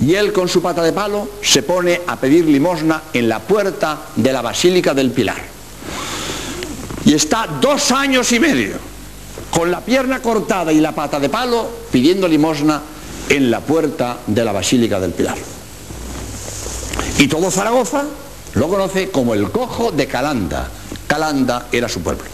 Y 0.00 0.14
él 0.14 0.32
con 0.32 0.48
su 0.48 0.62
pata 0.62 0.82
de 0.82 0.94
palo 0.94 1.28
se 1.42 1.62
pone 1.62 2.00
a 2.06 2.16
pedir 2.16 2.46
limosna 2.46 3.02
en 3.12 3.28
la 3.28 3.40
puerta 3.40 4.06
de 4.16 4.32
la 4.32 4.40
Basílica 4.40 4.94
del 4.94 5.10
Pilar. 5.10 5.42
Y 7.04 7.12
está 7.12 7.46
dos 7.60 7.92
años 7.92 8.32
y 8.32 8.40
medio 8.40 8.76
con 9.50 9.70
la 9.70 9.82
pierna 9.82 10.20
cortada 10.20 10.72
y 10.72 10.80
la 10.80 10.92
pata 10.92 11.20
de 11.20 11.28
palo 11.28 11.68
pidiendo 11.92 12.26
limosna 12.26 12.80
en 13.28 13.50
la 13.50 13.60
puerta 13.60 14.16
de 14.26 14.44
la 14.44 14.52
Basílica 14.52 14.98
del 14.98 15.12
Pilar. 15.12 15.36
Y 17.18 17.28
todo 17.28 17.50
Zaragoza 17.50 18.04
lo 18.54 18.68
conoce 18.68 19.10
como 19.10 19.34
el 19.34 19.50
cojo 19.50 19.92
de 19.92 20.06
Calanda. 20.06 20.68
Calanda 21.06 21.68
era 21.72 21.88
su 21.88 22.00
pueblo. 22.00 22.24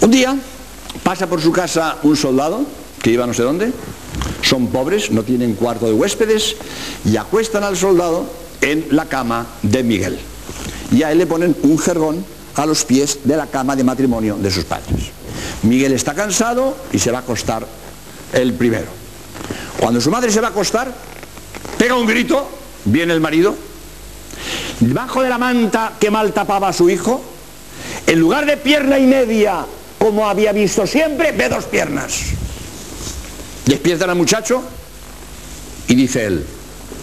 Un 0.00 0.10
día 0.10 0.36
pasa 1.02 1.26
por 1.26 1.40
su 1.40 1.52
casa 1.52 1.98
un 2.02 2.16
soldado 2.16 2.64
que 3.02 3.10
iba 3.10 3.26
no 3.26 3.34
sé 3.34 3.42
dónde, 3.42 3.72
son 4.42 4.68
pobres, 4.68 5.10
no 5.10 5.22
tienen 5.22 5.54
cuarto 5.54 5.86
de 5.86 5.92
huéspedes 5.92 6.56
y 7.04 7.16
acuestan 7.16 7.62
al 7.62 7.76
soldado 7.76 8.26
en 8.60 8.86
la 8.90 9.06
cama 9.06 9.46
de 9.62 9.82
Miguel. 9.82 10.18
Y 10.90 11.02
a 11.02 11.12
él 11.12 11.18
le 11.18 11.26
ponen 11.26 11.56
un 11.62 11.78
jergón 11.78 12.24
a 12.56 12.66
los 12.66 12.84
pies 12.84 13.20
de 13.24 13.36
la 13.36 13.46
cama 13.46 13.76
de 13.76 13.84
matrimonio 13.84 14.36
de 14.36 14.50
sus 14.50 14.64
padres. 14.64 15.10
Miguel 15.62 15.92
está 15.92 16.14
cansado 16.14 16.76
y 16.92 16.98
se 16.98 17.10
va 17.10 17.18
a 17.18 17.20
acostar 17.20 17.66
el 18.32 18.54
primero. 18.54 18.86
Cuando 19.78 20.00
su 20.00 20.10
madre 20.10 20.30
se 20.30 20.40
va 20.40 20.48
a 20.48 20.50
acostar, 20.50 20.92
pega 21.78 21.94
un 21.94 22.06
grito, 22.06 22.48
viene 22.86 23.12
el 23.12 23.20
marido, 23.20 23.54
debajo 24.80 25.22
de 25.22 25.28
la 25.28 25.38
manta 25.38 25.92
que 26.00 26.10
mal 26.10 26.32
tapaba 26.32 26.68
a 26.68 26.72
su 26.72 26.88
hijo, 26.88 27.22
en 28.06 28.18
lugar 28.18 28.46
de 28.46 28.56
pierna 28.56 28.98
y 28.98 29.06
media, 29.06 29.66
como 29.98 30.28
había 30.28 30.52
visto 30.52 30.86
siempre, 30.86 31.32
ve 31.32 31.48
dos 31.48 31.64
piernas. 31.64 32.20
Despiertan 33.66 34.10
al 34.10 34.16
muchacho 34.16 34.62
y 35.88 35.94
dice 35.94 36.24
él, 36.26 36.46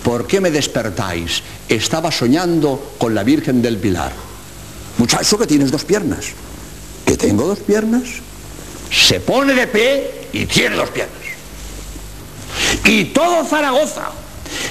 ¿por 0.03 0.25
qué 0.27 0.39
me 0.39 0.51
despertáis? 0.51 1.43
Estaba 1.67 2.11
soñando 2.11 2.93
con 2.97 3.13
la 3.13 3.23
Virgen 3.23 3.61
del 3.61 3.77
Pilar. 3.77 4.13
Muchacho 4.97 5.37
que 5.37 5.47
tienes 5.47 5.71
dos 5.71 5.83
piernas. 5.83 6.27
¿Que 7.05 7.17
tengo 7.17 7.45
dos 7.45 7.59
piernas? 7.59 8.03
Se 8.91 9.19
pone 9.19 9.53
de 9.53 9.67
pie 9.67 10.27
y 10.31 10.45
tiene 10.45 10.75
dos 10.75 10.89
piernas. 10.89 11.17
Y 12.85 13.05
todo 13.05 13.43
Zaragoza, 13.45 14.09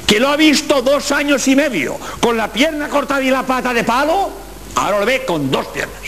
que 0.06 0.20
lo 0.20 0.28
ha 0.28 0.36
visto 0.36 0.82
dos 0.82 1.12
años 1.12 1.46
y 1.48 1.56
medio, 1.56 1.96
con 2.20 2.36
la 2.36 2.52
pierna 2.52 2.88
cortada 2.88 3.22
y 3.22 3.30
la 3.30 3.44
pata 3.44 3.72
de 3.72 3.84
palo, 3.84 4.30
ahora 4.74 5.00
lo 5.00 5.06
ve 5.06 5.24
con 5.24 5.50
dos 5.50 5.66
piernas. 5.66 6.00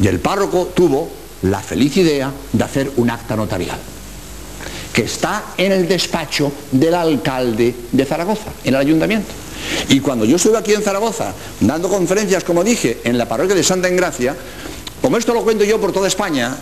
Y 0.00 0.06
el 0.06 0.20
párroco 0.20 0.72
tuvo 0.74 1.10
la 1.42 1.60
feliz 1.60 1.96
idea 1.96 2.30
de 2.52 2.64
hacer 2.64 2.92
un 2.96 3.10
acta 3.10 3.36
notarial, 3.36 3.78
que 4.92 5.02
está 5.02 5.44
en 5.56 5.72
el 5.72 5.88
despacho 5.88 6.52
del 6.70 6.94
alcalde 6.94 7.74
de 7.92 8.04
Zaragoza, 8.04 8.50
en 8.64 8.74
el 8.74 8.80
ayuntamiento. 8.80 9.30
Y 9.88 10.00
cuando 10.00 10.24
yo 10.24 10.36
estuve 10.36 10.58
aquí 10.58 10.72
en 10.72 10.82
Zaragoza, 10.82 11.34
dando 11.60 11.88
conferencias, 11.88 12.44
como 12.44 12.64
dije, 12.64 13.00
en 13.04 13.18
la 13.18 13.28
parroquia 13.28 13.54
de 13.54 13.62
Santa 13.62 13.88
Engracia, 13.88 14.36
como 15.00 15.16
esto 15.16 15.32
lo 15.32 15.42
cuento 15.42 15.64
yo 15.64 15.80
por 15.80 15.92
toda 15.92 16.08
España, 16.08 16.56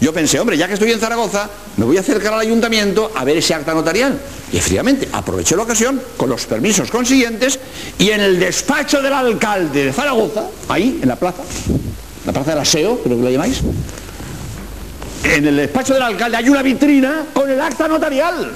yo 0.00 0.12
pensé, 0.12 0.38
hombre, 0.38 0.56
ya 0.56 0.68
que 0.68 0.74
estoy 0.74 0.92
en 0.92 1.00
Zaragoza, 1.00 1.50
me 1.76 1.84
voy 1.84 1.96
a 1.96 2.00
acercar 2.00 2.32
al 2.32 2.40
ayuntamiento 2.40 3.10
a 3.14 3.24
ver 3.24 3.38
ese 3.38 3.52
acta 3.54 3.74
notarial. 3.74 4.18
Y 4.52 4.56
efectivamente, 4.56 5.08
aproveché 5.12 5.56
la 5.56 5.62
ocasión 5.62 6.00
con 6.16 6.28
los 6.28 6.46
permisos 6.46 6.90
consiguientes 6.90 7.58
y 7.98 8.10
en 8.10 8.20
el 8.20 8.38
despacho 8.38 9.02
del 9.02 9.12
alcalde 9.12 9.86
de 9.86 9.92
Zaragoza, 9.92 10.44
ahí, 10.68 11.00
en 11.02 11.08
la 11.08 11.16
plaza, 11.16 11.42
la 12.24 12.32
plaza 12.32 12.50
del 12.50 12.60
aseo, 12.60 13.00
creo 13.02 13.16
que 13.16 13.24
lo 13.24 13.30
llamáis, 13.30 13.60
en 15.24 15.46
el 15.46 15.56
despacho 15.56 15.94
del 15.94 16.02
alcalde 16.02 16.36
hay 16.36 16.48
una 16.48 16.62
vitrina 16.62 17.26
con 17.32 17.50
el 17.50 17.60
acta 17.60 17.88
notarial. 17.88 18.52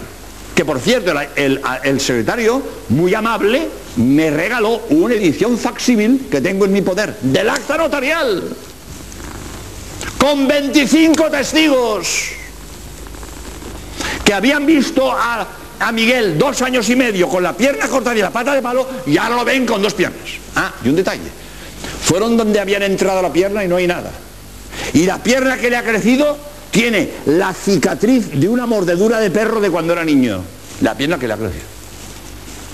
Que 0.55 0.65
por 0.65 0.79
cierto, 0.79 1.11
el, 1.11 1.29
el, 1.35 1.61
el 1.83 2.01
secretario, 2.01 2.63
muy 2.91 3.15
amable, 3.15 3.69
me 3.97 4.31
regaló 4.31 4.83
una 4.91 5.15
edición 5.15 5.59
facsímil 5.59 6.29
que 6.31 6.41
tengo 6.41 6.67
en 6.67 6.73
mi 6.73 6.83
poder, 6.83 7.17
del 7.21 7.49
acta 7.51 7.77
notarial 7.77 8.45
con 10.23 10.47
25 10.47 11.31
testigos 11.31 12.29
que 14.25 14.33
habían 14.33 14.65
visto 14.65 15.11
a, 15.11 15.45
a, 15.81 15.91
Miguel 15.91 16.39
dos 16.39 16.63
años 16.63 16.89
y 16.91 16.95
medio 16.95 17.29
con 17.29 17.43
la 17.43 17.57
pierna 17.57 17.89
cortada 17.89 18.17
y 18.17 18.21
la 18.21 18.31
pata 18.31 18.55
de 18.55 18.63
palo 18.63 18.89
y 19.05 19.17
ahora 19.19 19.35
lo 19.35 19.45
ven 19.45 19.67
con 19.67 19.83
dos 19.83 19.95
piernas. 19.95 20.21
Ah, 20.55 20.73
y 20.85 20.91
un 20.91 20.95
detalle. 20.95 21.29
Fueron 22.05 22.37
donde 22.37 22.61
habían 22.61 22.85
entrado 22.85 23.21
la 23.21 23.33
pierna 23.33 23.65
y 23.65 23.69
no 23.69 23.75
hay 23.75 23.89
nada. 23.89 24.13
Y 24.93 25.07
la 25.07 25.21
pierna 25.21 25.57
que 25.57 25.69
le 25.69 25.77
ha 25.77 25.83
crecido 25.83 26.39
tiene 26.71 27.11
la 27.27 27.53
cicatriz 27.53 28.31
de 28.31 28.49
una 28.49 28.65
mordedura 28.65 29.19
de 29.19 29.33
perro 29.33 29.61
de 29.61 29.71
cuando 29.71 29.93
era 29.93 30.05
niño. 30.05 30.41
La 30.83 30.97
pierna 30.97 31.19
que 31.19 31.27
le 31.27 31.33
ha 31.33 31.37
crecido. 31.37 31.65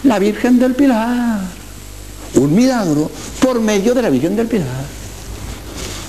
La 0.04 0.18
Virgen 0.18 0.58
del 0.58 0.74
Pilar. 0.74 1.40
Un 2.34 2.54
milagro 2.54 3.10
por 3.40 3.58
medio 3.58 3.94
de 3.94 4.02
la 4.02 4.10
Virgen 4.10 4.36
del 4.36 4.48
Pilar. 4.48 4.84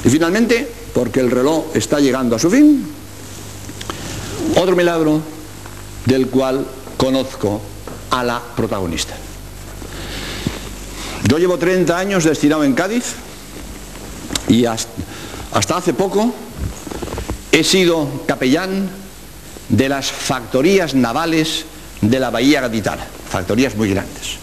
Y 0.04 0.10
finalmente, 0.10 0.79
porque 1.00 1.22
el 1.22 1.32
reloj 1.32 1.68
está 1.76 2.02
llegando 2.02 2.36
a 2.36 2.40
su 2.40 2.52
fin. 2.52 2.86
Otro 4.58 4.76
milagro 4.76 5.22
del 6.06 6.28
cual 6.28 6.66
conozco 6.98 7.62
a 8.10 8.22
la 8.22 8.42
protagonista. 8.54 9.16
Yo 11.24 11.38
llevo 11.38 11.58
30 11.58 11.98
años 11.98 12.26
destinado 12.26 12.66
en 12.66 12.74
Cádiz 12.74 13.14
y 14.50 14.66
hasta 14.66 15.78
hace 15.78 15.94
poco 15.94 16.34
he 17.54 17.64
sido 17.64 18.26
capellán 18.28 18.90
de 19.70 19.88
las 19.88 20.12
factorías 20.12 20.96
navales 20.96 21.64
de 22.02 22.20
la 22.20 22.30
Bahía 22.30 22.60
Gaditana, 22.60 23.08
factorías 23.30 23.74
muy 23.78 23.90
grandes, 23.90 24.36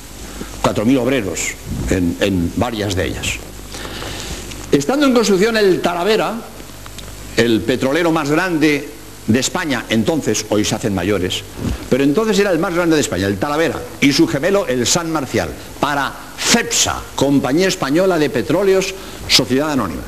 4.000 0.62 1.00
obreros 1.00 1.40
en, 1.90 2.16
en 2.20 2.50
varias 2.56 2.94
de 2.94 3.08
ellas. 3.08 3.26
Estando 4.76 5.06
en 5.06 5.14
construcción 5.14 5.56
el 5.56 5.80
Talavera, 5.80 6.34
el 7.34 7.62
petrolero 7.62 8.12
más 8.12 8.30
grande 8.30 8.86
de 9.26 9.40
España, 9.40 9.86
entonces, 9.88 10.44
hoy 10.50 10.66
se 10.66 10.74
hacen 10.74 10.94
mayores, 10.94 11.42
pero 11.88 12.04
entonces 12.04 12.38
era 12.38 12.50
el 12.50 12.58
más 12.58 12.74
grande 12.74 12.94
de 12.94 13.00
España, 13.00 13.26
el 13.26 13.38
Talavera, 13.38 13.80
y 14.02 14.12
su 14.12 14.28
gemelo, 14.28 14.66
el 14.66 14.86
San 14.86 15.10
Marcial, 15.10 15.48
para 15.80 16.12
CEPSA, 16.38 17.00
Compañía 17.14 17.68
Española 17.68 18.18
de 18.18 18.28
Petróleos, 18.28 18.94
Sociedad 19.26 19.70
Anónima. 19.70 20.02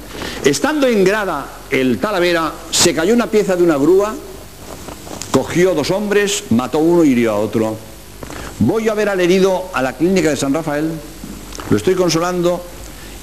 Estando 0.45 0.87
en 0.87 1.03
grada 1.03 1.47
el 1.71 1.99
Talavera, 1.99 2.53
se 2.71 2.95
cayó 2.95 3.15
una 3.15 3.29
pieza 3.29 3.57
de 3.57 3.63
una 3.63 3.79
grúa 3.79 4.15
cogió 5.31 5.75
dos 5.75 5.91
hombres, 5.91 6.45
mató 6.51 6.79
uno 6.79 7.05
y 7.05 7.13
hirió 7.13 7.33
a 7.33 7.39
otro. 7.39 7.79
Voy 8.59 8.89
a 8.91 8.95
ver 8.95 9.09
al 9.09 9.21
herido 9.21 9.71
a 9.73 9.81
la 9.81 9.97
clínica 9.97 10.29
de 10.29 10.37
San 10.37 10.53
Rafael, 10.53 10.91
lo 11.71 11.77
estoy 11.77 11.95
consolando 11.95 12.63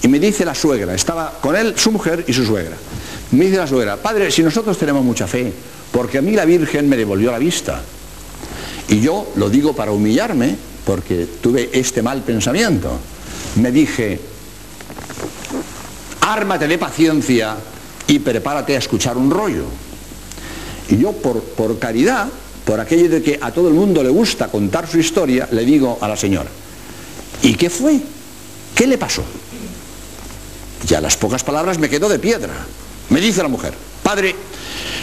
y 0.06 0.08
me 0.08 0.20
dice 0.20 0.46
la 0.46 0.54
suegra, 0.54 0.94
estaba 0.94 1.40
con 1.42 1.56
él 1.56 1.74
su 1.76 1.92
mujer 1.92 2.26
y 2.28 2.34
su 2.34 2.46
suegra. 2.46 2.78
Me 3.32 3.46
dice 3.46 3.58
la 3.58 3.66
suegra, 3.66 3.98
padre, 3.98 4.30
si 4.30 4.44
nosotros 4.44 4.78
tenemos 4.78 5.04
mucha 5.04 5.26
fe, 5.26 5.52
porque 5.92 6.20
a 6.20 6.22
mí 6.22 6.34
la 6.34 6.46
Virgen 6.46 6.88
me 6.88 6.96
devolvió 6.96 7.32
la 7.32 7.40
vista. 7.40 7.82
Y 8.90 9.00
yo 9.00 9.32
lo 9.36 9.50
digo 9.50 9.74
para 9.74 9.92
humillarme, 9.92 10.56
porque 10.86 11.28
tuve 11.42 11.72
este 11.74 12.04
mal 12.04 12.22
pensamiento. 12.22 13.00
Me 13.56 13.72
dije, 13.72 14.20
ármate 16.22 16.68
de 16.68 16.78
paciencia 16.78 17.58
y 18.06 18.20
prepárate 18.20 18.76
a 18.76 18.78
escuchar 18.78 19.18
un 19.18 19.32
rollo. 19.32 19.66
Y 20.88 20.98
yo 20.98 21.14
por, 21.14 21.42
por 21.42 21.80
caridad, 21.80 22.28
por 22.64 22.80
aquello 22.80 23.10
de 23.10 23.24
que 23.24 23.40
a 23.42 23.52
todo 23.52 23.70
el 23.70 23.74
mundo 23.74 24.04
le 24.04 24.10
gusta 24.10 24.50
contar 24.50 24.88
su 24.88 25.00
historia, 25.00 25.50
le 25.52 25.66
digo 25.66 25.98
a 26.00 26.08
la 26.08 26.16
señora, 26.16 26.52
¿y 27.42 27.56
qué 27.56 27.72
fue? 27.72 28.00
¿Qué 28.76 28.86
le 28.86 29.00
pasó? 29.00 29.24
Y 30.88 30.94
a 30.94 31.02
las 31.02 31.18
pocas 31.18 31.44
palabras 31.44 31.80
me 31.80 31.90
quedó 31.90 32.10
de 32.10 32.20
piedra. 32.20 32.54
Me 33.10 33.20
dice 33.20 33.42
la 33.42 33.48
mujer, 33.48 33.74
padre, 34.04 34.36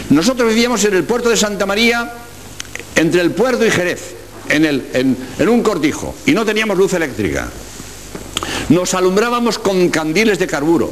nosotros 0.09 0.49
vivíamos 0.49 0.83
en 0.85 0.93
el 0.93 1.03
puerto 1.03 1.29
de 1.29 1.37
Santa 1.37 1.65
María, 1.65 2.13
entre 2.95 3.21
el 3.21 3.31
puerto 3.31 3.65
y 3.65 3.71
Jerez, 3.71 4.15
en, 4.49 4.65
en 5.39 5.49
un 5.49 5.63
cortijo, 5.63 6.13
y 6.25 6.31
no 6.31 6.45
teníamos 6.45 6.77
luz 6.77 6.93
eléctrica. 6.93 7.49
Nos 8.69 8.93
alumbrábamos 8.93 9.59
con 9.59 9.89
candiles 9.89 10.39
de 10.39 10.47
carburo. 10.47 10.91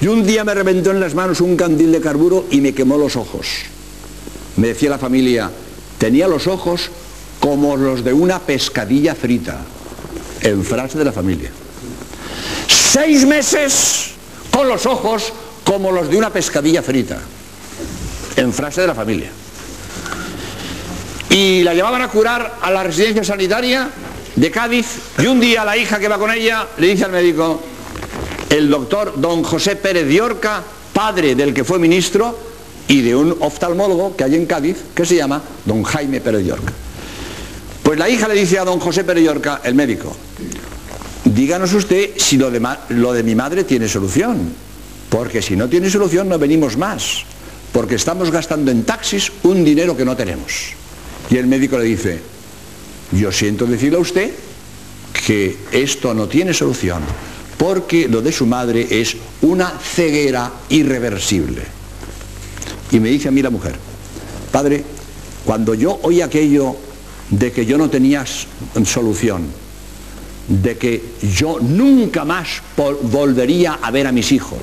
Y 0.00 0.06
un 0.08 0.26
día 0.26 0.44
me 0.44 0.54
reventó 0.54 0.90
en 0.90 1.00
las 1.00 1.14
manos 1.14 1.40
un 1.40 1.56
candil 1.56 1.92
de 1.92 2.00
carburo 2.00 2.46
y 2.50 2.60
me 2.60 2.74
quemó 2.74 2.98
los 2.98 3.16
ojos. 3.16 3.46
Me 4.56 4.68
decía 4.68 4.90
la 4.90 4.98
familia, 4.98 5.50
tenía 5.98 6.28
los 6.28 6.46
ojos 6.46 6.90
como 7.40 7.76
los 7.76 8.04
de 8.04 8.12
una 8.12 8.38
pescadilla 8.40 9.14
frita, 9.14 9.60
en 10.42 10.64
frase 10.64 10.98
de 10.98 11.04
la 11.04 11.12
familia. 11.12 11.50
Seis 12.92 13.24
meses 13.24 14.10
con 14.50 14.68
los 14.68 14.84
ojos 14.84 15.32
como 15.64 15.90
los 15.90 16.10
de 16.10 16.18
una 16.18 16.28
pescadilla 16.28 16.82
frita, 16.82 17.18
en 18.36 18.52
frase 18.52 18.82
de 18.82 18.86
la 18.86 18.94
familia. 18.94 19.30
Y 21.30 21.62
la 21.62 21.72
llevaban 21.72 22.02
a 22.02 22.08
curar 22.08 22.58
a 22.60 22.70
la 22.70 22.82
residencia 22.82 23.24
sanitaria 23.24 23.88
de 24.36 24.50
Cádiz 24.50 24.86
y 25.18 25.24
un 25.24 25.40
día 25.40 25.64
la 25.64 25.74
hija 25.74 25.98
que 25.98 26.06
va 26.06 26.18
con 26.18 26.30
ella 26.32 26.68
le 26.76 26.88
dice 26.88 27.06
al 27.06 27.12
médico, 27.12 27.62
el 28.50 28.68
doctor 28.68 29.14
don 29.16 29.42
José 29.42 29.76
Pérez 29.76 30.06
Diorca, 30.06 30.62
padre 30.92 31.34
del 31.34 31.54
que 31.54 31.64
fue 31.64 31.78
ministro, 31.78 32.38
y 32.88 33.00
de 33.00 33.16
un 33.16 33.34
oftalmólogo 33.40 34.14
que 34.14 34.24
hay 34.24 34.34
en 34.34 34.44
Cádiz 34.44 34.76
que 34.94 35.06
se 35.06 35.16
llama 35.16 35.40
don 35.64 35.82
Jaime 35.82 36.20
Pérez 36.20 36.44
Diorca. 36.44 36.74
Pues 37.82 37.98
la 37.98 38.10
hija 38.10 38.28
le 38.28 38.34
dice 38.34 38.58
a 38.58 38.66
don 38.66 38.80
José 38.80 39.02
Pérez 39.02 39.22
Diorca, 39.22 39.62
el 39.64 39.74
médico, 39.74 40.14
díganos 41.34 41.72
usted 41.72 42.10
si 42.16 42.36
lo 42.36 42.50
de, 42.50 42.60
lo 42.90 43.12
de 43.12 43.22
mi 43.22 43.34
madre 43.34 43.64
tiene 43.64 43.88
solución, 43.88 44.52
porque 45.08 45.42
si 45.42 45.56
no 45.56 45.68
tiene 45.68 45.90
solución 45.90 46.28
no 46.28 46.38
venimos 46.38 46.76
más, 46.76 47.24
porque 47.72 47.96
estamos 47.96 48.30
gastando 48.30 48.70
en 48.70 48.84
taxis 48.84 49.32
un 49.42 49.64
dinero 49.64 49.96
que 49.96 50.04
no 50.04 50.16
tenemos. 50.16 50.72
Y 51.30 51.36
el 51.36 51.46
médico 51.46 51.78
le 51.78 51.84
dice, 51.84 52.20
yo 53.12 53.32
siento 53.32 53.66
decirle 53.66 53.98
a 53.98 54.00
usted 54.00 54.30
que 55.26 55.56
esto 55.72 56.14
no 56.14 56.28
tiene 56.28 56.52
solución, 56.52 57.02
porque 57.56 58.08
lo 58.08 58.22
de 58.22 58.32
su 58.32 58.46
madre 58.46 58.86
es 58.90 59.16
una 59.42 59.70
ceguera 59.70 60.52
irreversible. 60.68 61.62
Y 62.90 63.00
me 63.00 63.08
dice 63.08 63.28
a 63.28 63.30
mí 63.30 63.40
la 63.40 63.50
mujer, 63.50 63.74
padre, 64.50 64.84
cuando 65.44 65.74
yo 65.74 65.98
oí 66.02 66.20
aquello 66.20 66.76
de 67.30 67.52
que 67.52 67.64
yo 67.64 67.78
no 67.78 67.88
tenía 67.88 68.24
solución, 68.84 69.61
de 70.48 70.76
que 70.76 71.02
yo 71.34 71.58
nunca 71.60 72.24
más 72.24 72.62
volvería 72.76 73.78
a 73.82 73.90
ver 73.90 74.06
a 74.06 74.12
mis 74.12 74.32
hijos, 74.32 74.60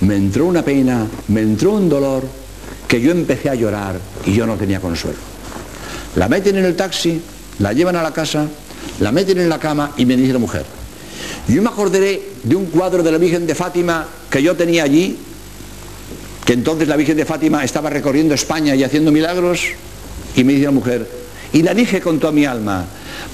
me 0.00 0.16
entró 0.16 0.46
una 0.46 0.64
pena, 0.64 1.06
me 1.28 1.40
entró 1.40 1.72
un 1.72 1.88
dolor, 1.88 2.24
que 2.86 3.00
yo 3.00 3.10
empecé 3.10 3.48
a 3.48 3.54
llorar 3.54 3.98
y 4.26 4.34
yo 4.34 4.46
no 4.46 4.56
tenía 4.56 4.80
consuelo. 4.80 5.18
La 6.16 6.28
meten 6.28 6.56
en 6.56 6.64
el 6.64 6.76
taxi, 6.76 7.20
la 7.58 7.72
llevan 7.72 7.96
a 7.96 8.02
la 8.02 8.12
casa, 8.12 8.46
la 9.00 9.12
meten 9.12 9.38
en 9.38 9.48
la 9.48 9.58
cama 9.58 9.92
y 9.96 10.04
me 10.04 10.16
dice 10.16 10.32
la 10.32 10.38
mujer, 10.38 10.66
yo 11.48 11.62
me 11.62 11.68
acordaré 11.68 12.22
de 12.42 12.54
un 12.54 12.66
cuadro 12.66 13.02
de 13.02 13.10
la 13.10 13.18
Virgen 13.18 13.46
de 13.46 13.54
Fátima 13.54 14.06
que 14.30 14.42
yo 14.42 14.54
tenía 14.54 14.84
allí 14.84 15.18
que 16.44 16.52
entonces 16.52 16.88
la 16.88 16.96
Virgen 16.96 17.16
de 17.16 17.24
Fátima 17.24 17.64
estaba 17.64 17.90
recorriendo 17.90 18.34
España 18.34 18.74
y 18.74 18.82
haciendo 18.82 19.12
milagros, 19.12 19.60
y 20.34 20.44
me 20.44 20.52
dice 20.52 20.64
la 20.66 20.72
mujer, 20.72 21.08
y 21.52 21.62
la 21.62 21.74
dije 21.74 22.00
con 22.00 22.18
toda 22.18 22.32
mi 22.32 22.44
alma, 22.44 22.84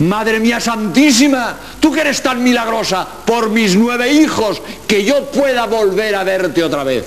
Madre 0.01 0.39
mía 0.39 0.61
Santísima, 0.61 1.57
tú 1.80 1.93
que 1.93 2.01
eres 2.01 2.22
tan 2.22 2.43
milagrosa 2.43 3.07
por 3.24 3.51
mis 3.51 3.74
nueve 3.74 4.12
hijos, 4.12 4.62
que 4.86 5.05
yo 5.05 5.30
pueda 5.30 5.66
volver 5.66 6.14
a 6.14 6.24
verte 6.24 6.62
otra 6.62 6.84
vez. 6.84 7.07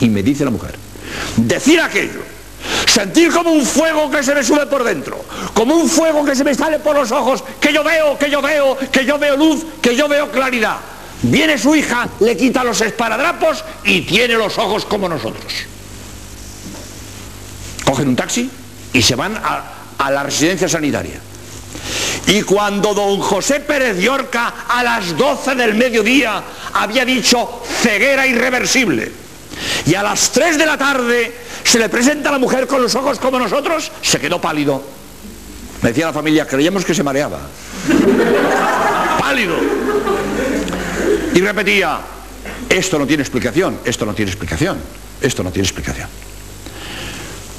Y 0.00 0.08
me 0.08 0.22
dice 0.22 0.44
la 0.44 0.50
mujer, 0.50 0.78
decir 1.36 1.80
aquello, 1.80 2.20
sentir 2.86 3.32
como 3.32 3.50
un 3.50 3.64
fuego 3.64 4.10
que 4.10 4.22
se 4.22 4.34
me 4.34 4.44
sube 4.44 4.66
por 4.66 4.84
dentro, 4.84 5.24
como 5.54 5.74
un 5.74 5.88
fuego 5.88 6.24
que 6.24 6.36
se 6.36 6.44
me 6.44 6.54
sale 6.54 6.78
por 6.78 6.94
los 6.94 7.10
ojos, 7.10 7.42
que 7.60 7.72
yo 7.72 7.82
veo, 7.82 8.18
que 8.18 8.30
yo 8.30 8.40
veo, 8.42 8.76
que 8.90 9.04
yo 9.04 9.18
veo 9.18 9.36
luz, 9.36 9.64
que 9.80 9.96
yo 9.96 10.08
veo 10.08 10.30
claridad. 10.30 10.76
Viene 11.22 11.56
su 11.56 11.74
hija, 11.74 12.08
le 12.20 12.36
quita 12.36 12.64
los 12.64 12.80
esparadrapos 12.80 13.64
y 13.84 14.02
tiene 14.02 14.34
los 14.34 14.58
ojos 14.58 14.84
como 14.84 15.08
nosotros. 15.08 15.52
Cogen 17.84 18.08
un 18.08 18.16
taxi 18.16 18.50
y 18.92 19.02
se 19.02 19.14
van 19.14 19.36
a, 19.36 19.62
a 19.98 20.10
la 20.10 20.22
residencia 20.24 20.68
sanitaria. 20.68 21.20
Y 22.26 22.42
cuando 22.42 22.94
don 22.94 23.20
José 23.20 23.60
Pérez 23.60 23.96
de 23.96 24.08
Orca 24.08 24.66
a 24.68 24.82
las 24.82 25.16
12 25.16 25.54
del 25.54 25.74
mediodía 25.74 26.42
había 26.74 27.04
dicho 27.04 27.62
ceguera 27.82 28.26
irreversible, 28.26 29.12
y 29.86 29.94
a 29.94 30.02
las 30.02 30.30
3 30.30 30.58
de 30.58 30.66
la 30.66 30.78
tarde 30.78 31.34
se 31.64 31.78
le 31.78 31.88
presenta 31.88 32.28
a 32.28 32.32
la 32.32 32.38
mujer 32.38 32.66
con 32.66 32.82
los 32.82 32.94
ojos 32.94 33.18
como 33.18 33.38
nosotros, 33.38 33.90
se 34.00 34.18
quedó 34.18 34.40
pálido. 34.40 34.82
Me 35.82 35.88
decía 35.88 36.06
la 36.06 36.12
familia, 36.12 36.46
creíamos 36.46 36.84
que 36.84 36.94
se 36.94 37.02
mareaba. 37.02 37.40
pálido. 39.18 39.56
Y 41.34 41.40
repetía, 41.40 42.00
esto 42.68 42.98
no 42.98 43.06
tiene 43.06 43.22
explicación, 43.22 43.80
esto 43.84 44.06
no 44.06 44.14
tiene 44.14 44.30
explicación, 44.30 44.78
esto 45.20 45.42
no 45.42 45.50
tiene 45.50 45.66
explicación. 45.66 46.08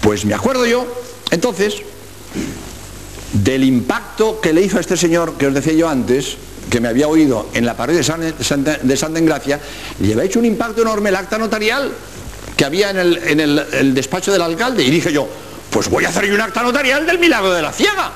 Pues 0.01 0.26
me 0.26 0.34
acuerdo 0.34 0.66
yo, 0.66 0.86
entonces, 1.32 1.82
del 3.34 3.63
impacto 3.63 4.39
que 4.39 4.53
le 4.53 4.61
hizo 4.61 4.77
a 4.77 4.81
este 4.81 4.95
señor 4.95 5.34
que 5.34 5.47
os 5.47 5.53
decía 5.53 5.73
yo 5.73 5.89
antes, 5.89 6.38
que 6.69 6.79
me 6.79 6.88
había 6.88 7.07
oído 7.07 7.49
en 7.53 7.65
la 7.65 7.75
pared 7.75 7.95
de, 7.95 8.03
San, 8.03 8.21
de 8.21 8.97
Santa 8.97 9.19
le 9.19 9.34
había 9.34 10.23
hecho 10.23 10.39
un 10.39 10.45
impacto 10.45 10.81
enorme 10.81 11.09
el 11.09 11.15
acta 11.15 11.38
notarial 11.38 11.91
que 12.55 12.65
había 12.65 12.91
en, 12.91 13.39
el, 13.39 13.93
despacho 13.93 14.31
del 14.31 14.41
alcalde. 14.41 14.84
Y 14.84 14.91
dije 14.91 15.11
yo, 15.11 15.27
pues 15.69 15.89
voy 15.89 16.05
a 16.05 16.09
hacer 16.09 16.31
un 16.31 16.41
acta 16.41 16.61
notarial 16.61 17.05
del 17.05 17.19
milagro 17.19 17.51
de 17.51 17.61
la 17.61 17.71
ciega. 17.71 18.11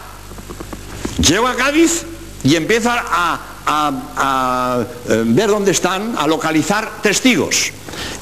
Llego 1.19 1.47
a 1.47 1.55
Cádiz 1.55 2.03
y 2.43 2.55
empiezo 2.55 2.91
a, 2.91 3.39
a, 3.65 3.91
a, 4.15 4.85
ver 5.25 5.49
dónde 5.49 5.71
están, 5.71 6.15
a 6.17 6.27
localizar 6.27 7.01
testigos, 7.01 7.71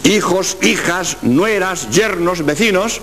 hijos, 0.03 0.57
hijas, 0.61 1.17
nueras, 1.21 1.89
yernos, 1.91 2.45
vecinos, 2.45 3.01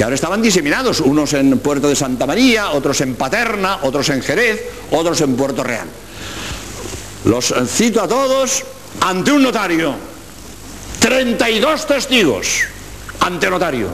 que 0.00 0.04
ahora 0.04 0.14
estaban 0.14 0.40
diseminados, 0.40 1.00
unos 1.00 1.34
en 1.34 1.58
Puerto 1.58 1.86
de 1.86 1.94
Santa 1.94 2.24
María, 2.24 2.70
otros 2.70 3.02
en 3.02 3.16
Paterna, 3.16 3.80
otros 3.82 4.08
en 4.08 4.22
Jerez, 4.22 4.62
otros 4.92 5.20
en 5.20 5.36
Puerto 5.36 5.62
Real. 5.62 5.86
Los 7.26 7.52
cito 7.66 8.00
a 8.00 8.08
todos 8.08 8.64
ante 9.02 9.30
un 9.30 9.42
notario, 9.42 9.94
32 11.00 11.86
testigos 11.86 12.62
ante 13.20 13.50
notario. 13.50 13.88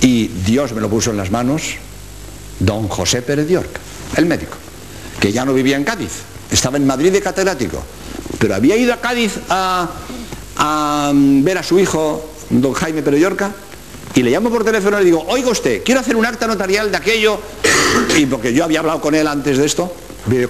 Y 0.00 0.28
Dios 0.28 0.72
me 0.72 0.80
lo 0.80 0.88
puso 0.88 1.10
en 1.10 1.16
las 1.16 1.32
manos, 1.32 1.74
don 2.60 2.86
José 2.86 3.22
Pérez 3.22 3.48
York, 3.48 3.80
el 4.14 4.26
médico, 4.26 4.56
que 5.18 5.32
ya 5.32 5.44
no 5.44 5.54
vivía 5.54 5.76
en 5.76 5.82
Cádiz, 5.82 6.22
estaba 6.52 6.76
en 6.76 6.86
Madrid 6.86 7.10
de 7.10 7.20
catedrático, 7.20 7.82
pero 8.38 8.54
había 8.54 8.76
ido 8.76 8.94
a 8.94 9.00
Cádiz 9.00 9.40
a, 9.48 11.10
ver 11.12 11.58
a 11.58 11.64
su 11.64 11.80
hijo, 11.80 12.32
don 12.48 12.74
Jaime 12.74 13.02
Pérez 13.02 13.20
Yorca, 13.22 13.52
y 14.14 14.22
le 14.22 14.30
llamo 14.30 14.50
por 14.50 14.64
teléfono 14.64 14.96
y 14.96 15.00
le 15.00 15.06
digo, 15.06 15.24
oiga 15.28 15.50
usted, 15.50 15.82
quiero 15.84 16.00
hacer 16.00 16.16
un 16.16 16.26
acta 16.26 16.46
notarial 16.46 16.90
de 16.90 16.96
aquello, 16.96 17.38
y 18.16 18.26
porque 18.26 18.52
yo 18.52 18.64
había 18.64 18.80
hablado 18.80 19.00
con 19.00 19.14
él 19.14 19.26
antes 19.26 19.58
de 19.58 19.66
esto, 19.66 19.92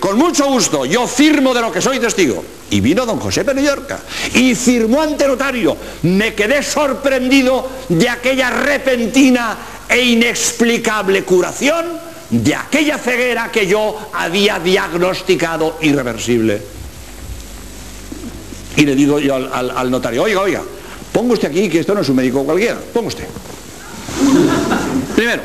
con 0.01 0.19
mucho 0.19 0.47
gusto, 0.47 0.85
yo 0.85 1.07
firmo 1.07 1.55
de 1.55 1.61
lo 1.61 1.71
que 1.71 1.81
soy 1.81 2.01
testigo. 2.01 2.43
Y 2.71 2.81
vino 2.81 3.07
don 3.07 3.21
José 3.21 3.45
Pérez 3.45 3.65
Yorca 3.65 4.01
y 4.35 4.55
firmó 4.55 5.01
ante 5.01 5.27
notario. 5.27 5.77
Me 6.03 6.35
quedé 6.35 6.63
sorprendido 6.63 7.67
de 7.89 8.09
aquella 8.09 8.51
repentina 8.51 9.57
e 9.89 10.01
inexplicable 10.01 11.23
curación 11.23 11.87
de 12.29 12.55
aquella 12.55 12.99
ceguera 12.99 13.51
que 13.51 13.67
yo 13.67 13.97
había 14.13 14.59
diagnosticado 14.59 15.79
irreversible. 15.81 16.61
Y 18.77 18.83
le 18.83 18.95
digo 18.95 19.19
yo 19.19 19.37
al, 19.37 19.71
al, 19.71 19.91
notario, 19.91 20.25
oiga, 20.25 20.41
oiga, 20.41 20.63
ponga 21.19 21.35
usted 21.35 21.49
aquí 21.49 21.69
que 21.69 21.81
esto 21.81 21.95
no 21.95 22.03
es 22.03 22.09
un 22.09 22.15
médico 22.15 22.45
cualquiera, 22.45 22.79
ponga 22.95 23.09
usted. 23.09 23.27
Primero, 25.17 25.43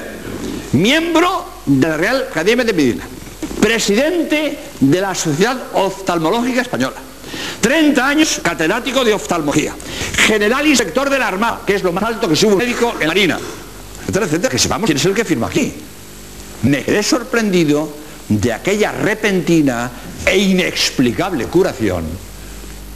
miembro 0.74 1.46
de 1.66 1.88
la 1.88 1.98
Real 1.98 2.28
Academia 2.30 2.64
de 2.64 2.74
Medicina, 2.74 3.08
presidente 3.60 4.60
de 4.80 5.02
la 5.02 5.16
Sociedad 5.16 5.58
Oftalmológica 5.74 6.62
Española, 6.62 6.98
30 7.60 8.08
años 8.08 8.40
catedrático 8.44 9.04
de 9.04 9.16
oftalmología, 9.16 9.74
general 10.28 10.68
inspector 10.68 11.10
de 11.10 11.18
la 11.18 11.28
Armada, 11.30 11.62
que 11.66 11.74
es 11.74 11.82
lo 11.82 11.92
más 11.92 12.04
alto 12.04 12.30
que 12.30 12.36
sube 12.36 12.54
un 12.54 12.60
médico 12.60 12.94
en 12.94 13.08
la 13.08 13.08
Marina, 13.08 13.40
que 14.52 14.60
sepamos 14.60 14.86
quién 14.86 14.98
es 14.98 15.06
el 15.06 15.16
que 15.16 15.26
firma 15.26 15.48
aquí. 15.48 15.74
Me 16.64 16.84
quedé 16.84 17.02
sorprendido 17.02 17.90
de 18.30 18.54
aquella 18.54 18.92
repentina 18.92 19.90
e 20.24 20.38
inexplicable 20.38 21.46
curación 21.46 22.06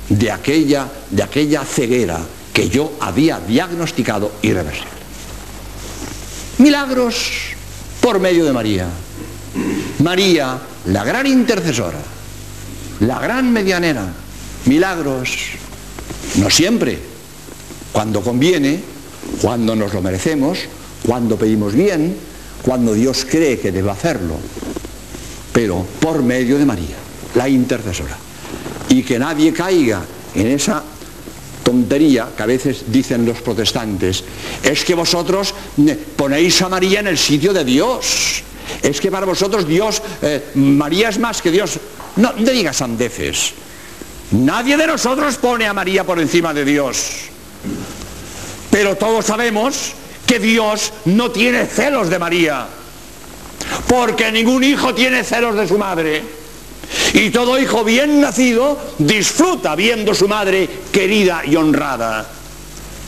de 0.10 0.32
aquella, 0.32 0.88
de 1.10 1.24
aquella 1.24 1.64
ceguera 1.66 2.20
que 2.58 2.70
yo 2.70 2.94
había 3.02 3.40
diagnosticado 3.40 4.32
irreversible. 4.42 4.90
Milagros 6.58 7.30
por 8.02 8.20
medio 8.20 8.46
de 8.46 8.52
María. 8.52 8.88
María, 10.00 10.58
la 10.88 11.04
gran 11.04 11.28
intercesora, 11.28 12.00
la 13.02 13.20
gran 13.20 13.54
medianera. 13.54 14.08
Milagros, 14.66 15.38
no 16.38 16.50
siempre, 16.50 16.98
cuando 17.92 18.22
conviene, 18.22 18.80
cuando 19.40 19.76
nos 19.76 19.94
lo 19.94 20.02
merecemos, 20.02 20.58
cuando 21.06 21.38
pedimos 21.38 21.76
bien, 21.76 22.18
cuando 22.64 22.96
Dios 22.96 23.28
cree 23.30 23.60
que 23.60 23.72
debe 23.72 23.92
hacerlo, 23.92 24.36
pero 25.54 25.86
por 26.00 26.24
medio 26.24 26.58
de 26.58 26.66
María, 26.66 26.96
la 27.36 27.48
intercesora. 27.48 28.18
Y 28.90 29.04
que 29.04 29.20
nadie 29.20 29.54
caiga 29.54 30.02
en 30.34 30.48
esa 30.48 30.97
tontería 31.68 32.30
que 32.32 32.44
a 32.44 32.46
veces 32.46 32.86
dicen 32.88 33.26
los 33.26 33.42
protestantes, 33.42 34.24
es 34.64 34.86
que 34.86 34.96
vosotros 34.96 35.54
ponéis 36.16 36.62
a 36.62 36.70
María 36.70 37.02
en 37.02 37.08
el 37.08 37.18
sitio 37.18 37.52
de 37.52 37.66
Dios. 37.66 38.42
Es 38.82 39.02
que 39.02 39.12
para 39.12 39.26
vosotros 39.26 39.68
Dios, 39.68 40.02
eh, 40.22 40.52
María 40.56 41.10
es 41.10 41.20
más 41.20 41.42
que 41.42 41.52
Dios. 41.52 41.78
No, 42.16 42.32
no 42.32 42.52
digas 42.52 42.78
sandeces. 42.78 43.52
Nadie 44.32 44.78
de 44.78 44.88
nosotros 44.88 45.36
pone 45.36 45.68
a 45.68 45.74
María 45.74 46.06
por 46.06 46.20
encima 46.20 46.54
de 46.54 46.64
Dios. 46.64 47.28
Pero 48.72 48.96
todos 48.96 49.26
sabemos 49.26 49.92
que 50.26 50.40
Dios 50.40 50.94
no 51.04 51.32
tiene 51.32 51.66
celos 51.66 52.10
de 52.10 52.18
María. 52.18 52.66
Porque 53.90 54.32
ningún 54.32 54.64
hijo 54.64 54.94
tiene 54.94 55.22
celos 55.26 55.56
de 55.56 55.68
su 55.68 55.78
madre. 55.78 56.37
Y 57.14 57.30
todo 57.30 57.60
hijo 57.60 57.84
bien 57.84 58.22
nacido 58.22 58.78
disfruta 58.98 59.76
viendo 59.76 60.14
su 60.14 60.28
madre 60.28 60.70
querida 60.92 61.42
y 61.46 61.56
honrada. 61.56 62.26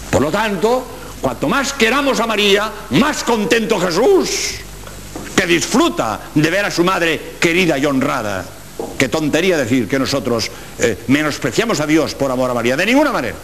Por 0.09 0.21
lo 0.21 0.31
tanto, 0.31 0.85
cuanto 1.21 1.47
más 1.47 1.73
queramos 1.73 2.19
a 2.19 2.27
María, 2.27 2.71
más 2.91 3.23
contento 3.23 3.79
Jesús, 3.79 4.55
que 5.35 5.45
disfruta 5.45 6.19
de 6.33 6.49
ver 6.49 6.65
a 6.65 6.71
su 6.71 6.83
madre 6.83 7.35
querida 7.39 7.77
y 7.77 7.85
honrada. 7.85 8.45
Qué 8.97 9.09
tontería 9.09 9.57
decir 9.57 9.87
que 9.87 9.99
nosotros 9.99 10.49
eh, 10.79 10.97
menospreciamos 11.07 11.79
a 11.79 11.87
Dios 11.87 12.15
por 12.15 12.31
amor 12.31 12.49
a 12.49 12.53
María, 12.53 12.75
de 12.75 12.85
ninguna 12.85 13.11
manera. 13.11 13.35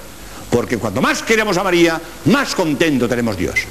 Porque 0.50 0.78
cuanto 0.78 1.02
más 1.02 1.24
queremos 1.24 1.58
a 1.58 1.64
María, 1.64 2.00
más 2.26 2.56
contento 2.56 3.08
tenemos 3.08 3.38
Dios. 3.38 3.62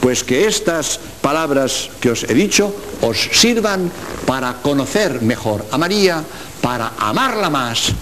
Pues 0.00 0.24
que 0.24 0.46
estas 0.46 0.98
palabras 1.20 1.90
que 2.00 2.10
os 2.10 2.24
he 2.24 2.34
dicho 2.34 2.72
os 3.02 3.30
sirvan 3.32 3.92
para 4.26 4.62
conocer 4.62 5.20
mejor 5.22 5.66
a 5.70 5.78
María, 5.78 6.24
para 6.60 6.92
amarla 6.98 7.50
más 7.50 7.92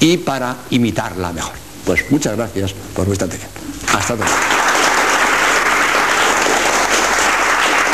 y 0.00 0.18
para 0.18 0.56
imitarla 0.70 1.32
mejor. 1.32 1.54
Pues 1.84 2.10
muchas 2.10 2.36
gracias 2.36 2.74
por 2.94 3.06
vuestra 3.06 3.26
atención. 3.26 3.50
Hasta 3.92 4.14
luego. 4.14 4.77